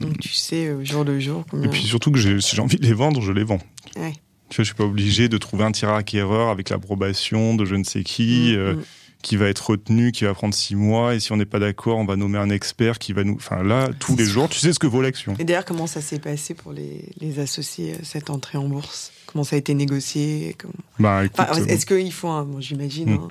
Donc 0.00 0.18
tu 0.18 0.32
sais 0.32 0.70
au 0.70 0.84
jour 0.84 1.04
le 1.04 1.18
jour. 1.18 1.44
Et 1.64 1.68
puis 1.68 1.82
surtout 1.82 2.12
que 2.12 2.40
si 2.40 2.54
j'ai 2.54 2.62
envie 2.62 2.76
de 2.76 2.86
les 2.86 2.92
vendre, 2.92 3.20
je 3.20 3.32
les 3.32 3.42
vends. 3.42 3.60
Ouais. 3.96 4.12
Tu 4.48 4.56
vois, 4.56 4.62
je 4.62 4.68
suis 4.68 4.74
pas 4.74 4.84
obligé 4.84 5.28
de 5.28 5.36
trouver 5.38 5.64
un 5.64 5.72
tireur 5.72 5.96
acquéreur 5.96 6.50
avec 6.50 6.70
l'approbation 6.70 7.56
de 7.56 7.64
je 7.64 7.74
ne 7.74 7.82
sais 7.82 8.04
qui. 8.04 8.52
Mm, 8.52 8.58
euh, 8.58 8.74
mm 8.74 8.82
qui 9.22 9.36
va 9.36 9.46
être 9.46 9.70
retenu, 9.70 10.12
qui 10.12 10.24
va 10.24 10.34
prendre 10.34 10.54
six 10.54 10.76
mois, 10.76 11.14
et 11.14 11.20
si 11.20 11.32
on 11.32 11.36
n'est 11.36 11.44
pas 11.44 11.58
d'accord, 11.58 11.98
on 11.98 12.04
va 12.04 12.16
nommer 12.16 12.38
un 12.38 12.50
expert 12.50 12.98
qui 12.98 13.12
va 13.12 13.24
nous. 13.24 13.34
Enfin 13.34 13.62
là, 13.62 13.90
tous 13.98 14.16
les 14.16 14.24
jours, 14.24 14.48
tu 14.48 14.58
sais 14.58 14.72
ce 14.72 14.78
que 14.78 14.86
vaut 14.86 15.02
l'action. 15.02 15.34
Et 15.38 15.44
d'ailleurs, 15.44 15.64
comment 15.64 15.86
ça 15.86 16.00
s'est 16.00 16.20
passé 16.20 16.54
pour 16.54 16.72
les, 16.72 17.04
les 17.20 17.40
associés, 17.40 17.94
euh, 17.94 17.98
cette 18.02 18.30
entrée 18.30 18.58
en 18.58 18.68
bourse? 18.68 19.12
Comment 19.26 19.44
ça 19.44 19.56
a 19.56 19.58
été 19.58 19.74
négocié? 19.74 20.56
Bah, 20.98 21.22
Est-ce 21.66 21.84
qu'il 21.84 22.12
faut 22.12 22.28
un. 22.28 22.44
Bon, 22.44 22.60
j'imagine. 22.60 23.10
Hmm. 23.10 23.24
Hein, 23.24 23.28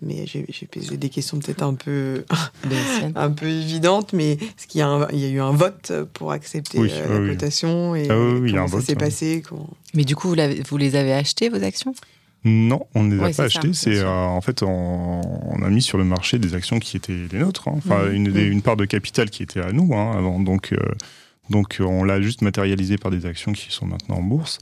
mais 0.00 0.26
j'ai 0.26 0.44
posé 0.70 0.96
des 0.96 1.08
questions 1.08 1.38
peut-être 1.40 1.62
un 1.62 1.74
peu, 1.74 2.24
un 3.16 3.30
peu 3.30 3.46
évidentes, 3.48 4.12
mais 4.12 4.32
est-ce 4.32 4.68
qu'il 4.68 4.78
y, 4.78 4.82
a 4.82 5.08
y 5.12 5.24
a 5.24 5.28
eu 5.28 5.40
un 5.40 5.50
vote 5.50 5.92
pour 6.14 6.30
accepter 6.30 6.78
la 6.86 7.30
cotation? 7.30 7.96
Et 7.96 8.08
ah 8.08 8.14
comment 8.14 8.68
ça 8.68 8.80
s'est 8.80 8.94
passé? 8.94 9.42
Mais 9.94 10.04
du 10.04 10.14
coup, 10.14 10.28
vous, 10.28 10.36
vous 10.68 10.76
les 10.76 10.94
avez 10.94 11.12
achetées, 11.12 11.48
vos 11.48 11.62
actions? 11.64 11.94
Non, 12.48 12.86
on 12.94 13.04
ne 13.04 13.14
les 13.14 13.22
a 13.22 13.30
pas 13.30 13.44
achetées. 13.44 13.72
C'est 13.72 13.98
euh, 13.98 14.08
en 14.08 14.40
fait, 14.40 14.62
on, 14.62 15.62
a 15.62 15.68
mis 15.68 15.82
sur 15.82 15.98
le 15.98 16.04
marché 16.04 16.38
des 16.38 16.54
actions 16.54 16.78
qui 16.78 16.96
étaient 16.96 17.26
les 17.30 17.38
nôtres. 17.38 17.68
Hein. 17.68 17.74
Enfin, 17.76 18.04
mmh. 18.04 18.14
une, 18.14 18.30
mmh. 18.30 18.52
une, 18.52 18.62
part 18.62 18.76
de 18.76 18.84
capital 18.84 19.30
qui 19.30 19.42
était 19.42 19.60
à 19.60 19.72
nous 19.72 19.94
hein, 19.94 20.12
avant. 20.16 20.40
Donc, 20.40 20.72
euh, 20.72 20.78
donc, 21.50 21.78
on 21.80 22.04
l'a 22.04 22.20
juste 22.20 22.42
matérialisé 22.42 22.98
par 22.98 23.10
des 23.10 23.26
actions 23.26 23.52
qui 23.52 23.70
sont 23.70 23.86
maintenant 23.86 24.16
en 24.16 24.22
bourse. 24.22 24.58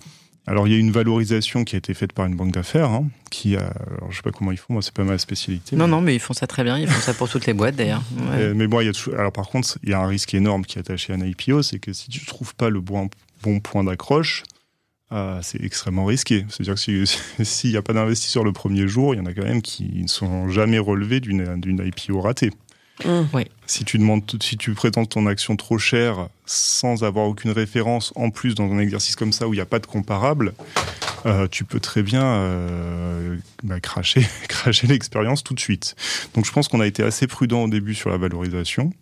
Alors, 0.49 0.69
il 0.69 0.73
y 0.73 0.77
a 0.77 0.79
une 0.79 0.93
valorisation 0.93 1.65
qui 1.65 1.75
a 1.75 1.79
été 1.79 1.93
faite 1.93 2.13
par 2.13 2.25
une 2.27 2.37
banque 2.37 2.53
d'affaires, 2.53 2.91
hein, 2.91 3.09
qui 3.31 3.57
a, 3.57 3.73
alors, 3.99 4.13
je 4.13 4.17
sais 4.17 4.23
pas 4.23 4.31
comment 4.31 4.53
ils 4.53 4.59
font, 4.59 4.75
moi, 4.75 4.83
c'est 4.83 4.95
pas 4.95 5.03
ma 5.03 5.19
spécialité. 5.19 5.75
Non, 5.75 5.89
non, 5.89 6.01
mais 6.01 6.15
ils 6.15 6.21
font 6.21 6.35
ça 6.35 6.47
très 6.47 6.63
bien, 6.63 6.79
ils 6.79 6.87
font 6.87 7.01
ça 7.01 7.15
pour 7.15 7.29
toutes 7.29 7.47
les 7.47 7.53
boîtes 7.53 7.75
d'ailleurs. 7.75 8.03
Mais 8.55 8.69
bon, 8.69 8.81
il 8.81 8.87
y 8.87 8.89
a 8.89 9.19
alors 9.19 9.33
par 9.33 9.49
contre, 9.49 9.77
il 9.83 9.91
y 9.91 9.93
a 9.93 10.01
un 10.01 10.07
risque 10.07 10.35
énorme 10.35 10.65
qui 10.65 10.79
est 10.79 10.81
attaché 10.81 11.13
à 11.13 11.17
un 11.17 11.21
IPO, 11.21 11.63
c'est 11.63 11.81
que 11.81 11.93
si 11.93 12.11
tu 12.11 12.25
trouves 12.25 12.55
pas 12.55 12.71
le 12.71 12.81
bon, 12.81 13.11
bon 13.43 13.59
point 13.59 13.83
d'accroche, 13.83 14.45
ah, 15.11 15.39
c'est 15.43 15.63
extrêmement 15.63 16.05
risqué. 16.05 16.45
C'est-à-dire 16.49 16.75
que 16.75 17.05
s'il 17.45 17.71
n'y 17.71 17.77
a 17.77 17.83
pas 17.83 17.93
d'investisseurs 17.93 18.45
le 18.45 18.53
premier 18.53 18.89
jour, 18.89 19.15
il 19.15 19.19
y 19.19 19.21
en 19.21 19.27
a 19.27 19.33
quand 19.33 19.45
même 19.45 19.63
qui 19.63 20.03
ne 20.03 20.09
sont 20.09 20.49
jamais 20.49 20.79
relevés 20.79 21.21
d'une 21.21 21.83
IPO 21.85 22.21
ratée. 22.21 22.51
Mmh. 23.05 23.25
Si 23.67 23.85
tu 23.85 23.99
demandes, 23.99 24.23
si 24.41 24.57
tu 24.57 24.73
prétends 24.73 25.05
ton 25.05 25.27
action 25.27 25.55
trop 25.57 25.77
chère 25.77 26.29
sans 26.47 27.05
avoir 27.05 27.27
aucune 27.27 27.51
référence, 27.51 28.13
en 28.17 28.31
plus 28.31 28.55
dans 28.55 28.73
un 28.73 28.79
exercice 28.79 29.17
comme 29.17 29.33
ça 29.33 29.49
où 29.49 29.53
il 29.53 29.57
n'y 29.57 29.63
a 29.63 29.67
pas 29.67 29.81
de 29.81 29.87
comparable, 29.87 30.55
euh, 31.27 31.47
tu 31.47 31.65
peux 31.65 31.81
très 31.81 32.03
bien 32.03 32.25
euh, 32.25 33.37
bah, 33.63 33.81
cracher, 33.81 34.27
cracher 34.49 34.87
l'expérience 34.87 35.45
tout 35.45 35.55
de 35.55 35.61
suite. 35.61 35.95
Donc 36.35 36.47
je 36.47 36.53
pense 36.53 36.69
qu'on 36.69 36.81
a 36.81 36.87
été 36.87 37.03
assez 37.03 37.27
prudent 37.27 37.65
au 37.65 37.69
début 37.69 37.95
sur 37.95 38.09
la 38.09 38.17
valorisation. 38.17 38.93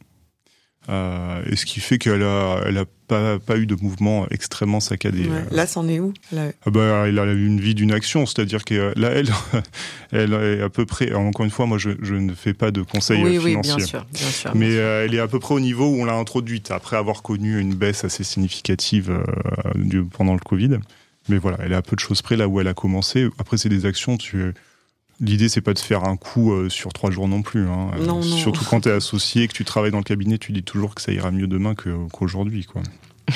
Euh, 0.88 1.42
et 1.50 1.56
ce 1.56 1.64
qui 1.64 1.80
fait 1.80 1.98
qu'elle 1.98 2.22
a, 2.22 2.60
elle 2.66 2.76
a 2.78 2.84
pas, 3.08 3.38
pas, 3.38 3.56
eu 3.56 3.66
de 3.66 3.74
mouvement 3.74 4.26
extrêmement 4.30 4.80
saccadé. 4.80 5.28
Là, 5.50 5.66
c'en 5.66 5.88
est 5.88 5.98
où 5.98 6.12
ah 6.36 6.70
bah, 6.70 7.06
Elle 7.06 7.18
a 7.18 7.24
eu 7.26 7.46
une 7.46 7.60
vie 7.60 7.74
d'une 7.74 7.92
action, 7.92 8.26
c'est-à-dire 8.26 8.64
que 8.64 8.92
là, 8.96 9.10
elle, 9.10 9.30
elle 10.12 10.34
est 10.34 10.62
à 10.62 10.68
peu 10.68 10.84
près. 10.84 11.12
Encore 11.12 11.44
une 11.44 11.50
fois, 11.50 11.66
moi, 11.66 11.78
je, 11.78 11.90
je 12.02 12.14
ne 12.14 12.34
fais 12.34 12.54
pas 12.54 12.70
de 12.70 12.82
conseils 12.82 13.22
oui, 13.22 13.38
financiers. 13.38 13.72
Oui, 13.72 13.78
bien 13.78 13.86
sûr, 13.86 14.06
bien 14.12 14.28
sûr. 14.28 14.52
Mais 14.54 14.76
euh, 14.76 15.04
elle 15.04 15.14
est 15.14 15.20
à 15.20 15.28
peu 15.28 15.38
près 15.38 15.54
au 15.54 15.60
niveau 15.60 15.86
où 15.86 16.02
on 16.02 16.04
l'a 16.04 16.16
introduite, 16.16 16.70
après 16.70 16.96
avoir 16.96 17.22
connu 17.22 17.58
une 17.58 17.74
baisse 17.74 18.04
assez 18.04 18.24
significative 18.24 19.10
euh, 19.10 20.04
pendant 20.12 20.34
le 20.34 20.40
Covid. 20.40 20.78
Mais 21.30 21.38
voilà, 21.38 21.58
elle 21.62 21.72
est 21.72 21.76
à 21.76 21.82
peu 21.82 21.96
de 21.96 22.00
choses 22.00 22.20
près 22.20 22.36
là 22.36 22.48
où 22.48 22.60
elle 22.60 22.68
a 22.68 22.74
commencé. 22.74 23.28
Après, 23.38 23.56
c'est 23.56 23.70
des 23.70 23.86
actions, 23.86 24.18
tu 24.18 24.52
L'idée, 25.20 25.48
c'est 25.48 25.60
pas 25.60 25.74
de 25.74 25.78
faire 25.78 26.04
un 26.04 26.16
coup 26.16 26.52
euh, 26.52 26.68
sur 26.68 26.92
trois 26.92 27.10
jours 27.10 27.28
non 27.28 27.42
plus. 27.42 27.68
Hein. 27.68 27.90
Non, 28.00 28.20
Surtout 28.22 28.64
quand 28.64 28.80
tu 28.80 28.88
es 28.88 28.92
associé, 28.92 29.46
que 29.46 29.52
tu 29.52 29.64
travailles 29.64 29.92
dans 29.92 29.98
le 29.98 30.04
cabinet, 30.04 30.38
tu 30.38 30.52
dis 30.52 30.62
toujours 30.64 30.94
que 30.94 31.02
ça 31.02 31.12
ira 31.12 31.30
mieux 31.30 31.46
demain 31.46 31.74
qu'aujourd'hui. 31.74 32.64
quoi. 32.64 32.82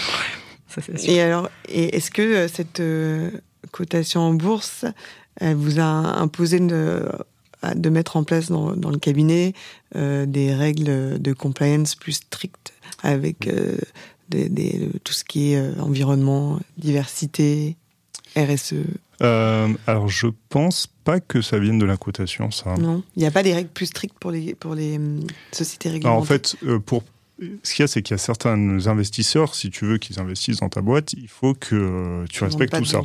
et 1.05 1.21
alors, 1.21 1.49
est-ce 1.69 2.11
que 2.11 2.23
euh, 2.23 2.49
cette 2.49 2.81
euh, 2.81 3.31
cotation 3.71 4.23
en 4.23 4.35
bourse, 4.35 4.85
elle 5.37 5.55
vous 5.55 5.79
a 5.79 5.85
imposé 5.85 6.59
de, 6.59 7.09
de 7.75 7.91
mettre 7.91 8.17
en 8.17 8.25
place 8.25 8.51
dans, 8.51 8.75
dans 8.75 8.91
le 8.91 8.99
cabinet 8.99 9.53
des 9.95 10.55
règles 10.55 11.21
de 11.21 11.33
compliance 11.33 11.95
plus 11.95 12.13
strictes 12.13 12.73
avec 13.03 13.49
des, 14.29 14.91
tout 15.05 15.13
ce 15.13 15.23
qui 15.23 15.53
est 15.53 15.79
environnement, 15.79 16.59
diversité, 16.77 17.77
RSE 18.37 18.75
euh, 19.23 19.69
alors, 19.87 20.09
je 20.09 20.29
pense 20.49 20.87
pas 20.87 21.21
que 21.21 21.43
ça 21.43 21.59
vienne 21.59 21.79
de 21.79 21.87
la 21.87 21.97
cotation, 21.97 22.51
ça. 22.51 22.75
Non, 22.75 23.03
il 23.17 23.21
n'y 23.21 23.27
a 23.27 23.31
pas 23.31 23.43
des 23.43 23.55
règles 23.55 23.71
plus 23.71 23.87
strictes 23.87 24.19
pour 24.19 24.31
les, 24.31 24.55
pour 24.55 24.75
les 24.75 24.97
hum, 24.97 25.27
sociétés 25.53 25.91
réglementées. 25.91 26.21
en 26.21 26.25
fait, 26.25 26.57
euh, 26.65 26.79
pour, 26.79 27.03
ce 27.63 27.75
qu'il 27.75 27.83
y 27.83 27.85
a, 27.85 27.89
c'est 27.89 28.03
qu'il 28.03 28.15
y 28.15 28.15
a 28.15 28.19
certains 28.19 28.87
investisseurs, 28.87 29.55
si 29.55 29.71
tu 29.71 29.87
veux 29.87 29.99
qu'ils 29.99 30.21
investissent 30.21 30.59
dans 30.59 30.69
ta 30.69 30.83
boîte, 30.83 31.15
il 31.15 31.29
faut 31.29 31.55
que 31.55 31.75
euh, 31.75 32.25
tu 32.31 32.45
respectes 32.45 32.77
tout 32.77 32.85
ça. 32.85 33.03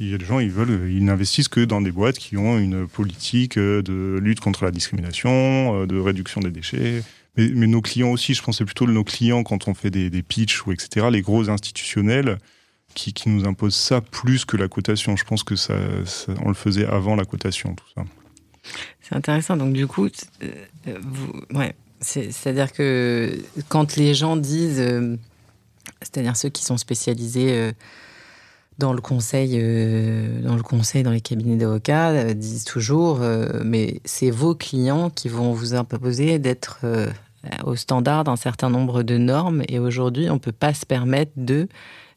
Il 0.00 0.10
y 0.10 0.14
a 0.14 0.18
des 0.18 0.24
gens, 0.24 0.40
ils 0.40 0.50
veulent, 0.50 0.90
ils 0.90 1.04
n'investissent 1.04 1.48
que 1.48 1.60
dans 1.60 1.80
des 1.80 1.92
boîtes 1.92 2.18
qui 2.18 2.36
ont 2.36 2.58
une 2.58 2.88
politique 2.88 3.56
de 3.56 4.18
lutte 4.20 4.40
contre 4.40 4.64
la 4.64 4.72
discrimination, 4.72 5.86
de 5.86 5.98
réduction 5.98 6.40
des 6.40 6.50
déchets. 6.50 7.04
Mais, 7.36 7.50
mais 7.54 7.66
nos 7.66 7.80
clients 7.82 8.10
aussi, 8.10 8.34
je 8.34 8.42
pensais 8.42 8.64
plutôt 8.64 8.86
nos 8.86 9.04
clients 9.04 9.44
quand 9.44 9.68
on 9.68 9.74
fait 9.74 9.90
des, 9.90 10.10
des 10.10 10.22
pitchs 10.22 10.66
ou 10.66 10.72
etc. 10.72 11.06
Les 11.10 11.22
gros 11.22 11.50
institutionnels, 11.50 12.38
qui, 12.94 13.12
nous 13.26 13.46
impose 13.46 13.74
ça 13.74 14.00
plus 14.00 14.44
que 14.44 14.56
la 14.56 14.68
cotation. 14.68 15.16
Je 15.16 15.24
pense 15.24 15.42
que 15.42 15.56
ça, 15.56 15.74
on 16.44 16.48
le 16.48 16.54
faisait 16.54 16.86
avant 16.86 17.16
la 17.16 17.24
cotation, 17.24 17.74
tout 17.74 17.84
ça. 17.94 18.04
C'est 19.00 19.14
intéressant. 19.14 19.56
Donc 19.56 19.72
du 19.72 19.86
coup, 19.86 20.08
euh, 20.42 20.98
ouais, 21.54 21.74
c'est-à-dire 22.00 22.72
que 22.72 23.36
quand 23.68 23.96
les 23.96 24.14
gens 24.14 24.36
disent, 24.36 24.80
euh, 24.80 25.16
c'est-à-dire 26.00 26.36
ceux 26.36 26.48
qui 26.48 26.64
sont 26.64 26.76
spécialisés 26.76 27.52
euh, 27.52 27.72
dans 28.78 28.92
le 28.92 29.00
conseil, 29.00 29.52
dans 30.42 30.56
le 30.56 30.62
conseil, 30.62 31.02
dans 31.02 31.10
les 31.10 31.20
cabinets 31.20 31.56
d'avocats, 31.56 32.32
disent 32.34 32.64
toujours, 32.64 33.20
mais 33.62 34.00
c'est 34.06 34.30
vos 34.30 34.54
clients 34.54 35.10
qui 35.10 35.28
vont 35.28 35.52
vous 35.52 35.74
imposer 35.74 36.38
d'être 36.38 36.80
au 37.64 37.76
standard 37.76 38.24
d'un 38.24 38.34
certain 38.36 38.70
nombre 38.70 39.02
de 39.02 39.18
normes. 39.18 39.62
Et 39.68 39.78
aujourd'hui, 39.78 40.30
on 40.30 40.34
ne 40.34 40.38
peut 40.38 40.52
pas 40.52 40.72
se 40.72 40.86
permettre 40.86 41.32
de 41.36 41.68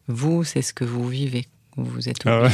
vous, 0.07 0.43
c'est 0.43 0.61
ce 0.61 0.73
que 0.73 0.85
vous 0.85 1.07
vivez. 1.07 1.47
Vous 1.77 2.07
êtes 2.07 2.25
ah 2.25 2.47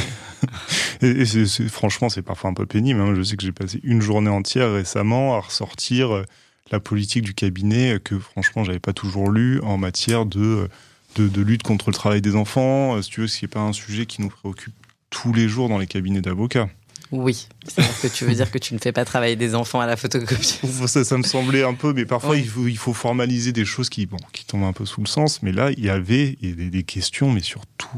et, 1.02 1.24
franchement, 1.68 2.08
c'est 2.08 2.22
parfois 2.22 2.50
un 2.50 2.54
peu 2.54 2.66
pénible. 2.66 3.00
Hein. 3.00 3.14
Je 3.14 3.22
sais 3.22 3.36
que 3.36 3.44
j'ai 3.44 3.52
passé 3.52 3.80
une 3.84 4.00
journée 4.00 4.30
entière 4.30 4.72
récemment 4.72 5.36
à 5.36 5.40
ressortir 5.40 6.12
euh, 6.12 6.24
la 6.72 6.80
politique 6.80 7.22
du 7.22 7.32
cabinet 7.32 8.00
que 8.02 8.18
franchement, 8.18 8.64
j'avais 8.64 8.80
pas 8.80 8.92
toujours 8.92 9.30
lu 9.30 9.60
en 9.60 9.76
matière 9.76 10.26
de, 10.26 10.68
de, 11.16 11.42
lutte 11.42 11.62
contre 11.62 11.90
le 11.90 11.94
travail 11.94 12.20
des 12.20 12.34
enfants. 12.34 12.96
Euh, 12.96 13.02
si 13.02 13.10
tu 13.10 13.20
veux, 13.20 13.26
ce 13.28 13.44
n'est 13.44 13.48
pas 13.48 13.60
un 13.60 13.72
sujet 13.72 14.06
qui 14.06 14.22
nous 14.22 14.28
préoccupe 14.28 14.74
tous 15.10 15.32
les 15.32 15.48
jours 15.48 15.68
dans 15.68 15.78
les 15.78 15.86
cabinets 15.86 16.22
d'avocats. 16.22 16.68
Oui, 17.12 17.46
c'est 17.68 17.82
ce 17.82 18.06
que 18.06 18.12
tu 18.12 18.24
veux 18.24 18.34
dire 18.34 18.50
que 18.50 18.56
tu 18.56 18.72
ne 18.72 18.78
fais 18.78 18.90
pas 18.90 19.04
travailler 19.04 19.36
des 19.36 19.54
enfants 19.54 19.80
à 19.80 19.86
la 19.86 19.96
photocopie. 19.96 20.60
Ça, 20.86 21.04
ça 21.04 21.18
me 21.18 21.22
semblait 21.22 21.62
un 21.62 21.74
peu, 21.74 21.92
mais 21.92 22.06
parfois 22.06 22.38
il, 22.38 22.48
faut, 22.48 22.66
il, 22.66 22.78
faut, 22.78 22.94
formaliser 22.94 23.52
des 23.52 23.66
choses 23.66 23.90
qui, 23.90 24.06
bon, 24.06 24.16
qui 24.32 24.46
tombent 24.46 24.64
un 24.64 24.72
peu 24.72 24.86
sous 24.86 25.02
le 25.02 25.06
sens. 25.06 25.42
Mais 25.42 25.52
là, 25.52 25.70
il 25.72 25.84
y 25.84 25.90
avait 25.90 26.38
des, 26.40 26.82
questions, 26.84 27.30
mais 27.30 27.42
surtout, 27.42 27.88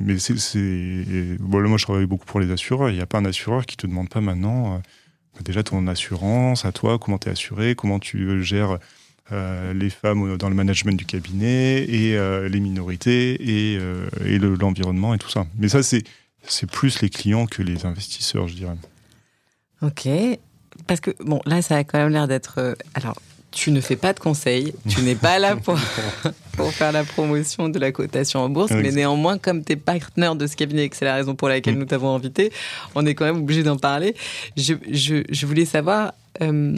mais 0.00 0.18
c'est, 0.18 1.36
bon, 1.38 1.68
moi 1.68 1.78
je 1.78 1.84
travaille 1.84 2.06
beaucoup 2.06 2.26
pour 2.26 2.40
les 2.40 2.50
assureurs. 2.50 2.90
Il 2.90 2.96
n'y 2.96 3.00
a 3.00 3.06
pas 3.06 3.18
un 3.18 3.24
assureur 3.24 3.64
qui 3.64 3.76
te 3.76 3.86
demande 3.86 4.08
pas 4.08 4.20
maintenant 4.20 4.74
euh, 4.74 5.42
déjà 5.44 5.62
ton 5.62 5.86
assurance, 5.86 6.64
à 6.64 6.72
toi, 6.72 6.98
comment 6.98 7.18
tu 7.18 7.28
es 7.28 7.32
assuré, 7.32 7.76
comment 7.76 8.00
tu 8.00 8.42
gères 8.42 8.78
euh, 9.30 9.72
les 9.72 9.88
femmes 9.88 10.36
dans 10.36 10.48
le 10.48 10.56
management 10.56 10.96
du 10.96 11.06
cabinet 11.06 11.84
et 11.84 12.16
euh, 12.16 12.48
les 12.48 12.58
minorités 12.58 13.34
et, 13.40 13.78
et 14.26 14.38
l'environnement 14.38 15.14
et 15.14 15.18
tout 15.18 15.30
ça. 15.30 15.46
Mais 15.58 15.68
ça, 15.68 15.84
c'est 15.84 16.02
c'est 16.46 16.70
plus 16.70 17.00
les 17.00 17.08
clients 17.08 17.46
que 17.46 17.62
les 17.62 17.86
investisseurs, 17.86 18.48
je 18.48 18.54
dirais. 18.54 18.76
Ok. 19.82 20.08
Parce 20.86 21.00
que, 21.00 21.10
bon, 21.20 21.40
là, 21.46 21.62
ça 21.62 21.76
a 21.76 21.84
quand 21.84 21.98
même 21.98 22.10
l'air 22.10 22.28
d'être. 22.28 22.54
Euh, 22.58 22.74
alors, 22.94 23.16
tu 23.50 23.70
ne 23.70 23.80
fais 23.80 23.96
pas 23.96 24.12
de 24.14 24.18
conseils, 24.18 24.72
tu 24.88 25.02
n'es 25.02 25.14
pas 25.14 25.38
là 25.38 25.56
pour, 25.56 25.78
pour 26.52 26.72
faire 26.72 26.90
la 26.90 27.04
promotion 27.04 27.68
de 27.68 27.78
la 27.78 27.92
cotation 27.92 28.40
en 28.40 28.48
bourse, 28.48 28.72
mais 28.72 28.90
néanmoins, 28.90 29.36
comme 29.36 29.62
tu 29.62 29.74
es 29.74 29.76
partenaire 29.76 30.34
de 30.34 30.46
ce 30.46 30.56
cabinet, 30.56 30.84
et 30.84 30.88
que 30.88 30.96
c'est 30.96 31.04
la 31.04 31.14
raison 31.14 31.34
pour 31.34 31.48
laquelle 31.48 31.76
mm. 31.76 31.78
nous 31.78 31.84
t'avons 31.84 32.14
invité, 32.14 32.50
on 32.94 33.04
est 33.04 33.14
quand 33.14 33.26
même 33.26 33.36
obligé 33.36 33.62
d'en 33.62 33.76
parler. 33.76 34.16
Je, 34.56 34.74
je, 34.90 35.22
je, 35.28 35.46
voulais 35.46 35.66
savoir, 35.66 36.14
euh, 36.40 36.74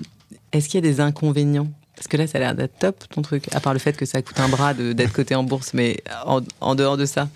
est-ce 0.53 0.69
qu'il 0.69 0.85
y 0.85 0.87
a 0.87 0.91
des 0.91 1.01
inconvénients? 1.01 1.69
Parce 1.95 2.09
que 2.09 2.17
là, 2.17 2.27
ça 2.27 2.39
a 2.39 2.41
l'air 2.41 2.55
d'être 2.57 2.77
top, 2.81 3.05
ton 3.09 3.23
truc, 3.23 3.45
à 3.55 3.61
part 3.61 3.73
le 3.73 3.79
fait 3.79 3.97
que 3.97 4.05
ça 4.05 4.21
coûte 4.21 4.41
un 4.41 4.49
bras 4.49 4.75
d'être 4.75 5.13
coté 5.13 5.37
en 5.37 5.45
bourse, 5.45 5.75
mais 5.75 6.03
en, 6.27 6.41
en 6.61 6.75
dehors 6.75 6.97
de 6.97 7.07
ça 7.07 7.29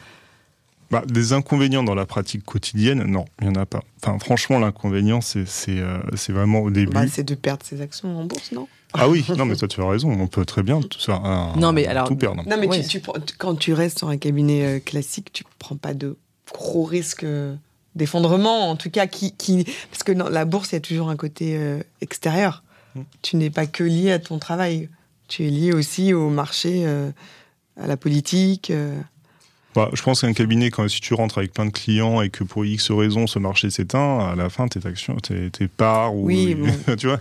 bah, 0.90 1.02
des 1.06 1.34
inconvénients 1.34 1.82
dans 1.82 1.94
la 1.94 2.06
pratique 2.06 2.44
quotidienne, 2.44 3.04
non, 3.04 3.26
il 3.40 3.48
n'y 3.48 3.58
en 3.58 3.60
a 3.60 3.66
pas. 3.66 3.82
Enfin, 4.02 4.18
franchement, 4.18 4.58
l'inconvénient, 4.58 5.20
c'est 5.20 5.44
euh, 5.68 5.98
vraiment 6.28 6.60
au 6.60 6.70
début. 6.70 6.92
Bah, 6.92 7.06
c'est 7.06 7.24
de 7.24 7.34
perdre 7.34 7.64
ses 7.64 7.82
actions 7.82 8.18
en 8.18 8.24
bourse, 8.24 8.52
non? 8.52 8.68
Ah 8.94 9.06
oui, 9.06 9.22
non, 9.36 9.44
mais 9.44 9.54
toi, 9.54 9.68
tu 9.68 9.82
as 9.82 9.86
raison, 9.86 10.10
on 10.10 10.26
peut 10.28 10.46
très 10.46 10.62
bien 10.62 10.80
tout, 10.80 10.98
ça, 10.98 11.20
non, 11.58 11.72
mais 11.72 11.86
alors, 11.86 12.08
tout 12.08 12.16
perdre. 12.16 12.42
Non, 12.48 12.56
mais 12.58 12.80
tu, 12.80 13.02
quand 13.36 13.54
tu 13.54 13.74
restes 13.74 13.98
sur 13.98 14.08
un 14.08 14.16
cabinet 14.16 14.64
euh, 14.64 14.80
classique, 14.80 15.30
tu 15.30 15.44
ne 15.44 15.48
prends 15.58 15.76
pas 15.76 15.92
de 15.92 16.16
gros 16.54 16.84
risques 16.84 17.24
euh, 17.24 17.54
d'effondrement, 17.94 18.70
en 18.70 18.76
tout 18.76 18.88
cas, 18.88 19.06
qui, 19.06 19.32
qui... 19.32 19.64
parce 19.90 20.04
que 20.04 20.12
dans 20.12 20.30
la 20.30 20.46
bourse, 20.46 20.72
il 20.72 20.76
y 20.76 20.78
a 20.78 20.80
toujours 20.80 21.10
un 21.10 21.16
côté 21.16 21.60
extérieur. 22.00 22.62
Hum. 22.96 23.04
Tu 23.20 23.36
n'es 23.36 23.50
pas 23.50 23.66
que 23.66 23.84
lié 23.84 24.10
à 24.10 24.18
ton 24.18 24.38
travail, 24.38 24.88
tu 25.28 25.46
es 25.46 25.50
lié 25.50 25.74
aussi 25.74 26.14
au 26.14 26.30
marché, 26.30 26.86
à 26.86 27.86
la 27.86 27.96
politique. 27.98 28.72
Bah, 29.78 29.90
je 29.92 30.02
pense 30.02 30.22
qu'un 30.22 30.32
cabinet, 30.32 30.70
quand, 30.70 30.88
si 30.88 31.00
tu 31.00 31.14
rentres 31.14 31.38
avec 31.38 31.52
plein 31.52 31.66
de 31.66 31.70
clients 31.70 32.20
et 32.20 32.30
que 32.30 32.42
pour 32.42 32.64
X 32.64 32.90
raisons 32.90 33.28
ce 33.28 33.38
marché 33.38 33.70
s'éteint, 33.70 34.18
à 34.18 34.34
la 34.34 34.48
fin, 34.48 34.66
tes 34.66 34.84
actions, 34.84 35.14
tes, 35.16 35.50
tes 35.50 35.68
parts 35.68 36.16
ou. 36.16 36.26
Oui, 36.26 36.56
tu 36.98 37.06
vois. 37.06 37.20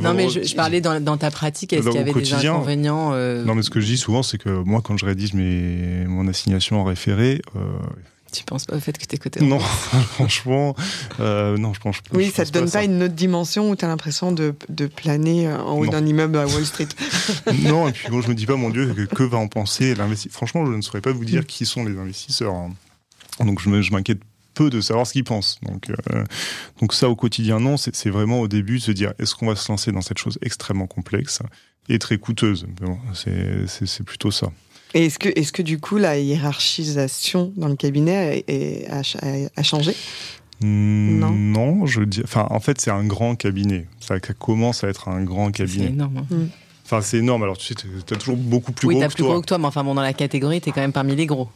Non, 0.00 0.14
mais 0.14 0.30
je, 0.30 0.54
parlais 0.54 0.80
dans, 0.80 1.16
ta 1.18 1.30
pratique, 1.30 1.74
est-ce 1.74 1.86
qu'il 1.86 1.96
y 1.96 1.98
avait 1.98 2.14
des 2.14 2.34
inconvénients 2.34 3.10
euh 3.12 3.44
Non, 3.44 3.54
mais 3.54 3.62
ce 3.62 3.68
que 3.68 3.80
je 3.80 3.86
dis 3.86 3.98
souvent, 3.98 4.22
c'est 4.22 4.38
que 4.38 4.48
moi, 4.48 4.80
quand 4.82 4.96
je 4.96 5.04
rédige 5.04 5.34
mes, 5.34 6.06
mon 6.06 6.26
assignation 6.28 6.80
en 6.80 6.84
référé, 6.84 7.42
euh, 7.56 7.60
Tu 8.32 8.44
penses 8.44 8.66
pas 8.66 8.76
au 8.76 8.80
fait 8.80 8.96
que 8.98 9.04
t'es 9.06 9.16
côté 9.16 9.40
Non, 9.40 9.58
franchement, 10.14 10.76
euh, 11.20 11.56
non, 11.56 11.72
je 11.72 11.80
pense. 11.80 11.96
Oui, 12.12 12.26
je 12.26 12.30
ça 12.30 12.42
pense 12.42 12.48
te 12.48 12.52
donne 12.52 12.64
pas, 12.64 12.70
ça. 12.70 12.84
une 12.84 13.02
autre 13.02 13.14
dimension 13.14 13.70
où 13.70 13.76
tu 13.76 13.84
as 13.84 13.88
l'impression 13.88 14.32
de, 14.32 14.54
de 14.68 14.86
planer 14.86 15.50
en 15.50 15.78
haut 15.78 15.86
d'un 15.86 16.04
immeuble 16.04 16.36
à 16.38 16.46
Wall 16.46 16.64
Street. 16.66 16.88
Non, 17.62 17.88
et 17.88 17.92
puis 17.92 18.08
bon, 18.10 18.20
je 18.20 18.28
me 18.28 18.34
dis 18.34 18.46
pas, 18.46 18.56
mon 18.56 18.70
Dieu, 18.70 18.92
que, 18.94 19.02
que 19.14 19.22
va 19.22 19.38
en 19.38 19.48
penser 19.48 19.94
l'investisseur 19.94 20.36
Franchement, 20.36 20.66
je 20.66 20.72
ne 20.72 20.82
saurais 20.82 21.00
pas 21.00 21.12
vous 21.12 21.22
Mm. 21.22 21.26
dire 21.26 21.46
qui 21.46 21.64
sont 21.66 21.84
les 21.84 21.96
investisseurs. 21.98 22.54
hein. 22.54 22.70
Donc 23.40 23.60
je 23.60 23.68
m'inquiète 23.92 24.20
peu 24.54 24.68
de 24.70 24.80
savoir 24.80 25.06
ce 25.06 25.12
qu'ils 25.12 25.24
pensent. 25.24 25.58
Donc, 25.62 25.88
euh, 25.90 26.24
donc 26.80 26.92
ça, 26.92 27.08
au 27.08 27.14
quotidien, 27.16 27.60
non, 27.60 27.76
c'est 27.76 27.94
c'est 27.94 28.10
vraiment 28.10 28.40
au 28.40 28.48
début 28.48 28.78
de 28.78 28.82
se 28.82 28.90
dire, 28.92 29.12
est-ce 29.18 29.34
qu'on 29.34 29.46
va 29.46 29.54
se 29.56 29.70
lancer 29.70 29.92
dans 29.92 30.00
cette 30.02 30.18
chose 30.18 30.38
extrêmement 30.42 30.86
complexe 30.88 31.40
et 31.88 31.98
très 32.00 32.18
coûteuse? 32.18 32.66
Bon, 32.80 32.98
c'est 33.14 34.02
plutôt 34.04 34.30
ça. 34.32 34.50
Et 34.94 35.06
est-ce 35.06 35.18
que, 35.18 35.28
est 35.28 35.50
que 35.52 35.62
du 35.62 35.78
coup, 35.78 35.98
la 35.98 36.18
hiérarchisation 36.18 37.52
dans 37.56 37.68
le 37.68 37.76
cabinet 37.76 38.44
a, 38.90 39.02
cha- 39.02 39.18
a 39.56 39.62
changé? 39.62 39.94
Non. 40.60 41.30
Non, 41.30 41.86
je 41.86 42.02
dis. 42.02 42.20
Enfin, 42.24 42.46
en 42.50 42.60
fait, 42.60 42.80
c'est 42.80 42.90
un 42.90 43.04
grand 43.04 43.36
cabinet. 43.36 43.86
Ça 44.00 44.18
commence 44.20 44.82
à 44.84 44.88
être 44.88 45.08
un 45.08 45.22
grand 45.22 45.46
C'est 45.46 45.52
cabinet. 45.52 45.86
énorme. 45.88 46.26
hein. 46.30 46.36
Enfin, 46.84 47.00
c'est 47.02 47.18
énorme. 47.18 47.42
Alors, 47.42 47.58
tu 47.58 47.66
sais, 47.66 47.74
tu 47.74 48.14
as 48.14 48.16
toujours 48.16 48.36
beaucoup 48.38 48.72
plus 48.72 48.88
oui, 48.88 48.94
gros 48.94 49.02
t'as 49.02 49.08
que 49.08 49.14
plus 49.14 49.22
toi. 49.22 49.32
gros 49.34 49.40
que 49.42 49.46
toi, 49.46 49.58
mais 49.58 49.66
enfin 49.66 49.84
bon, 49.84 49.94
dans 49.94 50.02
la 50.02 50.14
catégorie, 50.14 50.60
t'es 50.60 50.72
quand 50.72 50.80
même 50.80 50.92
parmi 50.92 51.14
les 51.14 51.26
gros. 51.26 51.48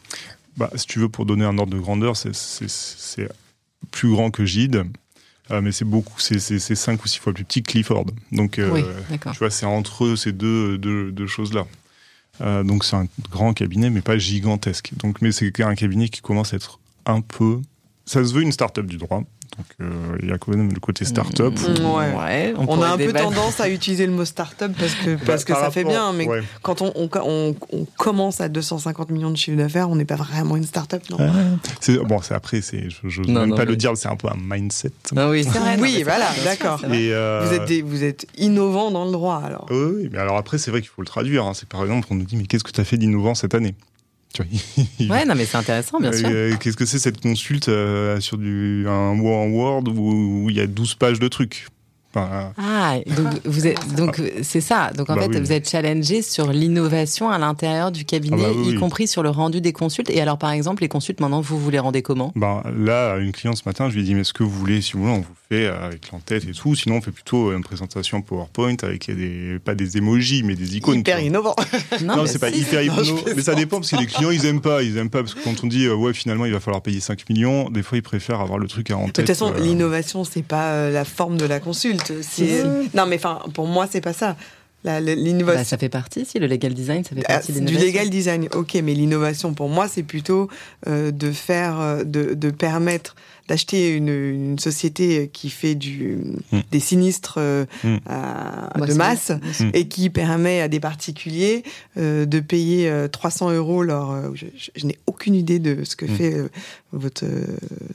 Bah, 0.57 0.69
si 0.75 0.85
tu 0.85 0.99
veux, 0.99 1.09
pour 1.09 1.25
donner 1.25 1.43
un 1.43 1.57
ordre 1.57 1.73
de 1.73 1.79
grandeur, 1.79 2.15
c'est- 2.15 2.35
c'est 2.35 2.69
c'est 2.69 3.27
plus 3.91 4.09
grand 4.11 4.29
que 4.29 4.45
Gide, 4.45 4.83
euh, 5.51 5.59
mais 5.61 5.71
c'est 5.71 5.83
beaucoup, 5.85 6.19
c'est 6.19 6.39
c'est- 6.39 6.59
c'est 6.59 6.75
cinq 6.75 7.03
ou 7.03 7.07
six 7.07 7.17
fois 7.17 7.33
plus 7.33 7.43
petit 7.43 7.63
que 7.63 7.71
Clifford. 7.71 8.05
Donc, 8.31 8.59
euh, 8.59 8.69
oui, 8.71 8.83
tu 9.33 9.39
vois, 9.39 9.49
c'est 9.49 9.65
entre 9.65 10.15
ces 10.15 10.31
deux, 10.31 10.77
deux, 10.77 11.11
deux 11.11 11.27
choses-là. 11.27 11.65
Euh, 12.41 12.63
donc, 12.63 12.83
c'est 12.83 12.95
un 12.95 13.07
grand 13.29 13.53
cabinet, 13.53 13.89
mais 13.89 14.01
pas 14.01 14.17
gigantesque. 14.17 14.91
Donc, 14.97 15.21
mais 15.21 15.31
c'est 15.31 15.51
un 15.61 15.75
cabinet 15.75 16.09
qui 16.09 16.21
commence 16.21 16.53
à 16.53 16.57
être 16.57 16.79
un 17.05 17.21
peu. 17.21 17.61
Ça 18.05 18.23
se 18.23 18.33
veut 18.33 18.41
une 18.41 18.51
start-up 18.51 18.85
du 18.85 18.97
droit. 18.97 19.23
Donc, 19.57 19.65
euh, 19.81 20.17
il 20.23 20.29
y 20.29 20.31
a 20.31 20.37
quand 20.37 20.55
même 20.55 20.71
le 20.73 20.79
côté 20.79 21.05
start-up. 21.05 21.53
Mm, 21.59 21.85
ouais. 21.85 22.53
On, 22.67 22.81
a 22.81 22.87
un 22.89 22.97
peu 22.97 23.05
débattre. 23.07 23.25
tendance 23.29 23.59
à 23.59 23.69
utiliser 23.69 24.05
le 24.07 24.11
mot 24.11 24.25
start-up 24.25 24.71
parce 24.79 24.95
que, 24.95 25.15
parce 25.25 25.43
que 25.45 25.53
Bah, 25.53 25.59
Par 25.59 25.65
ça 25.65 25.71
fait 25.71 25.83
bien, 25.83 26.11
mais 26.13 26.27
ouais. 26.27 26.41
quand 26.63 26.81
on, 26.81 26.91
on, 26.95 27.09
on- 27.23 27.55
on 27.71 27.85
commence 27.97 28.41
à 28.41 28.49
250 28.49 29.11
millions 29.11 29.29
de 29.31 29.37
chiffre 29.37 29.57
d'affaires, 29.57 29.89
on 29.89 29.95
n'est 29.95 30.05
pas 30.05 30.15
vraiment 30.15 30.55
une 30.57 30.63
start-up, 30.63 31.03
non 31.11 31.17
C'est- 31.79 31.97
Bon, 31.99 32.19
c'est 32.21 32.33
après, 32.33 32.61
c'est, 32.61 32.85
je 33.03 33.21
Non, 33.21 33.41
même 33.41 33.49
non, 33.49 33.55
pas 33.55 33.65
mais- 33.65 33.71
le 33.71 33.75
dire, 33.77 33.91
c'est 33.95 34.07
un 34.09 34.15
peu 34.15 34.27
un 34.27 34.37
mindset. 34.39 34.91
Ah 35.15 35.29
oui, 35.29 35.43
c'est 35.43 35.59
vrai. 35.59 35.77
non, 35.77 35.83
Oui, 35.83 36.01
voilà, 36.03 36.29
d'accord. 36.43 36.81
euh, 36.89 37.45
vous, 37.47 37.53
êtes 37.53 37.65
des- 37.65 37.81
vous 37.83 38.03
êtes 38.03 38.25
innovant 38.37 38.89
dans 38.91 39.05
le 39.05 39.11
droit, 39.11 39.41
alors. 39.45 39.67
Oui, 39.69 40.09
mais 40.11 40.17
alors 40.17 40.37
après, 40.37 40.57
c'est 40.57 40.71
vrai 40.71 40.81
qu'il 40.81 40.89
faut 40.89 41.01
le 41.01 41.07
traduire. 41.07 41.45
hein. 41.45 41.53
C'est 41.53 41.67
par 41.69 41.81
exemple, 41.83 42.07
on 42.09 42.15
nous 42.15 42.25
dit, 42.25 42.35
mais 42.37 42.45
qu'est-ce 42.45 42.63
que 42.63 42.71
tu 42.71 42.81
as 42.81 42.85
fait 42.85 42.97
d'innovant 42.97 43.35
cette 43.35 43.53
année? 43.55 43.75
Ouais, 45.09 45.25
non, 45.25 45.35
mais 45.35 45.45
c'est 45.45 45.57
intéressant, 45.57 45.99
bien 45.99 46.11
sûr. 46.11 46.27
Euh, 46.29 46.55
Qu'est-ce 46.59 46.77
que 46.77 46.85
c'est 46.85 46.99
cette 46.99 47.21
consulte 47.21 47.69
euh, 47.69 48.19
sur 48.19 48.37
du, 48.37 48.85
un 48.87 48.91
en 48.91 49.47
Word 49.47 49.83
où 49.87 50.43
où 50.43 50.49
il 50.49 50.55
y 50.55 50.61
a 50.61 50.67
12 50.67 50.95
pages 50.95 51.19
de 51.19 51.27
trucs? 51.27 51.67
Enfin, 52.15 52.53
Ah, 52.57 52.97
donc 53.15 53.27
vous 53.45 53.65
êtes, 53.67 53.95
donc 53.95 54.21
c'est 54.41 54.61
ça. 54.61 54.91
Donc 54.95 55.09
en 55.09 55.15
Bah 55.15 55.23
fait, 55.23 55.29
oui. 55.29 55.39
vous 55.39 55.51
êtes 55.51 55.69
challengé 55.69 56.21
sur 56.21 56.51
l'innovation 56.51 57.29
à 57.29 57.37
l'intérieur 57.37 57.91
du 57.91 58.05
cabinet, 58.05 58.37
Ah 58.39 58.49
bah 58.49 58.53
oui, 58.55 58.73
y 58.73 58.75
compris 58.75 59.07
sur 59.07 59.23
le 59.23 59.29
rendu 59.29 59.61
des 59.61 59.73
consultes. 59.73 60.09
Et 60.09 60.21
alors, 60.21 60.37
par 60.37 60.51
exemple, 60.51 60.83
les 60.83 60.89
consultes, 60.89 61.19
maintenant, 61.19 61.41
vous 61.41 61.59
vous 61.59 61.69
les 61.69 61.79
rendez 61.79 62.01
comment? 62.01 62.31
Ben, 62.35 62.61
là, 62.77 63.13
à 63.13 63.17
une 63.17 63.31
cliente 63.31 63.57
ce 63.57 63.63
matin, 63.65 63.89
je 63.89 63.95
lui 63.95 64.01
ai 64.01 64.03
dit, 64.03 64.13
mais 64.15 64.21
est-ce 64.21 64.33
que 64.33 64.43
vous 64.43 64.49
voulez, 64.51 64.81
si 64.81 64.93
vous 64.93 65.01
voulez, 65.03 65.13
on 65.13 65.19
vous 65.21 65.35
fait 65.49 65.65
euh, 65.65 65.85
avec 65.87 66.11
l'entête 66.11 66.43
et 66.47 66.51
tout. 66.53 66.75
Sinon, 66.75 66.97
on 66.97 67.01
fait 67.01 67.11
plutôt 67.11 67.51
une 67.53 67.63
présentation 67.63 68.21
PowerPoint 68.21 68.75
avec 68.83 69.07
des, 69.13 69.59
pas 69.63 69.75
des 69.75 69.97
emojis, 69.97 70.43
mais 70.43 70.55
des 70.55 70.77
icônes. 70.77 70.99
Hyper 70.99 71.19
innovant. 71.19 71.55
Non, 72.03 72.23
mais 72.23 72.27
c'est 72.27 72.39
pas 72.39 72.51
si, 72.51 72.59
hyper 72.61 72.83
Non, 72.85 73.01
hypno, 73.03 73.21
mais 73.35 73.41
ça 73.41 73.55
dépend 73.55 73.77
parce 73.77 73.91
que 73.91 73.97
les 73.97 74.05
clients 74.05 74.31
ils 74.31 74.45
aiment 74.45 74.61
pas, 74.61 74.81
ils 74.83 74.97
aiment 74.97 75.09
pas 75.09 75.21
parce 75.21 75.33
que 75.33 75.43
quand 75.43 75.63
on 75.63 75.67
dit 75.67 75.85
euh, 75.85 75.95
ouais 75.95 76.13
finalement 76.13 76.45
il 76.45 76.51
va 76.53 76.59
falloir 76.59 76.81
payer 76.81 76.99
5 76.99 77.29
millions, 77.29 77.69
des 77.69 77.83
fois 77.83 77.97
ils 77.97 78.01
préfèrent 78.01 78.41
avoir 78.41 78.57
le 78.59 78.67
truc 78.67 78.89
à 78.91 78.97
en 78.97 79.07
De 79.07 79.11
toute 79.11 79.27
façon, 79.27 79.53
euh, 79.53 79.59
l'innovation, 79.59 80.23
c'est 80.23 80.41
pas 80.43 80.71
euh, 80.71 80.91
la 80.91 81.05
forme 81.05 81.37
de 81.37 81.45
la 81.45 81.59
consulte. 81.59 82.02
Non, 82.93 83.05
mais 83.05 83.15
enfin, 83.15 83.39
pour 83.53 83.67
moi, 83.67 83.87
c'est 83.89 84.01
pas 84.01 84.13
ça. 84.13 84.35
La- 84.85 84.99
Bah, 84.99 85.13
L'innovation. 85.15 85.63
ça 85.63 85.77
fait 85.77 85.87
partie, 85.87 86.25
si 86.25 86.39
le 86.39 86.47
legal 86.47 86.73
design, 86.73 87.05
ça 87.05 87.15
fait 87.15 87.23
Ah, 87.29 87.35
partie 87.35 87.53
de 87.53 87.59
du 87.59 87.65
l'innovation. 87.65 87.87
legal 87.87 88.09
design, 88.09 88.49
ok, 88.53 88.73
mais 88.83 88.93
l'innovation 88.93 89.53
pour 89.53 89.69
moi, 89.69 89.87
c'est 89.87 90.03
plutôt 90.03 90.49
euh, 90.87 91.09
de 91.11 91.31
faire, 91.31 91.79
euh, 91.79 92.03
de, 92.03 92.33
de 92.33 92.49
permettre 92.51 93.15
d'acheter 93.47 93.95
une, 93.95 94.09
une 94.09 94.59
société 94.59 95.29
qui 95.33 95.49
fait 95.49 95.75
du, 95.75 96.17
Mm. 96.51 96.59
des 96.71 96.79
sinistres 96.79 97.35
euh, 97.37 97.65
Mm. 97.83 97.95
à- 98.07 98.69
Bah, 98.79 98.85
de 98.85 98.93
masse 98.93 99.31
Mm. 99.59 99.69
et 99.73 99.87
qui 99.87 100.09
permet 100.09 100.61
à 100.61 100.67
des 100.67 100.79
particuliers 100.79 101.63
euh, 101.97 102.25
de 102.25 102.39
payer 102.39 102.89
euh, 102.89 103.07
300 103.07 103.51
euros 103.51 103.83
leur. 103.83 104.11
euh, 104.11 104.29
je 104.33 104.45
je- 104.57 104.71
je 104.75 104.85
n'ai 104.85 104.97
aucune 105.07 105.35
idée 105.35 105.59
de 105.59 105.83
ce 105.83 105.95
que 105.95 106.07
fait 106.07 106.33
euh, 106.33 106.47
votre, 106.91 107.25
euh, 107.25 107.45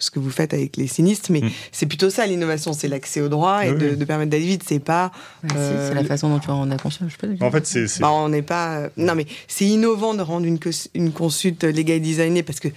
ce 0.00 0.10
que 0.10 0.18
vous 0.18 0.30
faites 0.30 0.52
avec 0.54 0.76
les 0.76 0.86
sinistres, 0.86 1.30
mais 1.32 1.42
c'est 1.72 1.86
plutôt 1.86 2.10
ça 2.10 2.26
l'innovation, 2.26 2.72
c'est 2.72 2.88
l'accès 2.88 3.20
au 3.20 3.28
droit 3.28 3.64
et 3.64 3.70
Oui, 3.72 3.78
de, 3.96 4.04
permettre 4.04 4.30
d'aller 4.30 4.46
vite. 4.46 4.62
C'est 4.66 4.78
pas 4.80 5.12
Bah, 5.42 5.54
Euh, 5.56 5.88
c'est 5.88 5.94
la 5.94 6.04
façon 6.04 6.28
dont 6.28 6.38
tu 6.40 6.50
en 6.50 6.70
as 6.70 6.76
conscience. 6.76 7.10
Je 7.10 7.26
sais 7.28 7.36
pas. 7.36 7.46
En 7.46 7.50
fait, 7.50 7.66
c'est 7.66 8.00
bah, 8.00 8.10
on 8.10 8.28
n'est 8.28 8.42
pas. 8.42 8.76
euh, 8.78 8.88
Non, 8.96 9.14
mais 9.14 9.26
c'est 9.46 9.64
innovant 9.66 10.14
de 10.14 10.22
rendre 10.22 10.46
une, 10.46 10.58
une 10.94 11.12
consulte 11.12 11.64
legal 11.64 12.00
designée 12.00 12.42
parce 12.42 12.60
que 12.60 12.68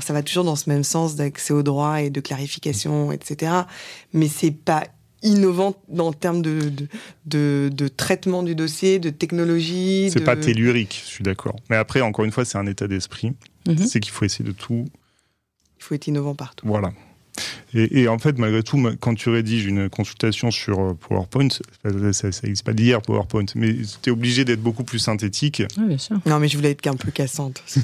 ça 0.00 0.12
va 0.12 0.22
toujours 0.22 0.44
dans 0.44 0.56
ce 0.56 0.68
même 0.70 0.84
sens 0.84 1.16
d'accès 1.16 1.52
au 1.52 1.62
droit 1.62 2.00
et 2.00 2.10
de 2.10 2.20
clarification, 2.20 3.10
etc. 3.12 3.52
Mais 4.12 4.28
c'est 4.28 4.52
pas 4.52 4.84
innovant 5.22 5.74
en 5.98 6.12
termes 6.12 6.42
de, 6.42 6.60
de, 6.70 6.88
de, 7.26 7.70
de 7.72 7.88
traitement 7.88 8.42
du 8.42 8.54
dossier, 8.54 8.98
de 8.98 9.10
technologie. 9.10 10.10
c'est 10.12 10.24
pas 10.24 10.36
tellurique, 10.36 11.02
je 11.04 11.10
suis 11.10 11.24
d'accord. 11.24 11.56
Mais 11.68 11.76
après, 11.76 12.00
encore 12.00 12.24
une 12.24 12.32
fois, 12.32 12.44
c'est 12.44 12.58
un 12.58 12.66
état 12.66 12.88
d'esprit. 12.88 13.32
Mhm. 13.66 13.78
C'est 13.78 14.00
qu'il 14.00 14.12
faut 14.12 14.24
essayer 14.24 14.44
de 14.44 14.52
tout 14.52 14.86
Il 15.78 15.84
faut 15.84 15.94
être 15.94 16.06
innovant 16.06 16.34
partout. 16.34 16.66
Voilà. 16.66 16.92
Et, 17.74 18.00
et 18.02 18.08
en 18.08 18.18
fait, 18.18 18.38
malgré 18.38 18.62
tout, 18.62 18.82
quand 19.00 19.14
tu 19.14 19.28
rédiges 19.30 19.64
une 19.66 19.88
consultation 19.88 20.50
sur 20.50 20.80
euh, 20.80 20.94
PowerPoint, 21.08 21.48
ça 21.50 22.28
n'existe 22.42 22.64
pas 22.64 22.72
d'hier 22.72 23.00
PowerPoint, 23.02 23.44
mais 23.54 23.74
tu 24.02 24.10
es 24.10 24.12
obligé 24.12 24.44
d'être 24.44 24.60
beaucoup 24.62 24.84
plus 24.84 24.98
synthétique. 24.98 25.62
Oui, 25.78 25.86
bien 25.86 25.98
sûr. 25.98 26.16
Non, 26.26 26.38
mais 26.38 26.48
je 26.48 26.56
voulais 26.56 26.72
être 26.72 26.80
qu'un 26.80 26.94
peu 26.96 27.10
cassante. 27.10 27.62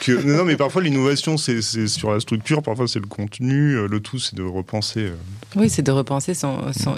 Que, 0.00 0.12
non, 0.22 0.44
mais 0.44 0.56
parfois 0.56 0.82
l'innovation, 0.82 1.36
c'est 1.36 1.60
sur 1.88 2.12
la 2.12 2.20
structure, 2.20 2.62
parfois 2.62 2.86
c'est 2.86 3.00
le 3.00 3.06
contenu. 3.06 3.74
euh, 3.76 3.88
Le 3.88 3.98
tout, 3.98 4.18
c'est 4.20 4.36
de 4.36 4.42
repenser. 4.42 5.00
euh. 5.00 5.14
Oui, 5.56 5.68
c'est 5.68 5.82
de 5.82 5.90
repenser 5.90 6.32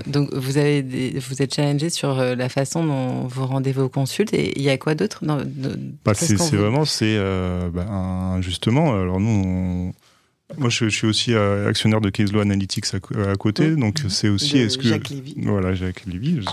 Donc, 0.06 0.34
vous, 0.34 0.58
avez 0.58 0.82
des- 0.82 1.18
vous 1.18 1.40
êtes 1.40 1.54
challengé 1.54 1.88
sur 1.88 2.14
la 2.16 2.48
façon 2.50 2.84
dont 2.84 3.26
vous 3.26 3.46
rendez 3.46 3.72
vos 3.72 3.88
consultes. 3.88 4.34
Et 4.34 4.52
il 4.58 4.62
y 4.62 4.68
a 4.68 4.76
quoi 4.76 4.94
d'autre 4.94 5.24
dans- 5.24 5.38
Bah, 6.04 6.12
c'est 6.14 6.34
vraiment, 6.36 6.84
c'est 6.84 7.16
euh, 7.16 7.70
bah, 7.72 7.86
un- 7.88 8.42
justement. 8.42 8.92
Alors 8.92 9.20
nous, 9.20 9.30
on- 9.46 9.94
moi, 10.56 10.70
je, 10.70 10.86
je 10.88 10.94
suis 10.96 11.06
aussi 11.06 11.34
euh, 11.34 11.68
actionnaire 11.68 12.00
de 12.00 12.08
Case 12.10 12.32
Law 12.32 12.40
Analytics 12.40 12.94
à, 12.94 13.00
co- 13.00 13.18
à 13.20 13.36
côté, 13.36 13.76
donc 13.76 13.98
c'est 14.08 14.28
aussi. 14.28 14.54
De 14.54 14.60
Est-ce 14.60 14.78
que 14.78 14.88
Jacques 14.88 15.10
Lévy. 15.10 15.34
Voilà, 15.42 15.74
Jacques 15.74 16.04
Lévy. 16.06 16.40
je- 16.42 16.48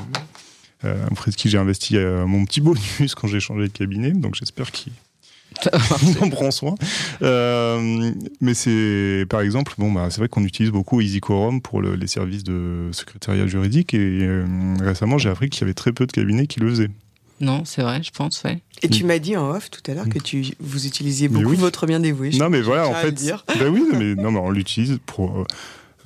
euh, 0.88 0.98
auprès 1.10 1.32
de 1.32 1.36
qui 1.36 1.50
j'ai 1.50 1.58
investi 1.58 1.96
euh, 1.98 2.26
mon 2.28 2.46
petit 2.46 2.60
bonus 2.62 3.16
quand 3.16 3.28
j'ai 3.28 3.40
changé 3.40 3.68
de 3.68 3.74
cabinet, 3.74 4.12
donc 4.12 4.36
j'espère 4.36 4.72
qu'il 4.72 4.92
il 6.04 6.18
en 6.22 6.30
prend 6.30 6.52
soin. 6.52 6.76
Euh, 7.22 8.12
mais 8.42 8.54
c'est, 8.54 9.26
par 9.30 9.40
exemple, 9.40 9.74
bon, 9.78 9.92
bah, 9.92 10.08
c'est 10.10 10.18
vrai 10.20 10.28
qu'on 10.28 10.44
utilise 10.44 10.70
beaucoup 10.72 11.00
EasyQuorum 11.00 11.62
pour 11.62 11.82
le- 11.82 11.96
les 11.96 12.08
services 12.08 12.44
de 12.44 12.90
secrétariat 12.92 13.48
juridique 13.48 13.94
et 13.94 13.98
euh, 14.24 14.46
récemment 14.82 15.18
j'ai 15.18 15.30
appris 15.30 15.50
qu'il 15.50 15.62
y 15.62 15.64
avait 15.64 15.74
très 15.74 15.94
peu 15.94 16.06
de 16.06 16.12
cabinets 16.12 16.46
qui 16.48 16.60
le 16.60 16.70
faisaient. 16.70 16.90
Non, 17.42 17.64
c'est 17.66 17.82
vrai, 17.82 18.02
je 18.02 18.12
pense, 18.12 18.42
ouais. 18.44 18.62
Et 18.82 18.88
tu 18.90 19.04
m'as 19.04 19.20
dit 19.20 19.36
en 19.36 19.50
off 19.50 19.70
tout 19.70 19.82
à 19.92 19.94
l'heure 19.94 20.08
que 20.08 20.20
tu, 20.20 20.46
vous 20.60 20.86
utilisiez 20.88 21.28
beaucoup 21.28 21.50
oui. 21.50 21.58
votre 21.58 21.86
bien 21.86 22.00
dévoué. 22.00 22.30
Non, 22.32 22.50
mais 22.50 22.60
je 22.60 22.64
voilà, 22.64 22.88
en 22.88 22.94
fait. 22.94 23.12
dire. 23.12 23.46
Ben 23.60 23.68
oui, 23.70 23.84
non, 23.92 24.00
mais, 24.00 24.16
non, 24.22 24.32
mais 24.32 24.40
on 24.40 24.52
l'utilise 24.52 25.00
pour. 25.06 25.40
euh, 25.40 25.44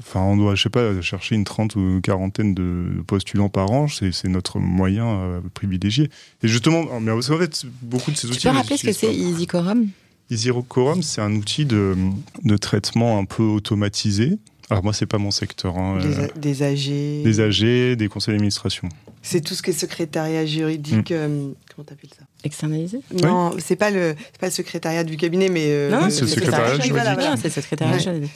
Enfin, 0.01 0.21
on 0.21 0.37
doit, 0.37 0.55
je 0.55 0.63
sais 0.63 0.69
pas, 0.69 1.01
chercher 1.01 1.35
une 1.35 1.43
trente 1.43 1.75
ou 1.75 1.99
quarantaine 2.01 2.53
de 2.53 3.03
postulants 3.05 3.49
par 3.49 3.69
an. 3.71 3.89
C'est 3.89 4.13
c'est 4.13 4.29
notre 4.29 4.57
moyen 4.57 5.05
euh, 5.07 5.41
privilégié. 5.53 6.09
Et 6.41 6.47
justement, 6.47 6.85
mais 7.01 7.11
qu'en 7.11 7.37
fait, 7.37 7.65
beaucoup 7.81 8.09
de 8.11 8.15
ces 8.15 8.27
Tu 8.27 8.33
outils. 8.33 8.43
peux 8.43 8.49
on 8.49 8.53
les 8.53 8.57
rappeler 8.59 8.77
ce 8.77 8.83
que 8.87 8.93
c'est 8.93 9.07
pas. 9.07 9.13
EasyQuorum 9.13 9.89
EasyQuorum, 10.31 11.03
c'est 11.03 11.19
un 11.21 11.33
outil 11.35 11.65
de, 11.65 11.97
de 12.43 12.55
traitement 12.57 13.19
un 13.19 13.25
peu 13.25 13.43
automatisé. 13.43 14.37
Alors 14.71 14.83
moi, 14.83 14.93
c'est 14.93 15.05
pas 15.07 15.17
mon 15.17 15.31
secteur. 15.31 15.77
hein, 15.77 15.97
Des, 15.99 16.19
euh, 16.19 16.25
a- 16.25 16.37
des 16.37 17.39
AG. 17.41 17.95
des 17.97 18.07
conseils 18.07 18.33
d'administration. 18.35 18.87
C'est 19.21 19.41
tout 19.41 19.53
ce 19.55 19.61
qui 19.63 19.71
est 19.71 19.73
secrétariat 19.73 20.45
juridique. 20.45 21.11
euh, 21.11 21.49
comment 21.75 21.85
t'appelles 21.85 22.11
ça? 22.17 22.23
Externalisé? 22.43 22.99
Non, 23.21 23.53
c'est 23.57 23.75
pas 23.75 23.89
le 23.89 24.15
c'est 24.31 24.39
pas 24.39 24.47
le 24.47 24.51
secrétariat 24.53 25.03
du 25.03 25.17
cabinet, 25.17 25.49
mais 25.49 25.65
euh, 25.67 25.89
Non, 25.89 26.09
c'est 26.09 26.21
le 26.21 26.27
secrétariat 26.27 26.67
juridique. 26.75 26.91
voilà. 26.91 27.17
Ah, 27.19 27.35
c'est 27.35 27.45
le 27.49 27.53
secrétariat 27.53 27.95
Ouais. 27.95 27.99
juridique. 27.99 28.31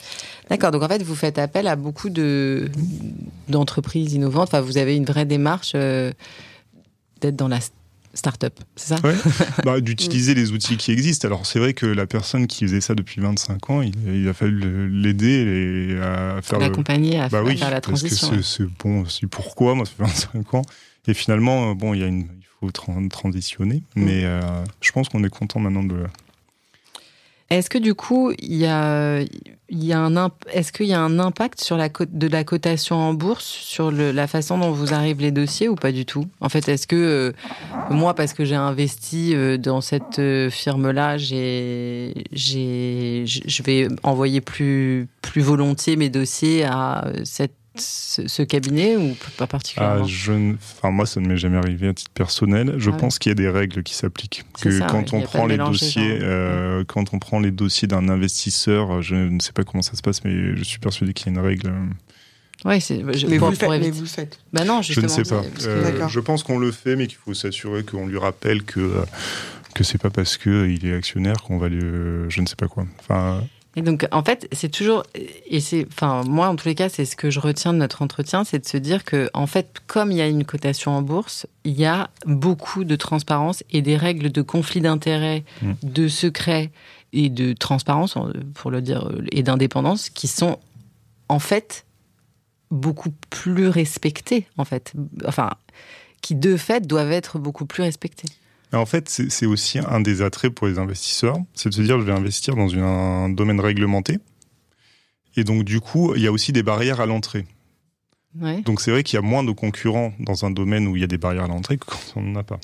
D'accord, 0.50 0.72
donc 0.72 0.82
en 0.82 0.88
fait, 0.88 1.02
vous 1.02 1.14
faites 1.14 1.38
appel 1.38 1.68
à 1.68 1.76
beaucoup 1.76 2.10
de 2.10 2.68
d'entreprises 3.48 4.12
innovantes. 4.12 4.48
Enfin, 4.48 4.60
vous 4.60 4.76
avez 4.76 4.96
une 4.96 5.04
vraie 5.06 5.24
démarche 5.26 5.72
euh, 5.74 6.12
d'être 7.20 7.36
dans 7.36 7.48
la 7.48 7.60
start-up, 8.14 8.58
c'est 8.76 8.94
ça? 8.94 9.00
Ouais. 9.06 9.14
Bah, 9.64 9.80
D'utiliser 9.80 10.34
les 10.34 10.52
outils 10.52 10.76
qui 10.76 10.92
existent. 10.92 11.26
Alors 11.28 11.46
c'est 11.46 11.58
vrai 11.58 11.74
que 11.74 11.86
la 11.86 12.06
personne 12.06 12.46
qui 12.46 12.64
faisait 12.64 12.80
ça 12.80 12.94
depuis 12.94 13.20
25 13.20 13.70
ans, 13.70 13.82
il, 13.82 13.92
il 14.14 14.28
a 14.28 14.32
fallu 14.32 14.58
le- 14.60 14.86
l'aider 14.88 15.90
et 15.92 16.00
à 16.00 16.40
faire 16.42 16.58
le, 16.58 16.64
L'accompagner 16.66 17.18
à, 17.20 17.28
Bah 17.28 17.38
à 17.38 17.42
oui, 17.42 17.56
faire 17.58 17.70
la 17.70 17.80
parce 17.80 18.02
que 18.02 18.08
transition. 18.08 18.42
c'est 18.42 18.62
ouais. 18.64 18.68
bon, 18.82 19.04
c'est 19.06 19.26
pourquoi, 19.26 19.74
moi 19.74 19.84
ça 19.86 19.92
fait 19.96 20.02
25 20.04 20.54
ans. 20.54 20.62
Et 21.06 21.14
finalement, 21.14 21.74
bon, 21.74 21.92
il 21.94 22.00
y 22.00 22.04
a 22.04 22.06
une, 22.06 22.20
il 22.38 22.46
faut 22.60 22.70
tran- 22.70 23.08
transitionner, 23.08 23.82
Mm. 23.96 24.04
mais 24.04 24.24
euh, 24.24 24.40
je 24.80 24.92
pense 24.92 25.08
qu'on 25.08 25.22
est 25.24 25.28
content 25.30 25.60
maintenant 25.60 25.82
de. 25.84 25.96
Est-ce 27.54 27.70
que 27.70 27.78
du 27.78 27.94
coup, 27.94 28.32
il 28.40 28.56
y 28.56 28.66
a, 28.66 29.20
un 30.00 30.16
impact 30.16 31.60
sur 31.60 31.76
la 31.76 31.88
de 31.88 32.26
la 32.26 32.42
cotation 32.42 32.96
en 32.96 33.14
bourse 33.14 33.44
sur 33.44 33.92
la 33.92 34.26
façon 34.26 34.58
dont 34.58 34.72
vous 34.72 34.92
arrivent 34.92 35.20
les 35.20 35.30
dossiers 35.30 35.68
ou 35.68 35.76
pas 35.76 35.92
du 35.92 36.04
tout? 36.04 36.26
En 36.40 36.48
fait, 36.48 36.68
est-ce 36.68 36.88
que 36.88 36.96
euh, 36.96 37.32
moi, 37.90 38.14
parce 38.14 38.32
que 38.32 38.44
j'ai 38.44 38.56
investi 38.56 39.36
euh, 39.36 39.56
dans 39.56 39.80
cette 39.80 40.18
euh, 40.18 40.50
firme-là, 40.50 41.16
j'ai, 41.16 42.24
je 42.32 43.62
vais 43.62 43.86
envoyer 44.02 44.40
plus 44.40 45.06
plus 45.22 45.42
volontiers 45.42 45.94
mes 45.94 46.08
dossiers 46.08 46.64
à 46.64 47.06
cette 47.22 47.54
ce, 47.76 48.42
cabinet 48.42 48.96
ou 48.96 49.16
pas 49.36 49.46
particulièrement 49.46 50.04
ah, 50.04 50.08
je, 50.08 50.54
enfin, 50.54 50.90
Moi, 50.90 51.06
ça 51.06 51.20
ne 51.20 51.26
m'est 51.26 51.36
jamais 51.36 51.56
arrivé 51.56 51.88
à 51.88 51.94
titre 51.94 52.10
personnel. 52.12 52.74
Je 52.78 52.90
ah 52.90 52.96
pense 52.96 53.18
qu'il 53.18 53.30
y 53.30 53.32
a 53.32 53.34
des 53.34 53.48
règles 53.48 53.82
qui 53.82 53.94
s'appliquent. 53.94 54.44
Que 54.60 54.78
quand 54.88 55.12
on 55.12 55.22
prend 55.22 55.46
les 55.46 55.56
dossiers, 55.56 56.18
euh, 56.22 56.84
quand 56.86 57.12
on 57.12 57.18
prend 57.18 57.40
les 57.40 57.50
dossiers 57.50 57.88
d'un 57.88 58.08
investisseur, 58.08 59.02
je 59.02 59.16
ne 59.16 59.40
sais 59.40 59.52
pas 59.52 59.64
comment 59.64 59.82
ça 59.82 59.96
se 59.96 60.02
passe, 60.02 60.24
mais 60.24 60.56
je 60.56 60.62
suis 60.62 60.78
persuadé 60.78 61.12
qu'il 61.12 61.26
y 61.26 61.36
a 61.36 61.40
une 61.40 61.46
règle. 61.46 61.72
Oui, 62.64 62.80
c'est. 62.80 63.02
Mais, 63.02 63.38
vous 63.38 63.50
le 63.50 64.06
faites. 64.06 64.38
Bah 64.52 64.64
non, 64.64 64.80
justement. 64.80 65.08
Je 65.08 65.18
ne 65.20 65.24
sais 65.24 65.34
pas. 65.34 65.42
Euh, 65.66 66.08
je 66.08 66.20
pense 66.20 66.42
qu'on 66.42 66.58
le 66.58 66.72
fait, 66.72 66.96
mais 66.96 67.06
qu'il 67.06 67.18
faut 67.18 67.34
s'assurer 67.34 67.84
qu'on 67.84 68.06
lui 68.06 68.18
rappelle 68.18 68.62
que 68.62 68.80
euh, 68.80 69.04
que 69.74 69.84
c'est 69.84 69.98
pas 69.98 70.10
parce 70.10 70.36
que 70.36 70.68
il 70.68 70.86
est 70.86 70.94
actionnaire 70.94 71.42
qu'on 71.42 71.58
va 71.58 71.68
le, 71.68 72.30
je 72.30 72.40
ne 72.40 72.46
sais 72.46 72.56
pas 72.56 72.68
quoi. 72.68 72.86
Enfin, 73.00 73.44
et 73.76 73.82
donc, 73.82 74.06
en 74.12 74.22
fait, 74.22 74.48
c'est 74.52 74.68
toujours, 74.68 75.02
et 75.14 75.60
c'est, 75.60 75.86
enfin, 75.88 76.22
moi, 76.24 76.48
en 76.48 76.56
tous 76.56 76.68
les 76.68 76.74
cas, 76.74 76.88
c'est 76.88 77.04
ce 77.04 77.16
que 77.16 77.30
je 77.30 77.40
retiens 77.40 77.72
de 77.72 77.78
notre 77.78 78.02
entretien, 78.02 78.44
c'est 78.44 78.60
de 78.60 78.66
se 78.66 78.76
dire 78.76 79.04
que, 79.04 79.28
en 79.34 79.46
fait, 79.46 79.80
comme 79.86 80.12
il 80.12 80.18
y 80.18 80.20
a 80.20 80.28
une 80.28 80.44
cotation 80.44 80.92
en 80.92 81.02
bourse, 81.02 81.46
il 81.64 81.78
y 81.78 81.84
a 81.84 82.10
beaucoup 82.26 82.84
de 82.84 82.94
transparence 82.94 83.64
et 83.70 83.82
des 83.82 83.96
règles 83.96 84.30
de 84.30 84.42
conflit 84.42 84.80
d'intérêts, 84.80 85.44
mmh. 85.62 85.72
de 85.82 86.08
secret 86.08 86.70
et 87.12 87.30
de 87.30 87.52
transparence, 87.52 88.16
pour 88.54 88.70
le 88.70 88.80
dire, 88.80 89.10
et 89.32 89.42
d'indépendance, 89.42 90.08
qui 90.08 90.28
sont, 90.28 90.58
en 91.28 91.40
fait, 91.40 91.84
beaucoup 92.70 93.12
plus 93.30 93.68
respectées, 93.68 94.46
en 94.56 94.64
fait. 94.64 94.92
Enfin, 95.26 95.50
qui, 96.22 96.36
de 96.36 96.56
fait, 96.56 96.86
doivent 96.86 97.12
être 97.12 97.38
beaucoup 97.38 97.66
plus 97.66 97.82
respectées. 97.82 98.28
En 98.74 98.86
fait, 98.86 99.08
c'est 99.08 99.46
aussi 99.46 99.78
un 99.78 100.00
des 100.00 100.22
attraits 100.22 100.52
pour 100.52 100.66
les 100.66 100.78
investisseurs, 100.78 101.38
c'est 101.54 101.68
de 101.68 101.74
se 101.74 101.82
dire 101.82 102.00
je 102.00 102.04
vais 102.04 102.12
investir 102.12 102.56
dans 102.56 102.74
un 102.74 103.28
domaine 103.28 103.60
réglementé. 103.60 104.18
Et 105.36 105.44
donc, 105.44 105.64
du 105.64 105.80
coup, 105.80 106.14
il 106.14 106.22
y 106.22 106.26
a 106.26 106.32
aussi 106.32 106.52
des 106.52 106.62
barrières 106.62 107.00
à 107.00 107.06
l'entrée. 107.06 107.46
Donc, 108.64 108.80
c'est 108.80 108.90
vrai 108.90 109.04
qu'il 109.04 109.16
y 109.16 109.18
a 109.18 109.22
moins 109.22 109.44
de 109.44 109.52
concurrents 109.52 110.12
dans 110.18 110.44
un 110.44 110.50
domaine 110.50 110.88
où 110.88 110.96
il 110.96 111.00
y 111.00 111.04
a 111.04 111.08
des 111.08 111.18
barrières 111.18 111.44
à 111.44 111.48
l'entrée 111.48 111.78
que 111.78 111.86
quand 111.86 112.00
on 112.16 112.22
n'en 112.22 112.40
a 112.40 112.42
pas. 112.42 112.58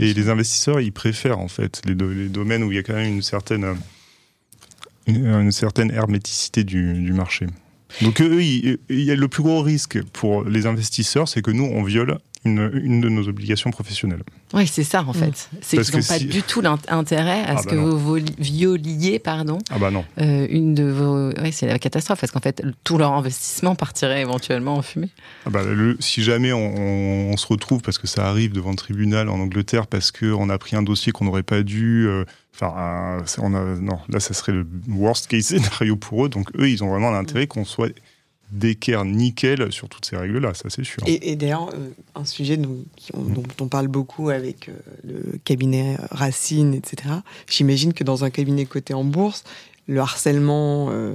et 0.00 0.12
les 0.12 0.28
investisseurs, 0.28 0.80
ils 0.80 0.92
préfèrent, 0.92 1.38
en 1.38 1.48
fait, 1.48 1.80
les, 1.86 1.94
domaines 1.94 2.62
où 2.62 2.72
il 2.72 2.76
y 2.76 2.78
a 2.78 2.82
quand 2.82 2.94
même 2.94 3.14
une 3.14 3.22
certaine, 3.22 3.76
une, 5.06 5.52
certaine 5.52 5.90
herméticité 5.90 6.64
du, 6.64 7.02
du 7.02 7.12
marché. 7.12 7.46
Donc, 8.02 8.20
eux, 8.20 8.42
il, 8.42 8.78
y 8.90 9.10
a 9.10 9.16
le 9.16 9.28
plus 9.28 9.42
gros 9.42 9.62
risque 9.62 10.02
pour 10.12 10.44
les 10.44 10.66
investisseurs, 10.66 11.28
c'est 11.28 11.40
que 11.40 11.50
nous, 11.50 11.64
on 11.64 11.82
viole 11.82 12.18
une, 12.46 13.00
de 13.00 13.08
nos 13.08 13.28
obligations 13.28 13.70
professionnelles. 13.70 14.22
Oui, 14.54 14.66
c'est 14.66 14.84
ça 14.84 15.04
en 15.06 15.12
fait. 15.12 15.48
Mm. 15.52 15.56
C'est 15.60 15.82
qu'ils 15.82 15.96
n'ont 15.96 16.02
pas 16.02 16.18
du 16.18 16.42
tout 16.42 16.60
l'intérêt 16.60 17.42
à 17.42 17.54
ah 17.56 17.56
ce 17.58 17.64
bah 17.64 17.72
que 17.72 17.76
vous 17.76 18.18
violiez, 18.38 19.18
pardon. 19.18 19.58
Ah 19.70 19.78
bah 19.78 19.90
non. 19.90 20.04
Euh, 20.20 20.46
une 20.50 20.74
de 20.74 20.84
vos. 20.84 21.30
Oui, 21.40 21.52
c'est 21.52 21.66
la 21.66 21.78
catastrophe 21.78 22.20
parce 22.20 22.32
qu'en 22.32 22.40
fait, 22.40 22.62
tout 22.84 22.98
leur 22.98 23.12
investissement 23.12 23.74
partirait 23.74 24.20
éventuellement 24.20 24.76
en 24.76 24.82
fumée. 24.82 25.10
Ah 25.44 25.50
bah, 25.50 25.62
si 26.00 26.22
jamais 26.22 26.52
on, 26.52 27.36
se 27.36 27.46
retrouve, 27.46 27.82
parce 27.82 27.98
que 27.98 28.06
ça 28.06 28.26
arrive 28.28 28.52
devant 28.52 28.70
le 28.70 28.76
tribunal 28.76 29.28
en 29.28 29.38
Angleterre, 29.40 29.86
parce 29.86 30.10
qu'on 30.10 30.48
a 30.48 30.58
pris 30.58 30.76
un 30.76 30.82
dossier 30.82 31.12
qu'on 31.12 31.26
n'aurait 31.26 31.42
pas 31.42 31.62
dû. 31.62 32.06
Euh, 32.06 32.24
enfin, 32.54 33.22
on 33.38 33.54
a, 33.54 33.60
non, 33.76 33.98
là, 34.08 34.20
ça 34.20 34.32
serait 34.32 34.52
le 34.52 34.66
worst 34.88 35.26
case 35.26 35.46
scénario 35.46 35.96
pour 35.96 36.26
eux. 36.26 36.28
Donc, 36.28 36.48
eux, 36.58 36.70
ils 36.70 36.82
ont 36.82 36.88
vraiment 36.88 37.10
l'intérêt 37.10 37.46
qu'on 37.46 37.64
soit 37.64 37.92
d'équerre 38.52 39.04
nickel 39.04 39.72
sur 39.72 39.88
toutes 39.88 40.06
ces 40.06 40.16
règles-là, 40.16 40.54
ça 40.54 40.70
c'est 40.70 40.84
sûr. 40.84 41.02
Et, 41.06 41.34
d'ailleurs, 41.36 41.70
euh, 41.74 41.90
un 42.14 42.24
sujet 42.24 42.56
dont, 42.56 42.78
dont, 43.14 43.42
on 43.60 43.68
parle 43.68 43.88
beaucoup 43.88 44.30
avec 44.30 44.68
euh, 44.68 44.72
le 45.04 45.38
cabinet 45.44 45.96
Racine, 46.10 46.74
etc., 46.74 47.14
j'imagine 47.48 47.92
que 47.92 48.04
dans 48.04 48.24
un 48.24 48.30
cabinet 48.30 48.64
coté 48.64 48.94
en 48.94 49.04
bourse, 49.04 49.42
le 49.88 50.00
harcèlement, 50.00 50.88
euh, 50.90 51.14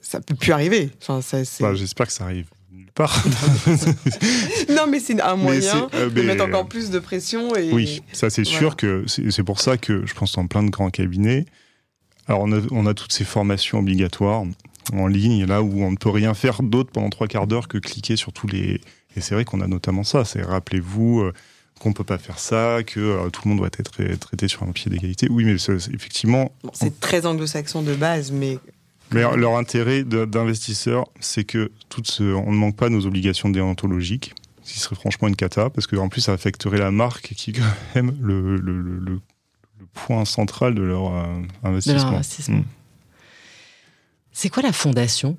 ça 0.00 0.20
peut 0.20 0.34
plus 0.34 0.52
arriver. 0.52 0.90
Enfin, 1.02 1.20
bah, 1.60 1.74
J'espère 1.74 2.06
que 2.06 2.12
ça 2.12 2.24
arrive 2.24 2.46
nulle 2.72 2.92
part. 2.92 3.24
non, 4.68 4.86
mais 4.88 5.00
c'est 5.00 5.20
un 5.20 5.36
moyen 5.36 5.88
de 5.92 6.22
mettre 6.22 6.44
encore 6.44 6.68
plus 6.68 6.90
de 6.90 7.00
pression. 7.00 7.56
Et... 7.56 7.72
Oui, 7.72 8.02
ça 8.12 8.30
c'est 8.30 8.44
sûr 8.44 8.76
que 8.76 9.04
c'est 9.08 9.44
pour 9.44 9.60
ça 9.60 9.78
que 9.78 10.06
je 10.06 10.14
pense 10.14 10.32
dans 10.34 10.46
plein 10.46 10.62
de 10.62 10.70
grands 10.70 10.90
cabinets, 10.90 11.46
alors 12.28 12.42
on 12.42 12.52
a, 12.52 12.60
on 12.70 12.86
a 12.86 12.94
toutes 12.94 13.12
ces 13.12 13.24
formations 13.24 13.78
obligatoires 13.78 14.44
en 14.92 15.06
ligne, 15.06 15.44
là 15.44 15.62
où 15.62 15.82
on 15.82 15.90
ne 15.90 15.96
peut 15.96 16.10
rien 16.10 16.34
faire 16.34 16.62
d'autre 16.62 16.90
pendant 16.90 17.10
trois 17.10 17.26
quarts 17.26 17.46
d'heure 17.46 17.68
que 17.68 17.78
cliquer 17.78 18.16
sur 18.16 18.32
tous 18.32 18.46
les. 18.46 18.80
Et 19.16 19.20
c'est 19.20 19.34
vrai 19.34 19.44
qu'on 19.44 19.60
a 19.60 19.66
notamment 19.66 20.04
ça. 20.04 20.24
C'est 20.24 20.42
rappelez-vous 20.42 21.20
euh, 21.20 21.32
qu'on 21.80 21.90
ne 21.90 21.94
peut 21.94 22.04
pas 22.04 22.18
faire 22.18 22.38
ça, 22.38 22.82
que 22.86 23.00
euh, 23.00 23.30
tout 23.30 23.42
le 23.44 23.50
monde 23.50 23.58
doit 23.58 23.68
être 23.68 24.16
traité 24.18 24.48
sur 24.48 24.62
un 24.62 24.72
pied 24.72 24.90
d'égalité. 24.90 25.28
Oui, 25.30 25.44
mais 25.44 25.54
effectivement. 25.54 26.52
c'est 26.72 27.00
très 27.00 27.26
anglo-saxon 27.26 27.82
de 27.82 27.94
base, 27.94 28.32
mais. 28.32 28.58
Mais 29.12 29.22
leur 29.36 29.56
intérêt 29.56 30.02
d'investisseur, 30.02 31.06
c'est 31.20 31.44
que 31.44 31.70
ce, 32.02 32.24
on 32.24 32.50
ne 32.50 32.56
manque 32.56 32.74
pas 32.74 32.88
nos 32.88 33.06
obligations 33.06 33.48
déontologiques, 33.48 34.34
ce 34.64 34.72
qui 34.72 34.80
serait 34.80 34.96
franchement 34.96 35.28
une 35.28 35.36
cata, 35.36 35.70
parce 35.70 35.86
qu'en 35.86 36.08
plus, 36.08 36.22
ça 36.22 36.32
affecterait 36.32 36.78
la 36.78 36.90
marque 36.90 37.32
qui 37.36 37.50
est 37.50 37.52
quand 37.54 37.62
même 37.94 38.16
le, 38.20 38.56
le, 38.56 38.80
le, 38.80 39.20
point 39.94 40.24
central 40.24 40.74
de 40.74 40.82
leur 40.82 41.14
euh, 41.14 41.24
investissement. 41.62 42.00
De 42.00 42.04
leur 42.04 42.14
investissement. 42.14 42.56
Mm. 42.56 42.64
C'est 44.38 44.50
quoi 44.50 44.62
la 44.62 44.74
fondation? 44.74 45.38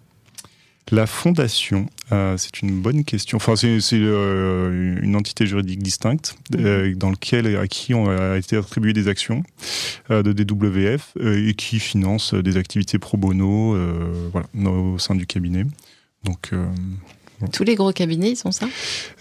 La 0.91 1.05
fondation, 1.05 1.85
euh, 2.11 2.35
c'est 2.35 2.63
une 2.63 2.81
bonne 2.81 3.03
question. 3.03 3.35
Enfin, 3.35 3.55
c'est 3.55 3.77
euh, 3.93 4.99
une 5.03 5.15
entité 5.15 5.45
juridique 5.45 5.83
distincte 5.83 6.35
mhm. 6.51 6.65
euh, 6.65 6.95
dans 6.95 7.11
lequel 7.11 7.57
à 7.57 7.67
qui 7.67 7.93
on 7.93 8.09
a 8.09 8.37
été 8.37 8.57
attribué 8.57 8.93
des 8.93 9.07
actions 9.07 9.43
de 10.09 10.33
DWF 10.33 11.15
et 11.21 11.53
qui 11.53 11.79
finance 11.79 12.33
des 12.33 12.57
activités 12.57 12.97
pro 12.97 13.17
bono, 13.17 13.77
voilà, 14.31 14.47
au 14.67 14.97
sein 14.97 15.13
du 15.13 15.27
cabinet. 15.27 15.65
Donc 16.23 16.49
tous 17.53 17.63
les 17.63 17.75
gros 17.75 17.93
cabinets, 17.93 18.31
ils 18.31 18.35
sont 18.35 18.51
ça? 18.51 18.67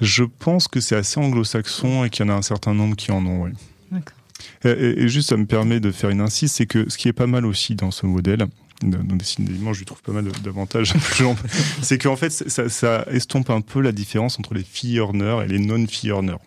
Je 0.01 0.25
pense 0.25 0.69
que 0.69 0.81
c'est 0.81 0.97
assez 0.97 1.21
anglo-saxon 1.21 2.07
et 2.07 2.09
qu'il 2.09 2.25
y 2.25 2.31
en 2.31 2.33
a 2.33 2.37
un 2.39 2.43
certain 2.43 2.73
nombre 2.73 2.97
qui 2.97 3.13
en 3.13 3.27
ont, 3.27 3.43
oui. 3.43 3.51
D'accord. 3.93 4.17
Et, 4.65 5.03
et, 5.03 5.09
juste, 5.09 5.29
ça 5.29 5.37
me 5.37 5.45
permet 5.45 5.81
de 5.81 5.91
faire 5.91 6.09
une 6.09 6.23
insiste, 6.23 6.57
c'est 6.57 6.67
que 6.67 6.89
ce 6.89 6.97
qui 6.97 7.09
est 7.09 7.13
pas 7.13 7.27
mal 7.27 7.45
aussi 7.45 7.75
dans 7.75 7.91
ce 7.91 8.07
modèle, 8.07 8.47
décidément, 8.83 9.73
je 9.73 9.81
lui 9.81 9.87
trouve 9.87 10.03
pas 10.03 10.13
mal 10.13 10.25
d'avantages. 10.43 10.95
c'est 11.83 11.99
qu'en 11.99 12.17
fait, 12.17 12.31
ça, 12.31 13.05
estompe 13.11 13.51
un 13.51 13.61
peu 13.61 13.81
la 13.81 13.93
différence 13.93 14.39
entre 14.39 14.55
les 14.55 14.65
fee 14.65 14.97
earners 14.97 15.45
et 15.45 15.49
les 15.49 15.59
non-fee 15.59 16.09
earners, 16.09 16.39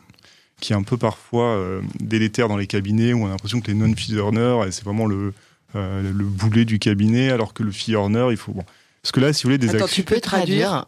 qui 0.60 0.74
est 0.74 0.76
un 0.76 0.84
peu 0.84 0.98
parfois 0.98 1.56
euh, 1.56 1.82
délétère 2.00 2.48
dans 2.48 2.58
les 2.58 2.68
cabinets 2.68 3.14
où 3.14 3.24
on 3.24 3.28
a 3.28 3.30
l'impression 3.30 3.62
que 3.62 3.68
les 3.68 3.74
non-fee 3.74 4.16
earners, 4.16 4.72
c'est 4.72 4.84
vraiment 4.84 5.06
le, 5.06 5.34
euh, 5.76 6.02
le 6.02 6.26
boulet 6.26 6.66
du 6.66 6.80
cabinet, 6.80 7.30
alors 7.30 7.54
que 7.54 7.64
le 7.64 7.72
fee 7.72 7.92
earner, 7.92 8.28
il 8.32 8.38
faut. 8.38 8.54
Bon. 8.54 8.64
Parce 9.02 9.12
que 9.12 9.20
là, 9.20 9.32
si 9.34 9.44
vous 9.44 9.50
voulez, 9.50 9.58
des 9.58 9.76
Attends, 9.76 9.88
tu 9.88 10.04
peux 10.04 10.20
traduire? 10.20 10.84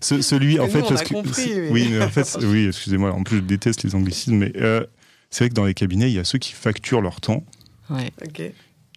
Celui, 0.00 0.60
en 0.60 0.68
fait, 0.68 0.82
parce 0.82 1.02
que, 1.02 1.70
oui, 1.70 1.90
en 2.00 2.08
fait, 2.08 2.38
oui, 2.42 2.66
excusez-moi. 2.68 3.12
En 3.12 3.22
plus, 3.22 3.38
je 3.38 3.42
déteste 3.42 3.82
les 3.82 3.94
anglicismes, 3.94 4.36
mais 4.36 4.52
euh, 4.56 4.84
c'est 5.30 5.44
vrai 5.44 5.48
que 5.48 5.54
dans 5.54 5.64
les 5.64 5.74
cabinets, 5.74 6.08
il 6.08 6.14
y 6.14 6.18
a 6.18 6.24
ceux 6.24 6.38
qui 6.38 6.52
facturent 6.52 7.00
leur 7.00 7.20
temps. 7.20 7.44
Ouais. 7.90 8.10
ok 8.24 8.42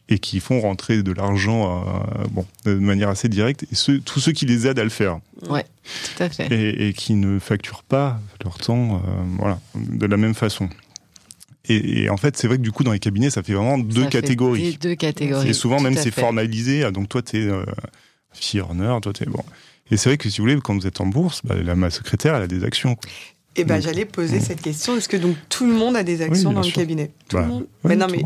et 0.09 0.17
qui 0.17 0.39
font 0.39 0.59
rentrer 0.59 1.03
de 1.03 1.11
l'argent 1.11 1.83
euh, 1.85 2.25
bon, 2.31 2.45
de 2.65 2.73
manière 2.73 3.09
assez 3.09 3.29
directe, 3.29 3.63
et 3.71 3.75
ceux, 3.75 3.99
tous 3.99 4.19
ceux 4.19 4.31
qui 4.31 4.45
les 4.45 4.67
aident 4.67 4.79
à 4.79 4.83
le 4.83 4.89
faire. 4.89 5.19
Ouais, 5.47 5.63
tout 5.63 6.23
à 6.23 6.29
fait. 6.29 6.47
Et, 6.51 6.93
qui 6.93 7.13
ne 7.13 7.37
facturent 7.37 7.83
pas 7.83 8.19
leur 8.43 8.57
temps 8.57 8.95
euh, 8.95 8.99
voilà, 9.37 9.59
de 9.75 10.05
la 10.05 10.17
même 10.17 10.33
façon. 10.33 10.67
Et, 11.71 12.09
en 12.09 12.17
fait, 12.17 12.35
c'est 12.35 12.47
vrai 12.47 12.57
que 12.57 12.63
du 12.63 12.71
coup, 12.71 12.83
dans 12.83 12.93
les 12.93 12.99
cabinets, 12.99 13.29
ça 13.29 13.43
fait 13.43 13.53
vraiment 13.53 13.77
deux 13.77 14.07
catégories. 14.07 14.79
deux 14.81 14.95
catégories. 14.95 15.49
Et 15.49 15.53
souvent, 15.53 15.79
même, 15.79 15.95
c'est 15.95 16.09
formalisé. 16.09 16.83
Ah, 16.83 16.89
donc, 16.89 17.09
toi, 17.09 17.21
tu 17.21 17.37
es 17.37 17.47
euh, 17.47 17.63
fee 18.31 18.59
toi, 18.59 19.13
tu 19.13 19.23
es. 19.23 19.25
Bon. 19.27 19.43
Et 19.91 19.97
c'est 19.97 20.09
vrai 20.09 20.17
que 20.17 20.29
si 20.31 20.39
vous 20.39 20.45
voulez, 20.45 20.59
quand 20.63 20.73
vous 20.73 20.87
êtes 20.87 20.99
en 20.99 21.05
bourse, 21.05 21.41
bah, 21.43 21.55
la, 21.61 21.75
ma 21.75 21.91
secrétaire, 21.91 22.33
elle 22.35 22.41
a 22.41 22.47
des 22.47 22.63
actions. 22.63 22.97
Eh 23.59 23.65
ben, 23.65 23.81
j'allais 23.81 24.05
poser 24.05 24.39
cette 24.39 24.61
question. 24.61 24.95
Est-ce 24.95 25.09
que 25.09 25.17
donc 25.17 25.35
tout 25.49 25.65
le 25.65 25.73
monde 25.73 25.97
a 25.97 26.03
des 26.03 26.21
actions 26.21 26.53
dans 26.53 26.61
le 26.61 26.71
cabinet 26.71 27.11
Tout 27.27 27.37
le 27.37 27.41
bah, 27.43 27.47
monde 27.47 27.67
Mais 27.83 27.95
non, 27.95 28.07
mais 28.09 28.23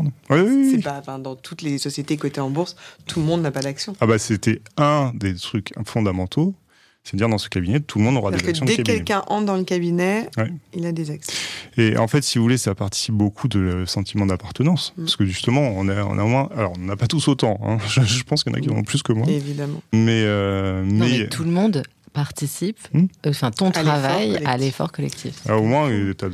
c'est 0.70 0.82
pas 0.82 1.02
dans 1.18 1.34
toutes 1.34 1.62
les 1.62 1.78
sociétés 1.78 2.16
cotées 2.16 2.40
en 2.40 2.50
bourse, 2.50 2.76
tout 3.06 3.20
le 3.20 3.26
monde 3.26 3.42
n'a 3.42 3.50
pas 3.50 3.60
d'actions. 3.60 3.94
Ah 4.00 4.06
bah 4.06 4.18
c'était 4.18 4.60
un 4.76 5.12
des 5.14 5.34
trucs 5.34 5.72
fondamentaux. 5.84 6.54
C'est 7.02 7.18
dire 7.18 7.28
dans 7.28 7.36
ce 7.36 7.50
cabinet, 7.50 7.80
tout 7.80 7.98
le 7.98 8.04
monde 8.04 8.16
aura 8.16 8.30
des 8.30 8.48
actions. 8.48 8.64
Dès 8.64 8.76
que 8.76 8.82
quelqu'un 8.82 9.24
entre 9.26 9.44
dans 9.44 9.56
le 9.56 9.64
cabinet, 9.64 10.30
il 10.72 10.86
a 10.86 10.92
des 10.92 11.10
actions. 11.10 11.34
Et 11.76 11.98
en 11.98 12.08
fait, 12.08 12.22
si 12.22 12.38
vous 12.38 12.44
voulez, 12.44 12.56
ça 12.56 12.74
participe 12.74 13.14
beaucoup 13.14 13.46
de 13.46 13.84
sentiment 13.86 14.24
d'appartenance, 14.24 14.94
mm. 14.96 15.02
parce 15.02 15.16
que 15.16 15.26
justement, 15.26 15.60
on 15.76 15.88
a, 15.88 16.02
on 16.02 16.18
a 16.18 16.24
moins. 16.24 16.48
Alors, 16.56 16.72
on 16.78 16.80
n'a 16.80 16.96
pas 16.96 17.06
tous 17.06 17.28
autant. 17.28 17.60
Hein. 17.62 17.76
Je, 17.88 18.22
pense 18.22 18.42
qu'il 18.42 18.52
y 18.52 18.54
en 18.54 18.58
a 18.58 18.62
qui 18.62 18.70
en 18.70 18.76
ont 18.76 18.84
plus 18.84 19.02
que 19.02 19.12
moi. 19.12 19.26
Évidemment. 19.28 19.82
Mais, 19.92 20.22
euh, 20.24 20.82
mais... 20.86 21.28
tout 21.28 21.44
le 21.44 21.50
monde 21.50 21.82
participe, 22.14 22.78
hmm. 22.94 23.06
enfin 23.26 23.50
ton 23.50 23.70
travail 23.70 24.40
à 24.46 24.56
l'effort 24.56 24.90
collectif. 24.92 25.34
au 25.50 25.62
moins, 25.62 25.90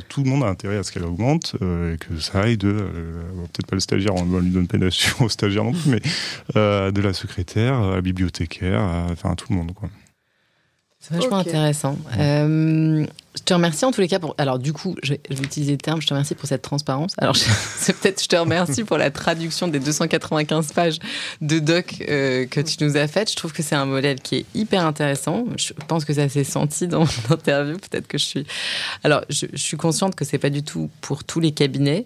tout 0.07 0.23
le 0.23 0.29
monde 0.29 0.43
a 0.43 0.47
intérêt 0.47 0.77
à 0.77 0.83
ce 0.83 0.91
qu'elle 0.91 1.03
augmente 1.03 1.55
et 1.55 1.97
que 1.97 2.19
ça 2.19 2.41
aille 2.41 2.57
de, 2.57 2.71
peut-être 2.71 3.67
pas 3.67 3.75
le 3.75 3.81
stagiaire, 3.81 4.15
on 4.15 4.25
ne 4.25 4.39
lui 4.39 4.51
donne 4.51 4.67
pas 4.67 4.77
au 5.19 5.29
stagiaire 5.29 5.63
non 5.63 5.73
plus, 5.73 5.89
mais 5.89 6.01
de 6.55 7.01
la 7.01 7.13
secrétaire 7.13 7.75
à 7.75 7.95
la 7.95 8.01
bibliothécaire, 8.01 8.81
enfin 9.11 9.31
à 9.31 9.35
tout 9.35 9.47
le 9.49 9.57
monde. 9.57 9.73
Quoi. 9.73 9.89
C'est 11.01 11.15
vachement 11.15 11.37
intéressant. 11.37 11.97
Euh, 12.19 13.07
je 13.35 13.41
te 13.41 13.53
remercie 13.55 13.85
en 13.85 13.91
tous 13.91 14.01
les 14.01 14.07
cas 14.07 14.19
pour. 14.19 14.35
Alors, 14.37 14.59
du 14.59 14.71
coup, 14.71 14.95
je, 15.01 15.13
vais 15.13 15.19
utiliser 15.41 15.71
le 15.71 15.79
terme. 15.79 15.99
Je 15.99 16.05
te 16.05 16.13
remercie 16.13 16.35
pour 16.35 16.47
cette 16.47 16.61
transparence. 16.61 17.13
Alors, 17.17 17.35
c'est 17.77 17.97
peut-être. 17.97 18.21
Je 18.21 18.27
te 18.27 18.35
remercie 18.35 18.83
pour 18.83 18.99
la 18.99 19.09
traduction 19.09 19.67
des 19.67 19.79
295 19.79 20.73
pages 20.73 20.99
de 21.41 21.57
doc 21.57 21.95
euh, 22.07 22.45
que 22.45 22.61
tu 22.61 22.83
nous 22.83 22.97
as 22.97 23.07
faites. 23.07 23.31
Je 23.31 23.35
trouve 23.35 23.51
que 23.51 23.63
c'est 23.63 23.73
un 23.73 23.85
modèle 23.85 24.19
qui 24.19 24.35
est 24.35 24.45
hyper 24.53 24.85
intéressant. 24.85 25.45
Je 25.57 25.73
pense 25.87 26.05
que 26.05 26.13
ça 26.13 26.29
s'est 26.29 26.43
senti 26.43 26.87
dans 26.87 27.05
l'interview. 27.29 27.77
Peut-être 27.77 28.07
que 28.07 28.19
je 28.19 28.25
suis. 28.25 28.47
Alors, 29.03 29.23
je, 29.27 29.47
je 29.51 29.57
suis 29.57 29.77
consciente 29.77 30.13
que 30.13 30.23
c'est 30.23 30.37
pas 30.37 30.51
du 30.51 30.61
tout 30.61 30.91
pour 31.01 31.23
tous 31.23 31.39
les 31.39 31.51
cabinets, 31.51 32.05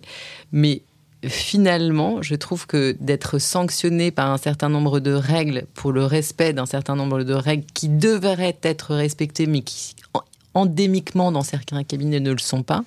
mais 0.53 0.83
finalement, 1.27 2.21
je 2.21 2.35
trouve 2.35 2.67
que 2.67 2.95
d'être 2.99 3.39
sanctionné 3.39 4.11
par 4.11 4.31
un 4.31 4.37
certain 4.37 4.69
nombre 4.69 4.99
de 4.99 5.11
règles 5.11 5.65
pour 5.73 5.91
le 5.91 6.05
respect 6.05 6.53
d'un 6.53 6.65
certain 6.65 6.95
nombre 6.95 7.23
de 7.23 7.33
règles 7.33 7.65
qui 7.73 7.89
devraient 7.89 8.57
être 8.63 8.95
respectées, 8.95 9.45
mais 9.45 9.61
qui 9.61 9.95
endémiquement 10.53 11.31
dans 11.31 11.43
certains 11.43 11.83
cabinets 11.83 12.21
ne 12.21 12.31
le 12.31 12.37
sont 12.37 12.63
pas, 12.63 12.85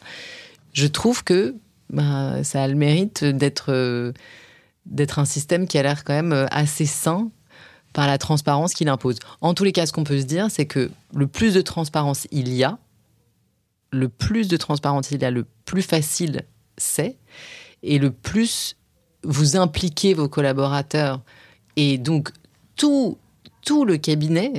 je 0.72 0.86
trouve 0.86 1.22
que 1.22 1.54
bah, 1.90 2.42
ça 2.42 2.62
a 2.62 2.68
le 2.68 2.74
mérite 2.74 3.24
d'être 3.24 4.12
d'être 4.86 5.18
un 5.18 5.26
système 5.26 5.66
qui 5.66 5.76
a 5.76 5.82
l'air 5.82 6.02
quand 6.02 6.14
même 6.14 6.46
assez 6.50 6.86
sain 6.86 7.30
par 7.92 8.06
la 8.06 8.16
transparence 8.16 8.72
qu'il 8.72 8.88
impose. 8.88 9.18
En 9.42 9.52
tous 9.52 9.64
les 9.64 9.72
cas, 9.72 9.84
ce 9.84 9.92
qu'on 9.92 10.04
peut 10.04 10.18
se 10.18 10.24
dire, 10.24 10.50
c'est 10.50 10.64
que 10.64 10.90
le 11.14 11.26
plus 11.26 11.52
de 11.52 11.60
transparence 11.60 12.26
il 12.30 12.54
y 12.54 12.64
a, 12.64 12.78
le 13.90 14.08
plus 14.08 14.48
de 14.48 14.56
transparence 14.56 15.10
il 15.10 15.20
y 15.20 15.24
a, 15.24 15.30
le 15.30 15.44
plus 15.66 15.82
facile 15.82 16.42
c'est 16.78 17.16
et 17.82 17.98
le 17.98 18.10
plus 18.10 18.76
vous 19.24 19.56
impliquez 19.56 20.14
vos 20.14 20.28
collaborateurs. 20.28 21.20
Et 21.76 21.98
donc 21.98 22.30
tout 22.76 23.18
tout 23.64 23.84
le 23.84 23.98
cabinet, 23.98 24.52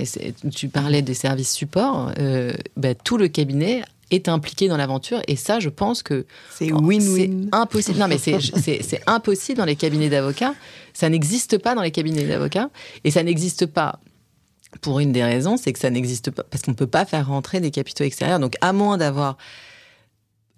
tu 0.54 0.70
parlais 0.70 1.02
des 1.02 1.16
services 1.16 1.52
support, 1.52 2.12
euh, 2.20 2.54
bah, 2.78 2.94
tout 2.94 3.18
le 3.18 3.28
cabinet 3.28 3.82
est 4.12 4.28
impliqué 4.28 4.68
dans 4.68 4.78
l'aventure. 4.78 5.22
Et 5.28 5.36
ça 5.36 5.60
je 5.60 5.70
pense 5.70 6.04
que 6.04 6.26
c'est 6.52 6.72
win-win. 6.72 7.50
impossible. 7.52 8.00
Non 8.00 8.08
mais 8.08 8.18
c'est 8.18 9.02
impossible 9.08 9.58
dans 9.58 9.66
les 9.66 9.76
cabinets 9.76 10.10
d'avocats. 10.10 10.54
Ça 10.94 11.10
n'existe 11.10 11.58
pas 11.58 11.76
dans 11.76 11.82
les 11.82 11.92
cabinets 11.92 12.26
d'avocats. 12.26 12.70
Et 13.04 13.12
ça 13.12 13.24
n'existe 13.24 13.66
pas 13.66 14.00
pour 14.82 15.00
une 15.00 15.12
des 15.12 15.24
raisons 15.24 15.58
c'est 15.58 15.74
que 15.74 15.80
ça 15.80 15.90
n'existe 15.90 16.30
pas 16.30 16.44
parce 16.44 16.62
qu'on 16.62 16.72
ne 16.72 16.76
peut 16.76 16.86
pas 16.86 17.04
faire 17.04 17.28
rentrer 17.28 17.60
des 17.60 17.72
capitaux 17.72 18.04
extérieurs. 18.04 18.40
Donc 18.40 18.56
à 18.62 18.74
moins 18.74 18.98
d'avoir 18.98 19.38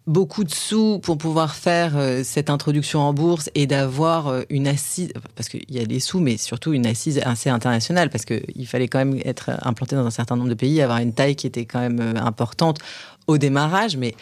beaucoup 0.08 0.44
de 0.44 0.52
sous 0.52 1.00
pour 1.00 1.18
pouvoir 1.18 1.56
faire 1.56 1.96
euh, 1.96 2.24
cette 2.24 2.50
introduction 2.50 3.02
en 3.02 3.14
bourse 3.14 3.50
et 3.56 3.68
d'avoir 3.68 4.28
euh, 4.28 4.42
une 4.50 4.68
assise, 4.68 5.12
parce 5.36 5.50
qu'il 5.50 5.64
y 5.70 5.80
a 5.80 5.86
des 5.86 6.00
sous, 6.00 6.20
mais 6.20 6.38
surtout 6.38 6.74
une 6.74 6.86
assise 6.86 7.20
assez 7.24 7.50
internationale, 7.50 8.10
parce 8.10 8.26
qu'il 8.26 8.68
fallait 8.68 8.88
quand 8.88 9.00
même 9.00 9.20
être 9.24 9.52
implanté 9.62 9.96
dans 9.96 10.06
un 10.06 10.12
certain 10.12 10.36
nombre 10.36 10.50
de 10.50 10.56
pays, 10.56 10.82
avoir 10.82 11.00
une 11.00 11.14
taille 11.14 11.36
qui 11.36 11.48
était 11.48 11.66
quand 11.66 11.80
même 11.80 12.00
euh, 12.00 12.20
importante 12.20 12.80
au 13.28 13.38
démarrage, 13.38 13.98
mais 13.98 14.16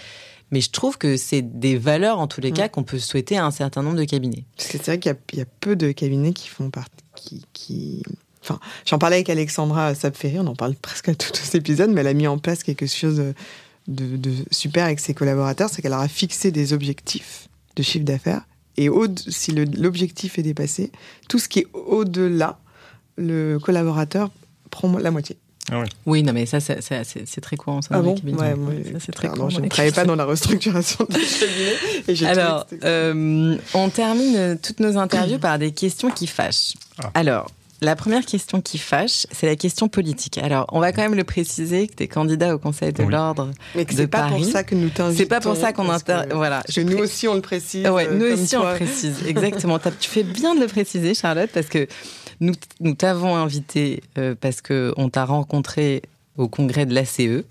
mais 0.52 0.62
je 0.62 0.72
trouve 0.72 0.98
que 0.98 1.16
c'est 1.16 1.44
des 1.44 1.78
valeurs, 1.78 2.20
en 2.20 2.26
tous 2.26 2.42
les 2.42 2.52
cas, 2.52 2.70
qu'on 2.70 2.82
peut 2.82 2.98
souhaiter 2.98 3.38
à 3.38 3.46
un 3.46 3.52
certain 3.52 3.84
nombre 3.84 3.98
de 3.98 4.04
cabinets. 4.04 4.46
Parce 4.58 4.70
que 4.70 4.80
c'est 4.80 4.86
vrai 4.86 5.00
qu'il 5.00 5.16
y, 5.38 5.42
a 5.42 5.46
peu 5.60 5.76
de 5.76 5.92
cabinets 5.92 6.34
qui 6.34 6.48
font 6.48 6.72
partie, 6.72 6.96
qui, 7.14 7.46
qui... 7.54 8.02
Enfin, 8.42 8.60
j'en 8.84 8.98
parlais 8.98 9.18
avec 9.18 9.30
Alexandra 9.30 9.94
Sapferry, 9.94 10.40
on 10.40 10.48
en 10.48 10.56
parle 10.56 10.74
presque 10.74 11.10
à 11.10 11.14
tout 11.14 11.30
cet 11.36 11.54
épisode, 11.54 11.92
mais 11.92 12.02
elle 12.02 12.08
a 12.08 12.16
mis 12.16 12.26
en 12.26 12.40
place 12.40 12.64
quelque 12.64 12.88
chose 12.88 13.22
de, 13.90 14.32
super 14.52 14.86
avec 14.86 15.00
ses 15.00 15.14
collaborateurs, 15.14 15.70
c'est 15.70 15.82
qu'elle 15.82 15.92
leur 15.92 16.00
a 16.00 16.08
fixé 16.08 16.52
des 16.52 16.74
objectifs 16.74 17.48
de 17.76 17.84
chiffre 17.84 18.06
d'affaires. 18.06 18.42
Et 18.78 18.88
au, 18.88 19.08
si 19.28 19.52
l'objectif 19.52 20.40
est 20.40 20.44
dépassé, 20.44 20.92
tout 21.28 21.40
ce 21.40 21.50
qui 21.50 21.60
est 21.60 21.68
au-delà, 21.74 22.60
le 23.18 23.58
collaborateur 23.58 24.30
prend 24.70 24.98
la 24.98 25.12
moitié. 25.12 25.38
Ah 25.72 25.84
oui, 26.06 26.24
non, 26.24 26.34
mais 26.34 26.46
ça, 26.46 26.60
c'est 26.60 27.42
très 27.42 27.58
courant. 27.58 27.82
Ça, 27.82 27.90
ah 27.92 28.02
bon? 28.02 28.16
ouais, 28.16 28.56
c'est 29.00 29.12
très 29.12 29.28
courant. 29.28 29.50
Je 29.50 29.60
ne 29.60 29.68
travaillais 29.68 29.94
pas 29.94 30.06
dans 30.06 30.16
la 30.16 30.26
restructuration 30.26 31.06
du 31.10 31.18
cabinet. 32.08 32.26
Alors, 32.26 32.66
euh, 32.84 33.58
on 33.74 33.90
termine 33.90 34.58
toutes 34.64 34.80
nos 34.80 34.98
interviews 34.98 35.38
par 35.38 35.60
des 35.60 35.72
questions 35.72 36.10
qui 36.10 36.26
fâchent. 36.26 36.74
Ah. 37.04 37.12
Alors, 37.14 37.52
la 37.82 37.96
première 37.96 38.26
question 38.26 38.62
qui 38.62 38.78
fâche, 38.78 39.26
c'est 39.32 39.48
la 39.48 39.56
question 39.56 39.88
politique. 39.88 40.38
Alors, 40.38 40.66
on 40.72 40.80
va 40.80 40.92
quand 40.92 41.02
même 41.02 41.16
le 41.16 41.24
préciser 41.24 41.88
que 41.88 41.96
tu 41.96 42.04
es 42.04 42.08
candidat 42.08 42.54
au 42.54 42.60
Conseil 42.60 42.92
de 42.94 43.04
l'Ordre 43.04 43.52
Mais 43.76 43.86
que 43.86 43.94
c'est 43.94 44.08
pas 44.08 44.28
pour 44.28 44.44
ça 44.44 44.64
que 44.64 44.76
nous 44.76 44.90
t'invitons. 44.90 45.18
C'est 45.18 45.26
pas 45.26 45.40
pour 45.40 45.56
ça 45.56 45.74
qu'on 45.74 45.90
inter... 45.90 46.24
voilà. 46.32 46.64
Que 46.74 46.82
nous 46.82 46.98
aussi 46.98 47.28
on 47.28 47.36
le 47.36 47.42
précise. 47.42 47.88
Ouais, 47.88 48.08
nous 48.12 48.26
aussi 48.26 48.58
on 48.58 48.70
le 48.70 48.76
précise. 48.76 49.24
Exactement. 49.28 49.80
tu 49.80 50.10
fais 50.10 50.24
bien 50.24 50.56
de 50.56 50.60
le 50.60 50.68
préciser, 50.68 51.14
Charlotte, 51.14 51.50
parce 51.54 51.68
que 51.68 51.88
nous 52.40 52.54
nous 52.80 52.94
t'avons 52.94 53.36
invité 53.36 54.04
euh, 54.18 54.36
parce 54.40 54.62
que 54.62 54.94
on 54.98 55.10
t'a 55.10 55.26
rencontré 55.26 56.02
au 56.38 56.48
congrès 56.48 56.86
de 56.86 56.94
l'ACE, 56.94 57.44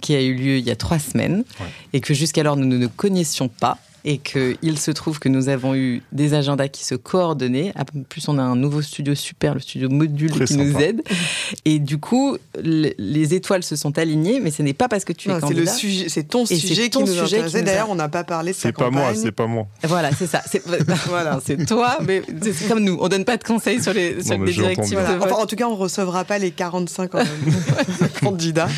qui 0.00 0.14
a 0.14 0.22
eu 0.22 0.34
lieu 0.34 0.58
il 0.58 0.64
y 0.64 0.70
a 0.70 0.76
trois 0.76 1.00
semaines, 1.00 1.44
et 1.92 2.00
que 2.00 2.14
jusqu'alors 2.14 2.56
nous 2.56 2.66
ne 2.66 2.76
nous 2.76 2.88
connaissions 2.88 3.48
pas 3.48 3.78
et 4.08 4.16
qu'il 4.16 4.78
se 4.78 4.90
trouve 4.90 5.18
que 5.18 5.28
nous 5.28 5.50
avons 5.50 5.74
eu 5.74 6.00
des 6.12 6.32
agendas 6.32 6.68
qui 6.68 6.82
se 6.82 6.94
coordonnaient. 6.94 7.74
En 7.78 7.84
plus, 8.04 8.26
on 8.30 8.38
a 8.38 8.42
un 8.42 8.56
nouveau 8.56 8.80
studio 8.80 9.14
super, 9.14 9.52
le 9.52 9.60
studio 9.60 9.90
Module, 9.90 10.46
qui 10.46 10.56
nous 10.56 10.78
aide. 10.78 11.02
Et 11.66 11.78
du 11.78 11.98
coup, 11.98 12.38
les 12.58 13.34
étoiles 13.34 13.62
se 13.62 13.76
sont 13.76 13.98
alignées, 13.98 14.40
mais 14.40 14.50
ce 14.50 14.62
n'est 14.62 14.72
pas 14.72 14.88
parce 14.88 15.04
que 15.04 15.12
tu 15.12 15.28
es 15.28 15.38
candidat. 15.38 15.66
C'est 15.66 15.72
le 15.72 15.78
sujet, 15.78 16.08
c'est 16.08 16.22
ton 16.22 16.46
sujet 16.46 16.88
qui 16.88 17.00
nous 17.00 17.06
sujet 17.06 17.62
D'ailleurs, 17.62 17.90
on 17.90 17.96
n'a 17.96 18.08
pas 18.08 18.24
parlé 18.24 18.52
de 18.52 18.56
C'est 18.56 18.72
pas 18.72 18.88
moi, 18.88 19.12
c'est 19.14 19.30
pas 19.30 19.46
moi. 19.46 19.66
Voilà, 19.82 20.10
c'est 20.12 20.26
ça. 20.26 20.40
C'est 20.50 20.62
voilà, 21.06 21.38
c'est 21.44 21.66
toi, 21.66 21.98
mais 22.02 22.22
c'est 22.40 22.66
comme 22.66 22.80
nous. 22.80 22.96
On 23.02 23.08
donne 23.08 23.26
pas 23.26 23.36
de 23.36 23.44
conseils 23.44 23.82
sur 23.82 23.92
les, 23.92 24.24
sur 24.24 24.38
les 24.38 24.52
directives. 24.52 24.98
Enfin, 25.20 25.36
en 25.36 25.46
tout 25.46 25.56
cas, 25.56 25.68
on 25.68 25.76
recevra 25.76 26.24
pas 26.24 26.38
les 26.38 26.50
45 26.50 27.10
candidats. 28.22 28.68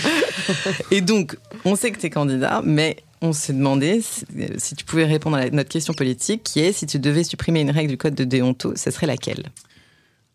Et 0.91 1.01
donc, 1.01 1.37
on 1.65 1.77
sait 1.77 1.93
que 1.93 2.01
tu 2.01 2.07
es 2.07 2.11
candidat, 2.11 2.63
mais 2.65 2.97
on 3.23 3.33
s'est 3.33 3.53
demandé 3.53 4.01
si, 4.59 4.75
tu 4.75 4.85
pouvais 4.85 5.05
répondre 5.05 5.37
à 5.37 5.51
notre 5.51 5.69
question 5.69 5.93
politique, 5.93 6.43
qui 6.43 6.61
est 6.61 6.73
si 6.73 6.87
tu 6.87 6.99
devais 6.99 7.25
supprimer 7.25 7.61
une 7.61 7.71
règle 7.71 7.91
du 7.91 7.99
code 7.99 8.15
de 8.15 8.25
déonto, 8.25 8.75
ce 8.77 8.91
serait 8.91 9.07
laquelle? 9.07 9.45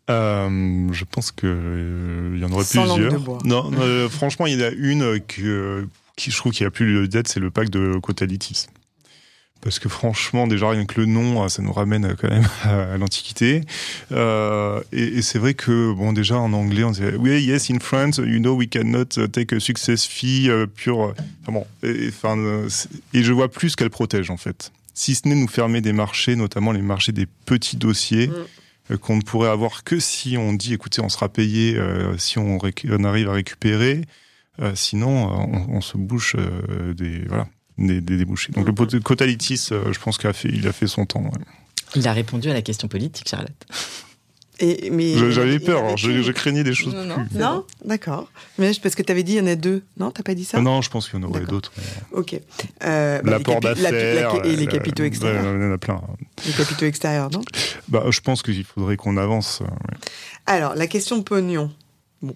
Euh, 0.08 0.88
je 0.92 1.04
pense 1.04 1.32
qu'il 1.32 1.48
euh, 1.48 2.38
y 2.40 2.44
en 2.44 2.52
aurait 2.52 2.64
plusieurs. 2.64 3.44
Non, 3.44 3.70
euh, 3.78 4.08
franchement, 4.08 4.46
il 4.46 4.58
y 4.58 4.62
en 4.62 4.68
a 4.68 4.70
une 4.70 5.20
que, 5.20 5.88
qui 6.16 6.30
je 6.30 6.36
trouve 6.36 6.52
qui 6.52 6.64
a 6.64 6.70
plus 6.70 6.86
lieu 6.86 7.08
d'être, 7.08 7.26
c'est 7.26 7.40
le 7.40 7.50
pacte 7.50 7.72
de 7.72 7.98
Cotalitis 7.98 8.66
parce 9.60 9.78
que 9.78 9.88
franchement, 9.88 10.46
déjà 10.46 10.70
rien 10.70 10.84
que 10.84 11.00
le 11.00 11.06
nom, 11.06 11.42
euh, 11.42 11.48
ça 11.48 11.62
nous 11.62 11.72
ramène 11.72 12.14
quand 12.20 12.30
même 12.30 12.46
à 12.62 12.96
l'Antiquité. 12.96 13.62
Euh, 14.12 14.80
et, 14.92 15.22
c'est 15.22 15.38
vrai 15.38 15.54
que, 15.54 15.92
bon, 15.92 16.12
déjà 16.12 16.38
en 16.38 16.52
anglais, 16.52 16.84
on 16.84 16.90
disait, 16.90 17.16
oui, 17.16 17.42
yes, 17.42 17.70
in 17.70 17.80
France, 17.80 18.18
you 18.18 18.38
know, 18.38 18.54
we 18.54 18.68
cannot 18.68 19.06
take 19.32 19.54
a 19.54 19.60
success 19.60 20.06
fee 20.06 20.48
uh, 20.48 20.66
pure. 20.66 21.14
Enfin 21.42 21.52
bon, 21.52 21.66
et, 21.82 22.08
enfin, 22.08 22.36
et 23.12 23.22
je 23.22 23.32
vois 23.32 23.48
plus 23.50 23.74
qu'elle 23.76 23.90
protège 23.90 24.30
en 24.30 24.36
fait. 24.36 24.72
Si 24.94 25.14
ce 25.14 25.28
n'est 25.28 25.34
nous 25.34 25.48
fermer 25.48 25.80
des 25.80 25.92
marchés, 25.92 26.36
notamment 26.36 26.72
les 26.72 26.82
marchés 26.82 27.12
des 27.12 27.26
petits 27.44 27.76
dossiers. 27.76 28.28
Mm. 28.28 28.34
Euh, 28.92 28.96
qu'on 28.98 29.16
ne 29.16 29.22
pourrait 29.22 29.48
avoir 29.48 29.82
que 29.82 29.98
si 29.98 30.36
on 30.36 30.52
dit, 30.52 30.72
écoutez, 30.72 31.02
on 31.02 31.08
sera 31.08 31.28
payé 31.28 31.76
si 32.18 32.38
on, 32.38 32.56
on, 32.60 33.04
arrive 33.04 33.28
à 33.28 33.32
récupérer. 33.32 34.02
sinon, 34.76 35.26
on, 35.28 35.74
on, 35.74 35.80
se 35.80 35.96
bouche 35.96 36.36
des 36.94 37.22
voilà 37.26 37.48
des, 37.78 38.00
débouchés. 38.00 38.52
Donc 38.52 38.66
le 38.66 39.00
Cotalitis, 39.00 39.68
euh, 39.72 39.92
je 39.92 39.98
pense 39.98 40.18
qu'il 40.18 40.28
a 40.28 40.32
fait, 40.32 40.48
il 40.48 40.66
a 40.66 40.72
fait 40.72 40.86
son 40.86 41.06
temps. 41.06 41.30
Il 41.94 42.06
a 42.08 42.12
répondu 42.12 42.50
à 42.50 42.54
la 42.54 42.62
question 42.62 42.88
politique, 42.88 43.28
Charlotte. 43.28 43.66
Et, 44.58 44.88
mais 44.90 45.32
J'avais 45.32 45.58
peur, 45.58 45.84
alors 45.84 45.96
je, 45.98 46.30
craignais 46.32 46.64
des 46.64 46.72
choses. 46.72 46.94
Non, 46.94 47.26
non, 47.34 47.64
d'accord. 47.84 48.30
Mais 48.58 48.72
parce 48.82 48.94
que 48.94 49.02
tu 49.02 49.12
avais 49.12 49.22
dit 49.22 49.32
il 49.32 49.38
y 49.38 49.40
en 49.40 49.46
a 49.46 49.54
deux. 49.54 49.82
Non, 49.98 50.10
t'as 50.10 50.22
pas 50.22 50.34
dit 50.34 50.46
ça 50.46 50.60
Non, 50.60 50.80
je 50.80 50.88
pense 50.88 51.08
qu'il 51.08 51.20
y 51.20 51.22
en 51.22 51.28
aurait 51.28 51.44
d'autres. 51.44 51.72
Ok. 52.12 52.40
Euh, 52.84 53.20
bah, 53.22 53.30
L'apport 53.32 53.60
d'affaires. 53.60 54.46
Et 54.46 54.56
les 54.56 54.66
capitaux 54.66 55.04
extérieurs. 55.04 55.54
il 55.54 55.62
y 55.62 55.64
en 55.64 55.72
a 55.72 55.78
plein. 55.78 56.00
Les 56.46 56.52
capitaux 56.52 56.86
extérieurs, 56.86 57.30
non 57.30 57.42
bah, 57.88 58.04
Je 58.08 58.20
pense 58.20 58.42
qu'il 58.42 58.64
faudrait 58.64 58.96
qu'on 58.96 59.18
avance. 59.18 59.60
Euh, 59.60 59.66
alors, 60.46 60.74
la 60.74 60.86
question 60.86 61.22
pognon. 61.22 61.70
Bon. 62.22 62.34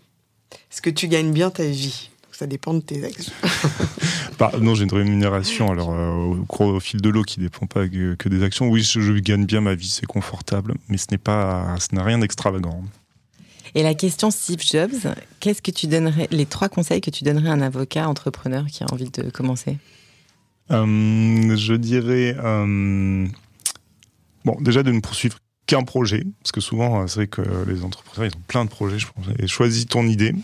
Est-ce 0.70 0.82
que 0.82 0.90
tu 0.90 1.08
gagnes 1.08 1.32
bien 1.32 1.48
ta 1.48 1.64
vie 1.64 2.09
Ça 2.40 2.46
dépend 2.46 2.72
de 2.72 2.80
tes 2.80 3.04
actions. 3.04 3.34
Bah, 4.38 4.50
non, 4.58 4.74
j'ai 4.74 4.84
une 4.84 4.94
rémunération 4.94 5.70
alors 5.70 5.92
euh, 5.92 6.34
au, 6.48 6.80
fil 6.80 7.02
de 7.02 7.10
l'eau 7.10 7.22
qui 7.22 7.38
dépend 7.40 7.66
pas 7.66 7.86
que, 7.86 8.28
des 8.30 8.42
actions. 8.42 8.70
Oui, 8.70 8.82
je, 8.82 9.12
gagne 9.18 9.44
bien 9.44 9.60
ma 9.60 9.74
vie, 9.74 9.90
c'est 9.90 10.06
confortable, 10.06 10.76
mais 10.88 10.96
ce 10.96 11.08
n'est 11.10 11.18
pas, 11.18 11.76
ce 11.78 11.94
n'a 11.94 12.02
rien 12.02 12.18
d'extravagant. 12.20 12.82
Et 13.74 13.82
la 13.82 13.92
question 13.92 14.30
Steve 14.30 14.62
Jobs, 14.62 15.14
qu'est-ce 15.40 15.60
que 15.60 15.70
tu 15.70 15.88
donnerais, 15.88 16.26
les 16.30 16.46
trois 16.46 16.70
conseils 16.70 17.02
que 17.02 17.10
tu 17.10 17.22
donnerais 17.22 17.50
à 17.50 17.52
un 17.52 17.60
avocat 17.60 18.08
entrepreneur 18.08 18.64
qui 18.64 18.82
a 18.82 18.86
envie 18.90 19.10
de 19.10 19.28
commencer? 19.28 19.76
Euh, 20.70 21.56
Je 21.56 21.74
dirais, 21.74 22.34
euh, 22.42 23.26
bon, 24.46 24.56
déjà 24.62 24.82
de 24.82 24.90
ne 24.90 25.00
poursuivre 25.00 25.36
qu'un 25.70 25.84
projet, 25.84 26.24
parce 26.42 26.50
que 26.50 26.60
souvent, 26.60 27.06
c'est 27.06 27.14
vrai 27.14 27.26
que 27.28 27.42
les 27.68 27.84
entrepreneurs, 27.84 28.28
ils 28.32 28.36
ont 28.36 28.42
plein 28.48 28.64
de 28.64 28.70
projets, 28.70 28.98
je 28.98 29.06
pense, 29.06 29.24
et 29.38 29.46
choisis 29.46 29.86
ton 29.86 30.06
idée. 30.08 30.34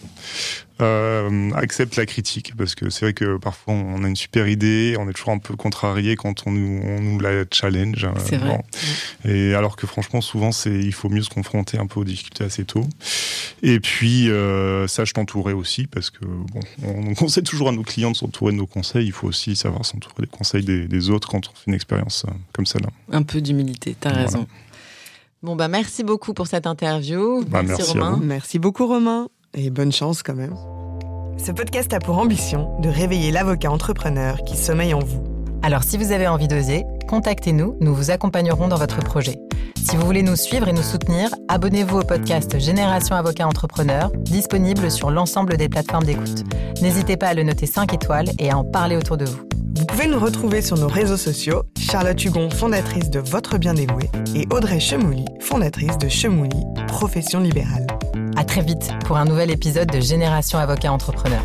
Euh, 0.83 1.51
accepte 1.53 1.97
la 1.97 2.05
critique 2.05 2.53
parce 2.55 2.75
que 2.75 2.91
c'est 2.91 3.07
vrai 3.07 3.15
que 3.15 3.39
parfois 3.39 3.73
on 3.73 4.05
a 4.05 4.09
une 4.09 4.17
super 4.17 4.47
idée, 4.47 4.95
on 4.99 5.09
est 5.09 5.15
toujours 5.15 5.33
un 5.33 5.39
peu 5.39 5.57
contrarié 5.57 6.17
quand 6.17 6.47
on 6.47 6.51
nous, 6.51 6.83
on 6.85 7.01
nous 7.01 7.19
la 7.19 7.45
challenge. 7.51 8.05
Euh, 8.05 8.11
c'est 8.19 8.37
vrai. 8.37 8.61
Et 9.25 9.55
alors 9.55 9.77
que 9.77 9.87
franchement 9.87 10.21
souvent 10.21 10.53
c'est 10.53 10.79
il 10.79 10.93
faut 10.93 11.09
mieux 11.09 11.23
se 11.23 11.31
confronter 11.31 11.79
un 11.79 11.87
peu 11.87 12.01
aux 12.01 12.05
difficultés 12.05 12.45
assez 12.45 12.67
tôt. 12.67 12.85
Et 13.63 13.81
puis 13.81 14.29
euh, 14.29 14.87
sache 14.87 15.15
t'entourer 15.15 15.55
aussi 15.55 15.87
parce 15.87 16.11
que 16.11 16.27
bon 16.27 16.61
on, 16.85 17.15
conseille 17.15 17.45
toujours 17.45 17.71
à 17.71 17.73
nos 17.73 17.83
clients 17.83 18.11
de 18.11 18.17
s'entourer 18.17 18.53
de 18.53 18.59
nos 18.59 18.67
conseils. 18.67 19.07
Il 19.07 19.13
faut 19.13 19.29
aussi 19.29 19.57
savoir 19.57 19.87
s'entourer 19.87 20.25
des 20.25 20.27
conseils 20.27 20.63
des, 20.63 21.11
autres 21.11 21.29
quand 21.29 21.49
on 21.49 21.53
fait 21.53 21.69
une 21.69 21.75
expérience 21.75 22.27
euh, 22.29 22.33
comme 22.53 22.67
celle-là. 22.67 22.91
Un 23.13 23.23
peu 23.23 23.41
d'humilité, 23.41 23.97
t'as 23.99 24.11
raison. 24.11 24.47
Bon 25.43 25.55
bah 25.55 25.69
merci 25.69 26.03
beaucoup 26.03 26.33
pour 26.33 26.47
cette 26.47 26.67
interview. 26.67 27.45
Bah, 27.45 27.63
merci, 27.63 27.93
Romain. 27.93 28.19
Merci 28.23 28.59
beaucoup 28.59 28.87
Romain 28.87 29.29
et 29.55 29.71
bonne 29.71 29.93
chance 29.93 30.23
quand 30.23 30.35
même. 30.35 30.57
Ce 31.39 31.53
podcast 31.53 31.93
a 31.93 31.99
pour 31.99 32.19
ambition 32.19 32.81
de 32.81 32.89
réveiller 32.89 33.31
l'avocat 33.31 33.71
entrepreneur 33.71 34.39
qui 34.45 34.57
sommeille 34.57 34.95
en 34.95 35.01
vous. 35.01 35.23
Alors 35.63 35.83
si 35.83 35.99
vous 35.99 36.13
avez 36.13 36.27
envie 36.27 36.49
d'oser, 36.49 36.85
contactez-nous, 37.09 37.77
nous 37.81 37.95
vous 37.95 38.11
accompagnerons 38.11 38.69
dans 38.69 38.79
votre 38.79 39.01
projet. 39.01 39.37
Si 39.77 39.97
vous 39.97 40.07
voulez 40.07 40.23
nous 40.23 40.37
suivre 40.37 40.69
et 40.69 40.73
nous 40.73 40.83
soutenir, 40.83 41.29
abonnez-vous 41.49 41.99
au 41.99 42.03
podcast 42.03 42.59
Génération 42.59 43.15
Avocat 43.15 43.47
Entrepreneur, 43.47 44.11
disponible 44.17 44.91
sur 44.91 45.11
l'ensemble 45.11 45.57
des 45.57 45.69
plateformes 45.69 46.05
d'écoute. 46.05 46.45
N'hésitez 46.81 47.17
pas 47.17 47.29
à 47.29 47.35
le 47.35 47.43
noter 47.43 47.67
5 47.67 47.93
étoiles 47.93 48.31
et 48.39 48.51
à 48.51 48.59
en 48.59 48.65
parler 48.65 48.97
autour 48.97 49.17
de 49.17 49.27
vous. 49.27 49.47
Vous 49.77 49.85
pouvez 49.85 50.07
nous 50.07 50.19
retrouver 50.19 50.63
sur 50.63 50.79
nos 50.79 50.89
réseaux 50.89 51.19
sociaux, 51.19 51.65
Charlotte 51.79 52.25
Hugon, 52.25 52.49
fondatrice 52.49 53.11
de 53.11 53.21
Votre 53.21 53.59
Bien 53.59 53.75
Dévoué, 53.75 54.09
et 54.35 54.47
Audrey 54.51 54.81
Chemouli, 54.81 55.27
fondatrice 55.41 55.99
de 55.99 56.09
Chemouli, 56.09 56.65
profession 56.89 57.41
libérale. 57.41 57.87
À 58.37 58.45
très 58.45 58.63
vite 58.63 58.91
pour 59.05 59.19
un 59.19 59.27
nouvel 59.27 59.51
épisode 59.51 59.91
de 59.91 60.01
Génération 60.01 60.59
Avocat 60.59 60.91
Entrepreneur. 60.91 61.43